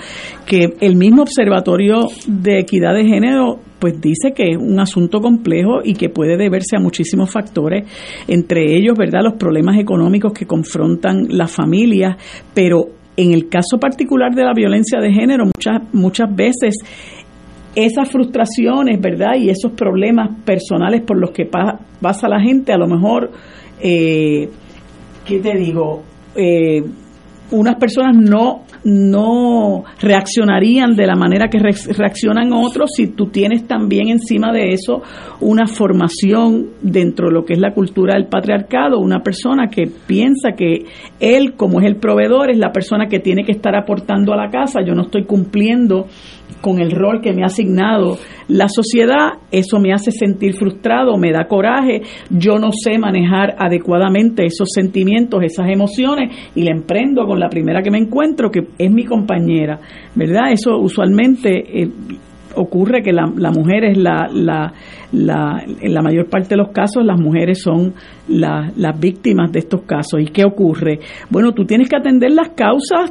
[0.46, 5.80] que el mismo Observatorio de Equidad de Género pues dice que es un asunto complejo
[5.84, 7.84] y que puede deberse a muchísimos factores,
[8.28, 12.16] entre ellos, ¿verdad?, los problemas económicos que confrontan las familias,
[12.54, 12.86] pero
[13.16, 16.76] en el caso particular de la violencia de género, muchas muchas veces
[17.74, 19.34] esas frustraciones, ¿verdad?
[19.38, 23.30] Y esos problemas personales por los que pasa la gente, a lo mejor,
[23.80, 24.48] eh,
[25.26, 26.02] ¿qué te digo?
[26.34, 26.82] Eh,
[27.50, 34.08] unas personas no no reaccionarían de la manera que reaccionan otros si tú tienes también
[34.08, 35.02] encima de eso
[35.40, 40.52] una formación dentro de lo que es la cultura del patriarcado, una persona que piensa
[40.56, 40.84] que
[41.20, 44.50] él como es el proveedor es la persona que tiene que estar aportando a la
[44.50, 46.06] casa, yo no estoy cumpliendo
[46.62, 48.16] con el rol que me ha asignado
[48.48, 54.46] la sociedad, eso me hace sentir frustrado, me da coraje, yo no sé manejar adecuadamente
[54.46, 58.90] esos sentimientos, esas emociones y le emprendo con la primera que me encuentro, que es
[58.90, 59.78] mi compañera,
[60.14, 60.52] ¿verdad?
[60.52, 61.82] Eso usualmente...
[61.82, 61.90] Eh,
[62.54, 64.72] ocurre que la, mujer es la, la,
[65.12, 67.94] la, en la mayor parte de los casos las mujeres son
[68.28, 70.20] las víctimas de estos casos.
[70.20, 71.00] ¿Y qué ocurre?
[71.30, 73.10] Bueno, tú tienes que atender las causas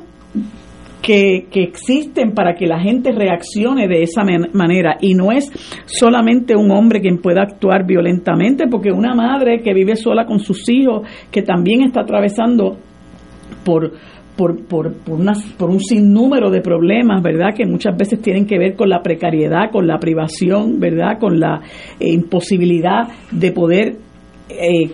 [1.02, 4.24] que, existen para que la gente reaccione de esa
[4.54, 5.52] manera y no es
[5.86, 10.70] solamente un hombre quien pueda actuar violentamente porque una madre que vive sola con sus
[10.70, 12.78] hijos que también está atravesando
[13.66, 13.92] por
[14.36, 15.22] por, por, por,
[15.58, 17.54] por un sinnúmero de problemas, ¿verdad?
[17.56, 21.20] Que muchas veces tienen que ver con la precariedad, con la privación, ¿verdad?
[21.20, 21.62] Con la
[22.00, 23.98] eh, imposibilidad de poder
[24.50, 24.90] eh,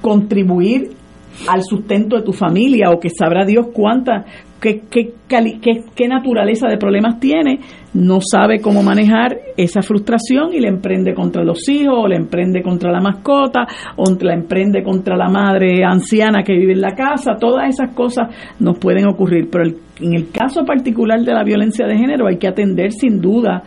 [0.00, 0.90] contribuir
[1.48, 4.24] al sustento de tu familia o que sabrá Dios cuánta
[4.60, 7.60] qué, qué, qué, naturaleza de problemas tiene,
[7.94, 12.62] no sabe cómo manejar esa frustración y le emprende contra los hijos, o le emprende
[12.62, 13.66] contra la mascota,
[13.96, 17.36] o la emprende contra la madre anciana que vive en la casa.
[17.38, 18.28] Todas esas cosas
[18.58, 22.48] nos pueden ocurrir, pero en el caso particular de la violencia de género hay que
[22.48, 23.62] atender sin duda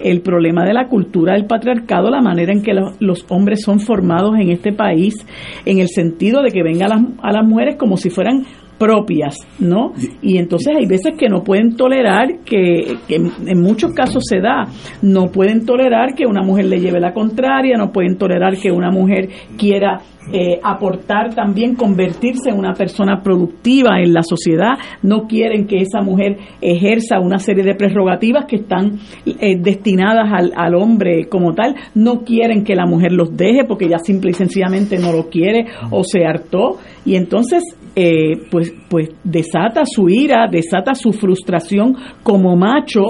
[0.00, 4.34] el problema de la cultura del patriarcado, la manera en que los, hombres son formados
[4.38, 5.14] en este país,
[5.64, 8.44] en el sentido de que ven a las, a las mujeres como si fueran
[8.80, 9.92] propias, ¿no?
[10.22, 14.64] Y entonces hay veces que no pueden tolerar, que, en muchos casos se da,
[15.02, 18.90] no pueden tolerar que una mujer le lleve la contraria, no pueden tolerar que una
[18.90, 19.28] mujer
[19.58, 20.00] quiera
[20.32, 26.00] eh, aportar también, convertirse en una persona productiva en la sociedad, no quieren que esa
[26.00, 31.74] mujer ejerza una serie de prerrogativas que están eh, destinadas al, al, hombre como tal,
[31.94, 35.66] no quieren que la mujer los deje porque ya simple y sencillamente no lo quiere
[35.90, 37.62] o se hartó y entonces
[37.96, 43.02] eh, pues, pues desata su ira, desata su frustración como macho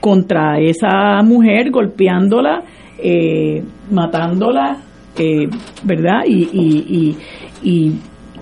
[0.00, 2.62] contra esa mujer, golpeándola,
[2.98, 4.78] eh, matándola,
[5.18, 5.48] eh,
[5.84, 6.22] ¿verdad?
[6.26, 7.16] Y, y,
[7.62, 7.92] y,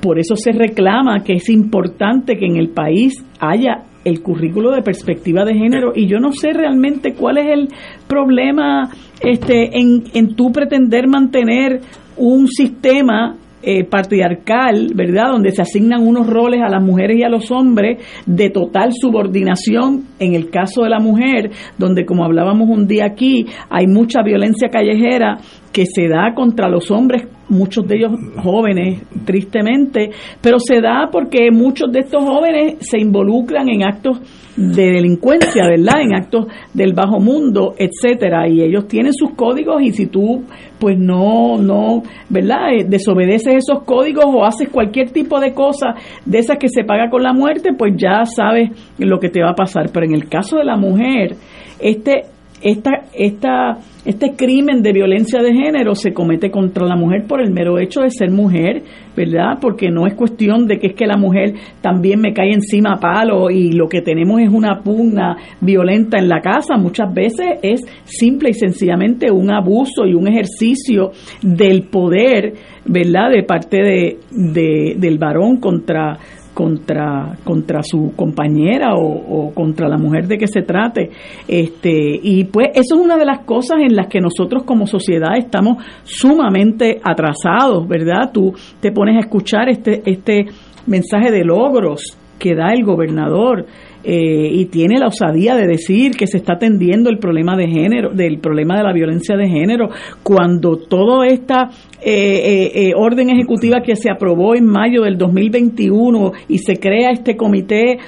[0.01, 4.81] por eso se reclama que es importante que en el país haya el currículo de
[4.81, 7.69] perspectiva de género y yo no sé realmente cuál es el
[8.09, 8.89] problema
[9.21, 11.81] este en, en tú pretender mantener
[12.17, 15.33] un sistema eh, patriarcal, ¿verdad?
[15.33, 20.05] Donde se asignan unos roles a las mujeres y a los hombres de total subordinación
[20.19, 24.69] en el caso de la mujer, donde como hablábamos un día aquí, hay mucha violencia
[24.69, 25.39] callejera
[25.73, 30.11] que se da contra los hombres, muchos de ellos jóvenes, tristemente,
[30.41, 34.21] pero se da porque muchos de estos jóvenes se involucran en actos
[34.57, 36.01] de delincuencia, ¿verdad?
[36.03, 40.43] En actos del bajo mundo, etcétera, y ellos tienen sus códigos y si tú
[40.79, 42.73] pues no no, ¿verdad?
[42.73, 45.95] Eh, desobedeces esos códigos o haces cualquier tipo de cosa
[46.25, 49.51] de esas que se paga con la muerte, pues ya sabes lo que te va
[49.51, 51.37] a pasar, pero en el caso de la mujer,
[51.79, 52.25] este
[52.63, 57.51] esta, esta, este crimen de violencia de género se comete contra la mujer por el
[57.51, 58.83] mero hecho de ser mujer,
[59.15, 59.59] ¿verdad?
[59.61, 63.01] Porque no es cuestión de que es que la mujer también me cae encima a
[63.01, 66.77] palo y lo que tenemos es una pugna violenta en la casa.
[66.79, 71.11] Muchas veces es simple y sencillamente un abuso y un ejercicio
[71.43, 72.55] del poder,
[72.87, 73.31] ¿verdad?
[73.31, 76.19] De parte de, de del varón contra
[76.55, 81.11] contra, contra su compañera o, contra la mujer de que se trate.
[81.47, 85.37] Este, y pues eso es una de las cosas en las que nosotros como sociedad
[85.37, 88.31] estamos sumamente atrasados, ¿verdad?
[88.33, 90.47] Tú te pones a escuchar este, este
[90.87, 93.67] mensaje de logros que da el gobernador
[94.03, 98.11] eh, y tiene la osadía de decir que se está atendiendo el problema de género,
[98.11, 99.91] del problema de la violencia de género,
[100.23, 101.71] cuando toda esta
[102.01, 107.37] eh, eh, orden ejecutiva que se aprobó en mayo del 2021 y se crea este
[107.37, 107.99] comité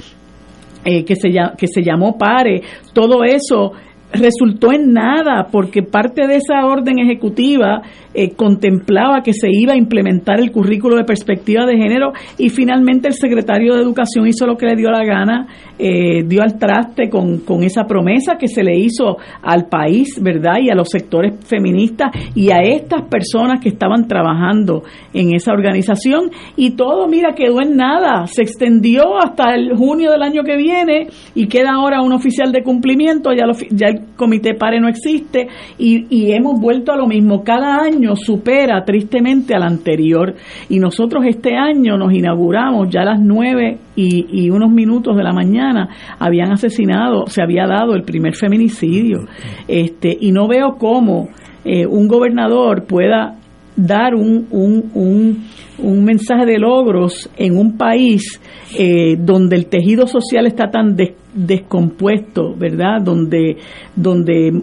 [0.84, 2.60] que, se, que se llamó PARE,
[2.92, 3.72] todo eso
[4.12, 7.82] resultó en nada porque parte de esa orden ejecutiva
[8.14, 13.08] eh, contemplaba que se iba a implementar el currículo de perspectiva de género y finalmente
[13.08, 15.46] el secretario de Educación hizo lo que le dio la gana,
[15.78, 20.56] eh, dio al traste con, con esa promesa que se le hizo al país, ¿verdad?
[20.62, 24.82] Y a los sectores feministas y a estas personas que estaban trabajando
[25.14, 30.22] en esa organización y todo, mira, quedó en nada, se extendió hasta el junio del
[30.22, 34.54] año que viene y queda ahora un oficial de cumplimiento, ya, lo, ya el comité
[34.54, 35.48] PARE no existe
[35.78, 40.34] y, y hemos vuelto a lo mismo, cada año supera tristemente al anterior.
[40.68, 45.32] Y nosotros este año nos inauguramos ya a las nueve y, unos minutos de la
[45.32, 45.88] mañana
[46.18, 49.26] habían asesinado, se había dado el primer feminicidio.
[49.68, 51.28] Este y no veo cómo
[51.64, 53.36] eh, un gobernador pueda
[53.76, 55.44] dar un, un, un,
[55.78, 58.40] un, mensaje de logros en un país
[58.78, 63.00] eh, donde el tejido social está tan des, descompuesto, ¿verdad?
[63.02, 63.56] Donde,
[63.96, 64.62] donde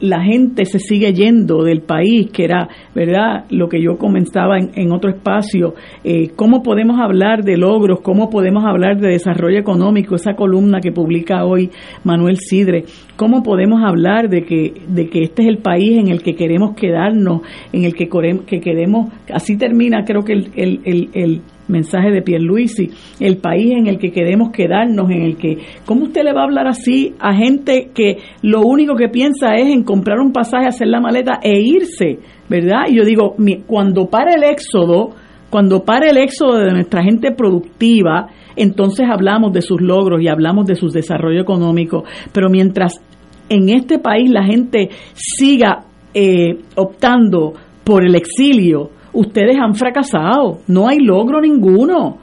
[0.00, 3.44] la gente se sigue yendo del país, que era, ¿verdad?
[3.50, 5.74] Lo que yo comenzaba en, otro espacio.
[6.02, 8.00] Eh, ¿Cómo podemos hablar de logros?
[8.00, 10.14] ¿Cómo podemos hablar de desarrollo económico?
[10.14, 11.70] Esa columna que publica hoy
[12.04, 12.84] Manuel Sidre.
[13.16, 16.74] ¿Cómo podemos hablar de que, de que este es el país en el que queremos
[16.74, 17.42] quedarnos,
[17.72, 18.08] en el que,
[18.46, 22.90] que queremos, así termina creo que el, el, el mensaje de Pierluisi,
[23.20, 26.44] el país en el que queremos quedarnos, en el que, ¿cómo usted le va a
[26.44, 30.88] hablar así a gente que lo único que piensa es en comprar un pasaje, hacer
[30.88, 32.18] la maleta e irse,
[32.48, 32.84] ¿verdad?
[32.88, 33.36] Y yo digo,
[33.66, 35.10] cuando para el éxodo,
[35.50, 40.66] cuando para el éxodo de nuestra gente productiva, entonces hablamos de sus logros y hablamos
[40.66, 43.00] de su desarrollo económico, pero mientras
[43.48, 45.84] en este país la gente siga
[46.14, 47.52] eh, optando
[47.84, 52.18] por el exilio, ustedes han fracasado, no hay logro ninguno.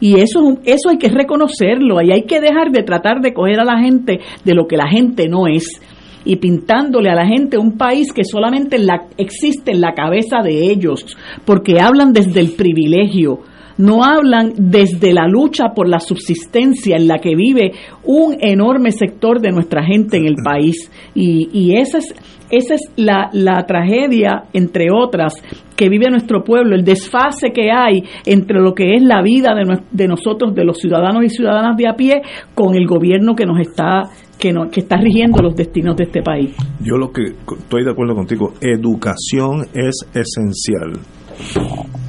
[0.00, 3.64] Y eso, eso hay que reconocerlo, y hay que dejar de tratar de coger a
[3.64, 5.80] la gente de lo que la gente no es.
[6.24, 10.70] Y pintándole a la gente un país que solamente la, existe en la cabeza de
[10.70, 13.40] ellos, porque hablan desde el privilegio,
[13.76, 17.72] no hablan desde la lucha por la subsistencia en la que vive
[18.04, 20.90] un enorme sector de nuestra gente en el país.
[21.14, 22.14] Y, y esa es,
[22.50, 25.34] esa es la, la tragedia, entre otras,
[25.76, 29.80] que vive nuestro pueblo, el desfase que hay entre lo que es la vida de,
[29.90, 32.22] de nosotros, de los ciudadanos y ciudadanas de a pie,
[32.54, 36.22] con el gobierno que nos está que, no, que está rigiendo los destinos de este
[36.22, 36.56] país.
[36.80, 40.98] Yo lo que estoy de acuerdo contigo, educación es esencial.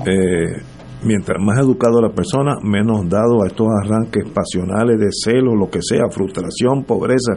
[0.07, 0.61] Eh,
[1.03, 5.79] mientras más educado la persona, menos dado a estos arranques pasionales de celo, lo que
[5.81, 7.33] sea, frustración, pobreza.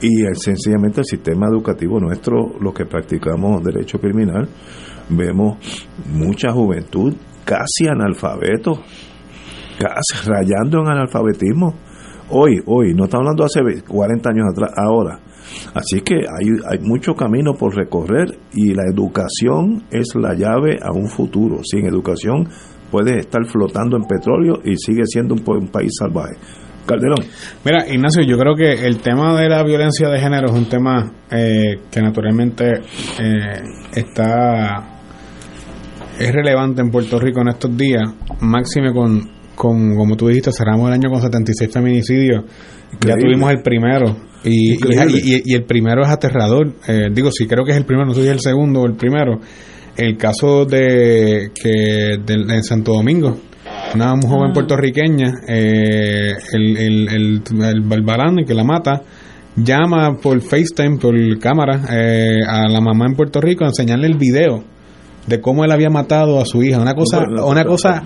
[0.00, 4.48] Y sencillamente el sistema educativo nuestro, los que practicamos derecho criminal,
[5.08, 5.58] vemos
[6.12, 7.14] mucha juventud
[7.44, 8.80] casi analfabeto,
[9.78, 11.74] casi rayando en analfabetismo.
[12.30, 15.20] Hoy, hoy, no estamos hablando hace 40 años atrás, ahora.
[15.74, 20.90] Así que hay, hay mucho camino por recorrer y la educación es la llave a
[20.90, 21.60] un futuro.
[21.62, 22.48] Sin educación
[22.90, 26.36] puede estar flotando en petróleo y sigue siendo un, país salvaje.
[26.86, 27.24] Calderón.
[27.64, 31.12] Mira, Ignacio, yo creo que el tema de la violencia de género es un tema
[31.30, 32.64] eh, que naturalmente
[33.18, 33.62] eh,
[33.94, 34.94] está
[36.18, 38.02] es relevante en Puerto Rico en estos días,
[38.40, 39.20] máxime con,
[39.54, 42.44] con como tú dijiste, cerramos el año con 76 feminicidios,
[43.04, 44.16] ya tuvimos el primero.
[44.44, 48.14] Y, y, el primero es aterrador, eh, digo, sí creo que es el primero, no
[48.14, 49.40] sé si es el segundo o el primero,
[49.96, 53.38] el caso de que en Santo Domingo,
[53.94, 54.52] una joven ah.
[54.52, 59.02] puertorriqueña, eh, el, el, el, el que la mata,
[59.56, 64.16] llama por FaceTime, por cámara, eh, a la mamá en Puerto Rico a enseñarle el
[64.16, 64.73] video
[65.26, 68.02] de cómo él había matado a su hija, una cosa, una cosa,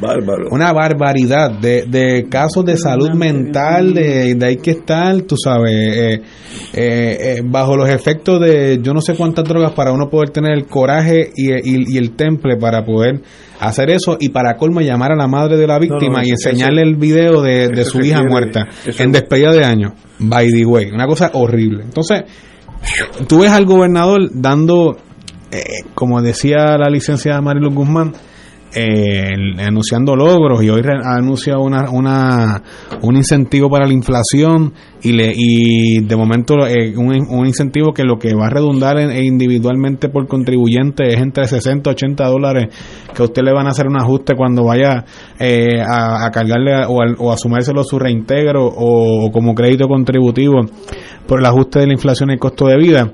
[0.51, 5.73] una barbaridad de, de casos de salud mental, de, de hay que estar, tú sabes,
[5.73, 10.31] eh, eh, eh, bajo los efectos de yo no sé cuántas drogas para uno poder
[10.31, 13.21] tener el coraje y, y, el temple para poder
[13.59, 16.97] hacer eso y para colmo llamar a la madre de la víctima y enseñarle el
[16.97, 18.69] video de, de su hija muerta
[18.99, 21.83] en despedida de año, by the way, una cosa horrible.
[21.83, 22.23] Entonces,
[23.27, 24.97] tú ves al gobernador dando
[25.51, 25.63] eh,
[25.95, 28.13] como decía la licenciada Marilu Guzmán,
[28.75, 29.33] eh,
[29.67, 32.63] anunciando logros y hoy anuncia una, una,
[33.01, 38.19] un incentivo para la inflación y, le, y de momento eh, un, incentivo que lo
[38.19, 42.75] que va a redundar en, individualmente por contribuyente es entre 60 y 80 dólares
[43.15, 45.07] que a usted le van a hacer un ajuste cuando vaya
[45.41, 50.61] a, cargarle o, a, o asumérselo su reintegro o, o como crédito contributivo
[51.27, 53.13] por el ajuste de la inflación y el costo de vida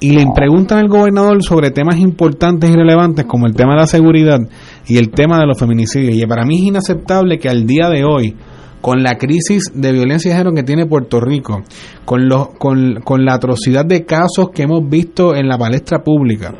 [0.00, 3.86] y le preguntan al gobernador sobre temas importantes y relevantes como el tema de la
[3.86, 4.38] seguridad
[4.86, 6.14] y el tema de los feminicidios.
[6.16, 8.34] Y para mí es inaceptable que al día de hoy
[8.80, 11.62] con la crisis de violencia de género que tiene Puerto Rico,
[12.06, 16.54] con, los, con, con la atrocidad de casos que hemos visto en la palestra pública,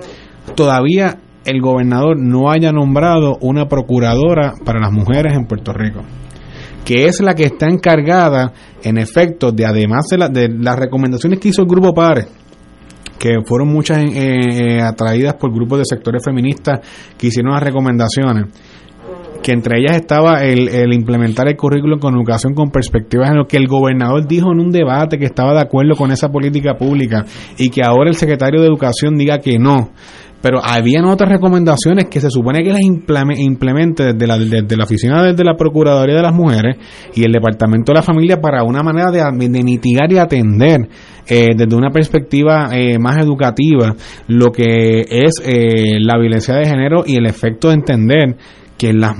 [0.54, 6.00] todavía el gobernador no haya nombrado una procuradora para las mujeres en Puerto Rico
[6.84, 8.52] que es la que está encargada,
[8.82, 12.24] en efecto, de además de, la- de las recomendaciones que hizo el Grupo PARE,
[13.20, 16.80] que fueron muchas eh, eh, atraídas por grupos de sectores feministas
[17.18, 18.46] que hicieron las recomendaciones,
[19.42, 23.58] que entre ellas estaba el, implementar el currículum con educación con perspectivas en lo que
[23.58, 27.26] el gobernador dijo en un debate que estaba de acuerdo con esa política pública
[27.58, 29.90] y que ahora el secretario de educación diga que no.
[30.40, 35.22] Pero habían otras recomendaciones que se supone que las implemente desde la, desde la oficina
[35.22, 36.78] desde la Procuraduría de las Mujeres
[37.14, 40.88] y el Departamento de la Familia para una manera de mitigar y atender
[41.30, 43.94] eh, desde una perspectiva eh, más educativa
[44.26, 48.36] lo que es eh, la violencia de género y el efecto de entender
[48.80, 49.14] que las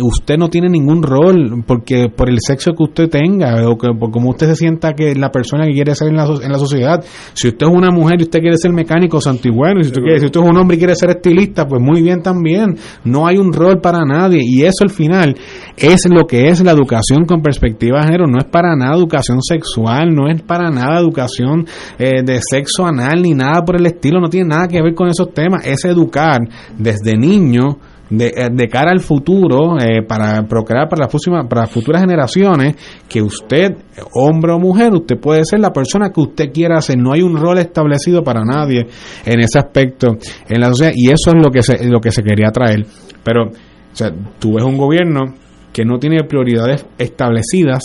[0.00, 4.12] usted no tiene ningún rol porque por el sexo que usted tenga o que, por
[4.12, 7.04] cómo usted se sienta que la persona que quiere ser en la, en la sociedad.
[7.32, 9.88] Si usted es una mujer y usted quiere ser mecánico santo y bueno y si
[9.90, 12.76] usted, quiere- si usted es un hombre y quiere ser estilista pues muy bien también.
[13.02, 15.34] No hay un rol para nadie y eso al final
[15.76, 18.26] es lo que es la educación con perspectiva de género.
[18.28, 21.66] No es para nada educación sexual no es para nada educación
[21.98, 24.20] eh, de sexo anal ni nada por el estilo.
[24.20, 25.66] No tiene nada que ver con esos temas.
[25.66, 26.38] Es educar
[26.78, 27.78] desde niño
[28.10, 32.76] de, eh, de cara al futuro, eh, para procrear para las, próximas, para futuras generaciones,
[33.08, 33.76] que usted,
[34.14, 36.98] hombre o mujer, usted puede ser la persona que usted quiera ser.
[36.98, 38.86] No hay un rol establecido para nadie
[39.24, 40.16] en ese aspecto
[40.48, 42.86] en la sociedad y eso es lo que se, lo que se quería traer.
[43.22, 45.34] Pero, o sea, tú ves un gobierno
[45.72, 47.82] que no tiene prioridades establecidas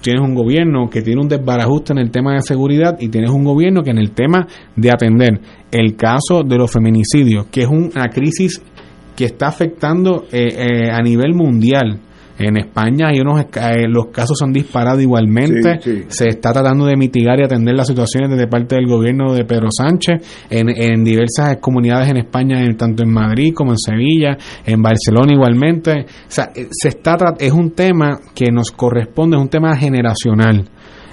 [0.00, 3.44] tienes un gobierno que tiene un desbarajuste en el tema de seguridad y tienes un
[3.44, 4.46] gobierno que en el tema
[4.76, 8.62] de atender el caso de los feminicidios, que es una crisis
[9.20, 12.00] que está afectando eh, eh, a nivel mundial.
[12.38, 15.78] En España hay unos eh, los casos han disparado igualmente.
[15.82, 16.04] Sí, sí.
[16.08, 19.68] Se está tratando de mitigar y atender las situaciones desde parte del gobierno de Pedro
[19.70, 24.80] Sánchez en, en diversas comunidades en España, en- tanto en Madrid como en Sevilla, en
[24.80, 25.90] Barcelona igualmente.
[25.92, 30.64] O sea, eh, se está es un tema que nos corresponde, es un tema generacional.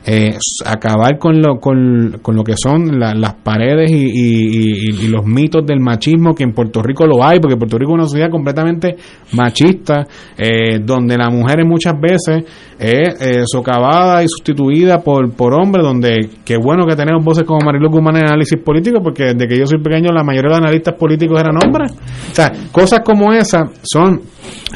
[0.10, 5.06] Eh, acabar con lo, con, con lo que son la- las paredes y, y- y-
[5.06, 7.96] y los mitos del machismo, que en Puerto Rico lo hay, porque Puerto Rico es
[7.96, 8.96] una sociedad completamente
[9.34, 10.06] machista,
[10.38, 12.44] eh, donde la mujer muchas veces
[12.80, 17.60] es eh, socavada y sustituida por, por hombres, donde qué bueno que tenemos voces como
[17.66, 20.58] Marilu Guzmán en análisis político, porque desde que yo soy pequeño la mayoría de los
[20.60, 21.92] analistas políticos eran hombres.
[22.32, 24.22] O sea, cosas como esas son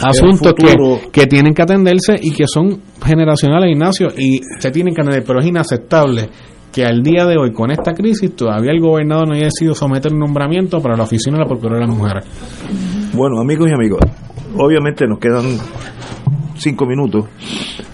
[0.01, 0.75] asuntos que,
[1.11, 5.39] que tienen que atenderse y que son generacionales, Ignacio, y se tienen que atender, pero
[5.39, 6.29] es inaceptable
[6.71, 10.13] que al día de hoy, con esta crisis, todavía el gobernador no haya decidido someter
[10.13, 12.25] un nombramiento para la oficina de la Procuraduría de las Mujeres.
[13.13, 13.99] Bueno, amigos y amigas,
[14.57, 15.57] obviamente nos quedan
[16.55, 17.25] cinco minutos.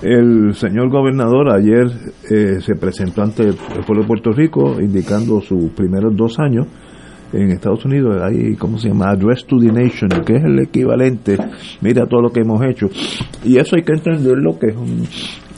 [0.02, 1.88] El señor gobernador ayer
[2.30, 3.56] eh, se presentó ante el
[3.86, 6.68] pueblo de Puerto Rico indicando sus primeros dos años
[7.34, 8.22] en Estados Unidos.
[8.22, 9.10] Hay, ¿cómo se llama?
[9.10, 11.38] Address to the Nation, que es el equivalente.
[11.82, 12.88] Mira todo lo que hemos hecho.
[13.44, 15.08] Y eso hay que entenderlo que es un,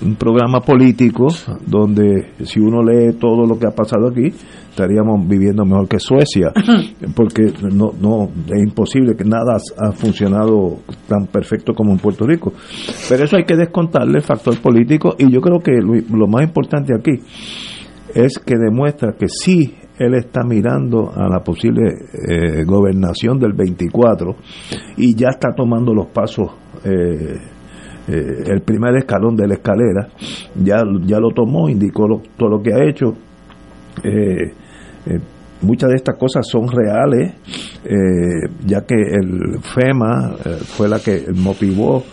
[0.02, 1.28] un programa político
[1.66, 4.34] donde si uno lee todo lo que ha pasado aquí,
[4.70, 6.52] estaríamos viviendo mejor que Suecia,
[7.16, 12.54] porque no, no es imposible que nada ha funcionado tan perfecto como en Puerto Rico.
[13.10, 16.44] Pero eso hay que descontarle el factor político y yo creo que lo, lo más
[16.44, 17.22] importante aquí
[18.14, 21.92] es que demuestra que sí él está mirando a la posible
[22.30, 24.36] eh, gobernación del 24
[24.98, 26.52] y ya está tomando los pasos
[26.86, 27.36] eh,
[28.12, 30.08] eh, el primer escalón de la escalera
[30.56, 32.08] ya, ya lo tomó, indicó
[32.38, 33.14] todo lo que ha hecho.
[34.04, 34.52] Eh,
[35.06, 35.20] eh,
[35.62, 37.34] muchas de estas cosas son reales,
[38.66, 42.04] ya que el FEMA fue la que motivó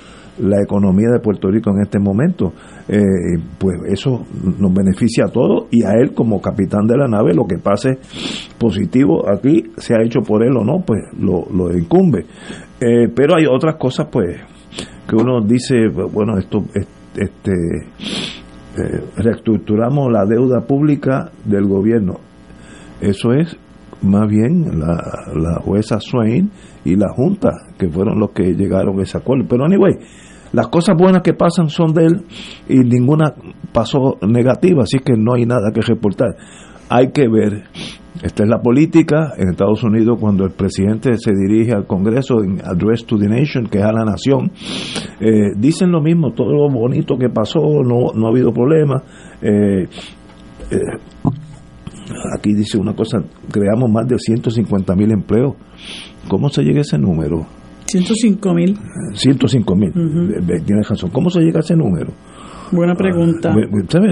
[0.40, 2.52] la economía de Puerto Rico en este momento.
[3.58, 4.26] Pues eso
[4.58, 7.98] nos beneficia a todos y a él como capitán de la nave, lo que pase
[8.58, 12.26] positivo aquí, se ha hecho por él o no, pues lo, lo incumbe.
[12.78, 14.36] Pero hay otras cosas, pues,
[15.08, 17.52] que uno dice, bueno, esto, es- este,
[18.78, 22.14] eh, reestructuramos la deuda pública del gobierno.
[23.00, 23.56] Eso es
[24.02, 25.02] más bien la,
[25.34, 26.50] la jueza Swain
[26.84, 29.44] y la Junta, que fueron los que llegaron a ese acuerdo.
[29.48, 29.94] Pero anyway,
[30.52, 32.24] las cosas buenas que pasan son de él
[32.68, 33.32] y ninguna
[33.72, 36.36] pasó negativa, así que no hay nada que reportar.
[36.88, 37.64] Hay que ver,
[38.22, 42.60] esta es la política en Estados Unidos cuando el presidente se dirige al Congreso en
[42.64, 44.52] Address to the Nation, que es a la nación,
[45.20, 49.02] eh, dicen lo mismo, todo lo bonito que pasó, no, no ha habido problema.
[49.42, 49.88] Eh,
[50.70, 50.78] eh,
[52.36, 53.18] aquí dice una cosa,
[53.50, 55.54] creamos más de 150 mil empleos.
[56.28, 57.46] ¿Cómo se llega a ese número?
[57.86, 58.76] 105 mil.
[59.14, 59.92] 105 mil.
[60.64, 61.10] Tienes razón.
[61.10, 62.12] ¿Cómo se llega a ese número?
[62.72, 63.54] Buena pregunta.
[63.88, 64.08] ¿sabe?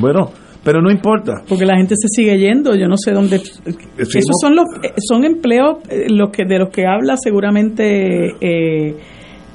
[0.00, 0.30] Bueno,
[0.68, 1.32] pero no importa.
[1.48, 3.36] Porque la gente se sigue yendo, yo no sé dónde.
[3.36, 8.94] Esos son los eh, son empleos eh, los que de los que habla seguramente eh,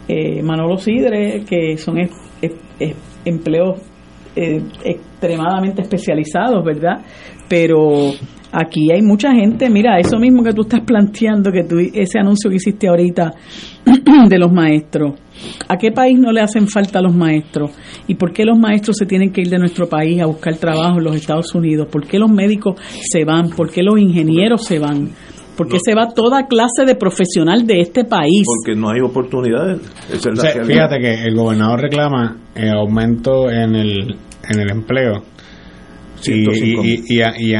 [0.07, 2.09] eh, Manolo Sidre, que son es-
[2.41, 2.95] es- es-
[3.25, 3.79] empleos
[4.35, 7.01] eh, extremadamente especializados, ¿verdad?
[7.47, 8.09] Pero
[8.53, 12.49] aquí hay mucha gente, mira, eso mismo que tú estás planteando, que tú, ese anuncio
[12.49, 13.33] que hiciste ahorita
[14.29, 15.15] de los maestros.
[15.67, 17.71] ¿A qué país no le hacen falta los maestros?
[18.07, 20.99] ¿Y por qué los maestros se tienen que ir de nuestro país a buscar trabajo
[20.99, 21.87] en los Estados Unidos?
[21.91, 22.75] ¿Por qué los médicos
[23.11, 23.49] se van?
[23.49, 25.09] ¿Por qué los ingenieros se van?
[25.57, 28.43] ¿Por qué se va toda clase de profesional de este país?
[28.45, 29.81] Porque no hay oportunidades.
[30.09, 30.75] Esa es O la sea, realidad.
[30.89, 34.15] fíjate que el gobernador reclama eh, aumento en el,
[34.49, 35.21] en el empleo.
[36.31, 36.81] Y, 105.
[37.39, 37.53] y,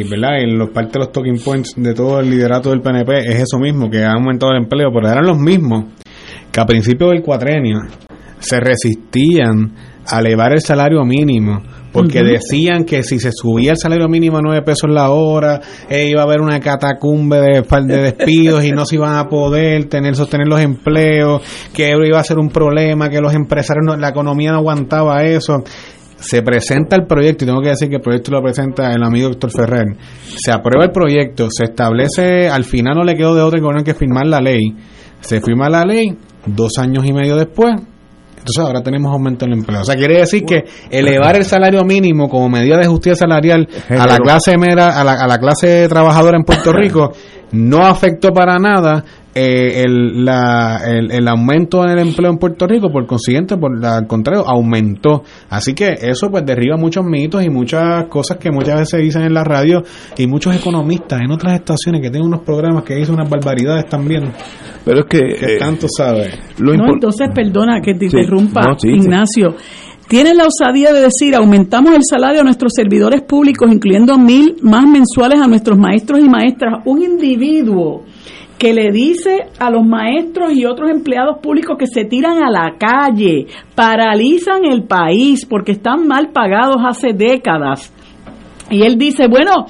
[0.00, 0.38] y, ¿verdad?
[0.42, 3.58] en los parte de los talking points de todo el liderato del PNP es eso
[3.58, 5.84] mismo, que ha aumentado el empleo, pero eran los mismos
[6.52, 7.78] que a principios del cuatrenio
[8.38, 9.72] se resistían
[10.08, 11.62] a elevar el salario mínimo
[11.92, 16.08] porque decían que si se subía el salario mínimo a 9 pesos la hora, eh,
[16.10, 20.14] iba a haber una catacumbe de, de despidos y no se iban a poder tener
[20.14, 21.40] sostener los empleos,
[21.72, 25.64] que iba a ser un problema, que los empresarios, no- la economía no aguantaba eso.
[26.16, 29.28] Se presenta el proyecto, y tengo que decir que el proyecto lo presenta el amigo
[29.28, 29.96] Héctor Ferrer.
[30.36, 33.94] Se aprueba el proyecto, se establece, al final no le quedó de otra que que
[33.94, 34.74] firmar la ley.
[35.20, 36.16] Se firma la ley,
[36.46, 37.74] dos años y medio después,
[38.46, 39.80] entonces ahora tenemos aumento en el empleo.
[39.80, 44.06] O sea, quiere decir que elevar el salario mínimo como medida de justicia salarial a
[44.06, 47.12] la clase mera, a la, a la clase trabajadora en Puerto Rico
[47.52, 49.04] no afectó para nada
[49.38, 53.78] eh, el, la- el, el aumento en el empleo en Puerto Rico, por consiguiente, por
[53.78, 55.22] la- al contrario, aumentó.
[55.50, 59.22] Así que eso pues derriba muchos mitos y muchas cosas que muchas veces se dicen
[59.22, 59.82] en la radio
[60.16, 64.32] y muchos economistas en otras estaciones que tienen unos programas que dicen unas barbaridades también.
[64.84, 66.30] Pero es que, que eh, tanto sabe.
[66.58, 68.94] Lo no, entonces, perdona que te Sí, interrumpa, no, sí, sí.
[68.96, 69.54] Ignacio.
[70.08, 74.86] Tienen la osadía de decir, aumentamos el salario a nuestros servidores públicos, incluyendo mil más
[74.86, 76.74] mensuales a nuestros maestros y maestras.
[76.84, 78.04] Un individuo
[78.58, 82.76] que le dice a los maestros y otros empleados públicos que se tiran a la
[82.78, 87.92] calle, paralizan el país porque están mal pagados hace décadas.
[88.70, 89.66] Y él dice, bueno,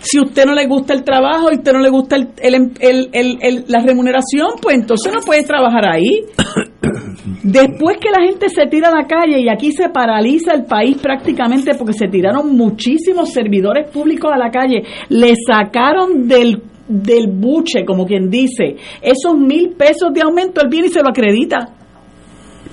[0.00, 3.08] si usted no le gusta el trabajo y usted no le gusta el, el- el-
[3.12, 6.24] el- el- la remuneración, pues entonces no puede trabajar ahí.
[7.42, 10.98] Después que la gente se tira a la calle y aquí se paraliza el país
[11.00, 17.84] prácticamente porque se tiraron muchísimos servidores públicos a la calle, le sacaron del, del buche,
[17.86, 21.70] como quien dice, esos mil pesos de aumento, él viene y se lo acredita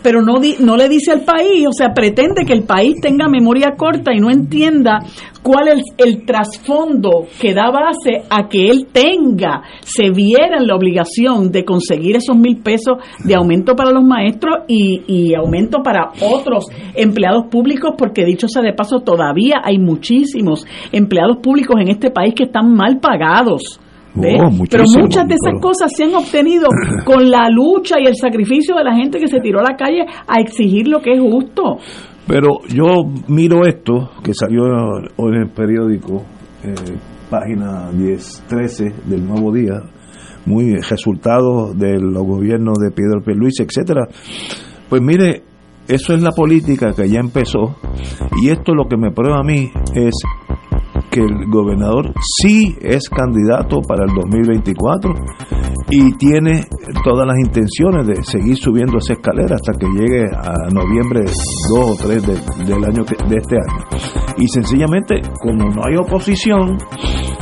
[0.04, 3.28] pero no, di- no le dice al país, o sea, pretende que el país tenga
[3.30, 4.98] memoria corta y no entienda
[5.44, 10.76] cuál es el trasfondo que da base a que él tenga, se viera en la
[10.76, 16.14] obligación de conseguir esos mil pesos de aumento para los maestros y, y aumento para
[16.20, 16.66] otros
[16.96, 22.34] empleados públicos, porque dicho sea de paso, todavía hay muchísimos empleados públicos en este país
[22.34, 23.80] que están mal pagados.
[24.14, 26.68] Oh, pero muchas de esas cosas se han obtenido
[27.06, 30.06] con la lucha y el sacrificio de la gente que se tiró a la calle
[30.28, 31.78] a exigir lo que es justo.
[32.28, 34.64] Pero yo miro esto que salió
[35.18, 36.24] hoy en el periódico,
[36.64, 36.98] eh,
[37.30, 39.82] página 10, 13 del Nuevo Día,
[40.46, 44.08] muy resultado de los gobiernos de Pedro Luis, etcétera.
[44.90, 45.44] Pues mire,
[45.88, 47.76] eso es la política que ya empezó
[48.42, 50.14] y esto lo que me prueba a mí es
[51.12, 55.14] que el gobernador sí es candidato para el 2024
[55.90, 56.66] y tiene
[57.04, 61.26] todas las intenciones de seguir subiendo esa escalera hasta que llegue a noviembre
[61.76, 63.86] 2 o 3 de- del año que- de este año.
[64.38, 66.78] Y sencillamente, como no hay oposición,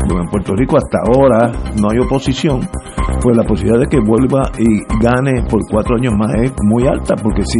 [0.08, 2.62] como en Puerto Rico hasta ahora no hay oposición,
[3.22, 7.16] pues la posibilidad de que vuelva y gane por cuatro años más es muy alta,
[7.22, 7.60] porque si,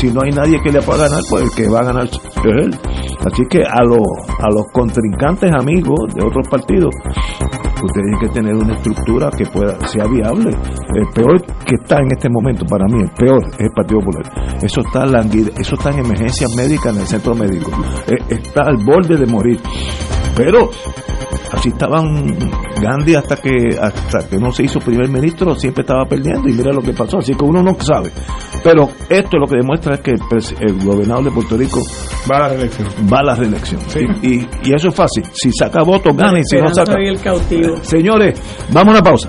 [0.00, 2.20] si no hay nadie que le pueda ganar, pues el que va a ganar es
[2.44, 2.70] él.
[3.20, 4.00] Así que a los,
[4.38, 9.78] a los contrincantes amigos de otros partidos, pues tienen que tener una estructura que pueda
[9.86, 10.56] sea viable.
[10.94, 14.56] El peor que está en este momento para mí, el peor es el Partido Popular.
[14.62, 17.70] Eso está languide, eso está en emergencias médicas en el centro médico.
[18.06, 19.60] Eh, Está al borde de morir.
[20.36, 20.70] Pero
[21.52, 22.26] así estaban
[22.80, 26.72] Gandhi hasta que hasta que no se hizo primer ministro siempre estaba perdiendo y mira
[26.72, 28.10] lo que pasó así que uno no sabe.
[28.62, 31.80] Pero esto lo que demuestra es que el, gobernador de Puerto Rico
[32.30, 32.88] va a la reelección.
[33.12, 33.80] va a la reelección.
[34.22, 35.24] Y, y- y eso es fácil.
[35.32, 37.76] Si saca votos gana y si no saca el cautivo.
[37.82, 38.40] señores
[38.70, 39.28] vamos a una pausa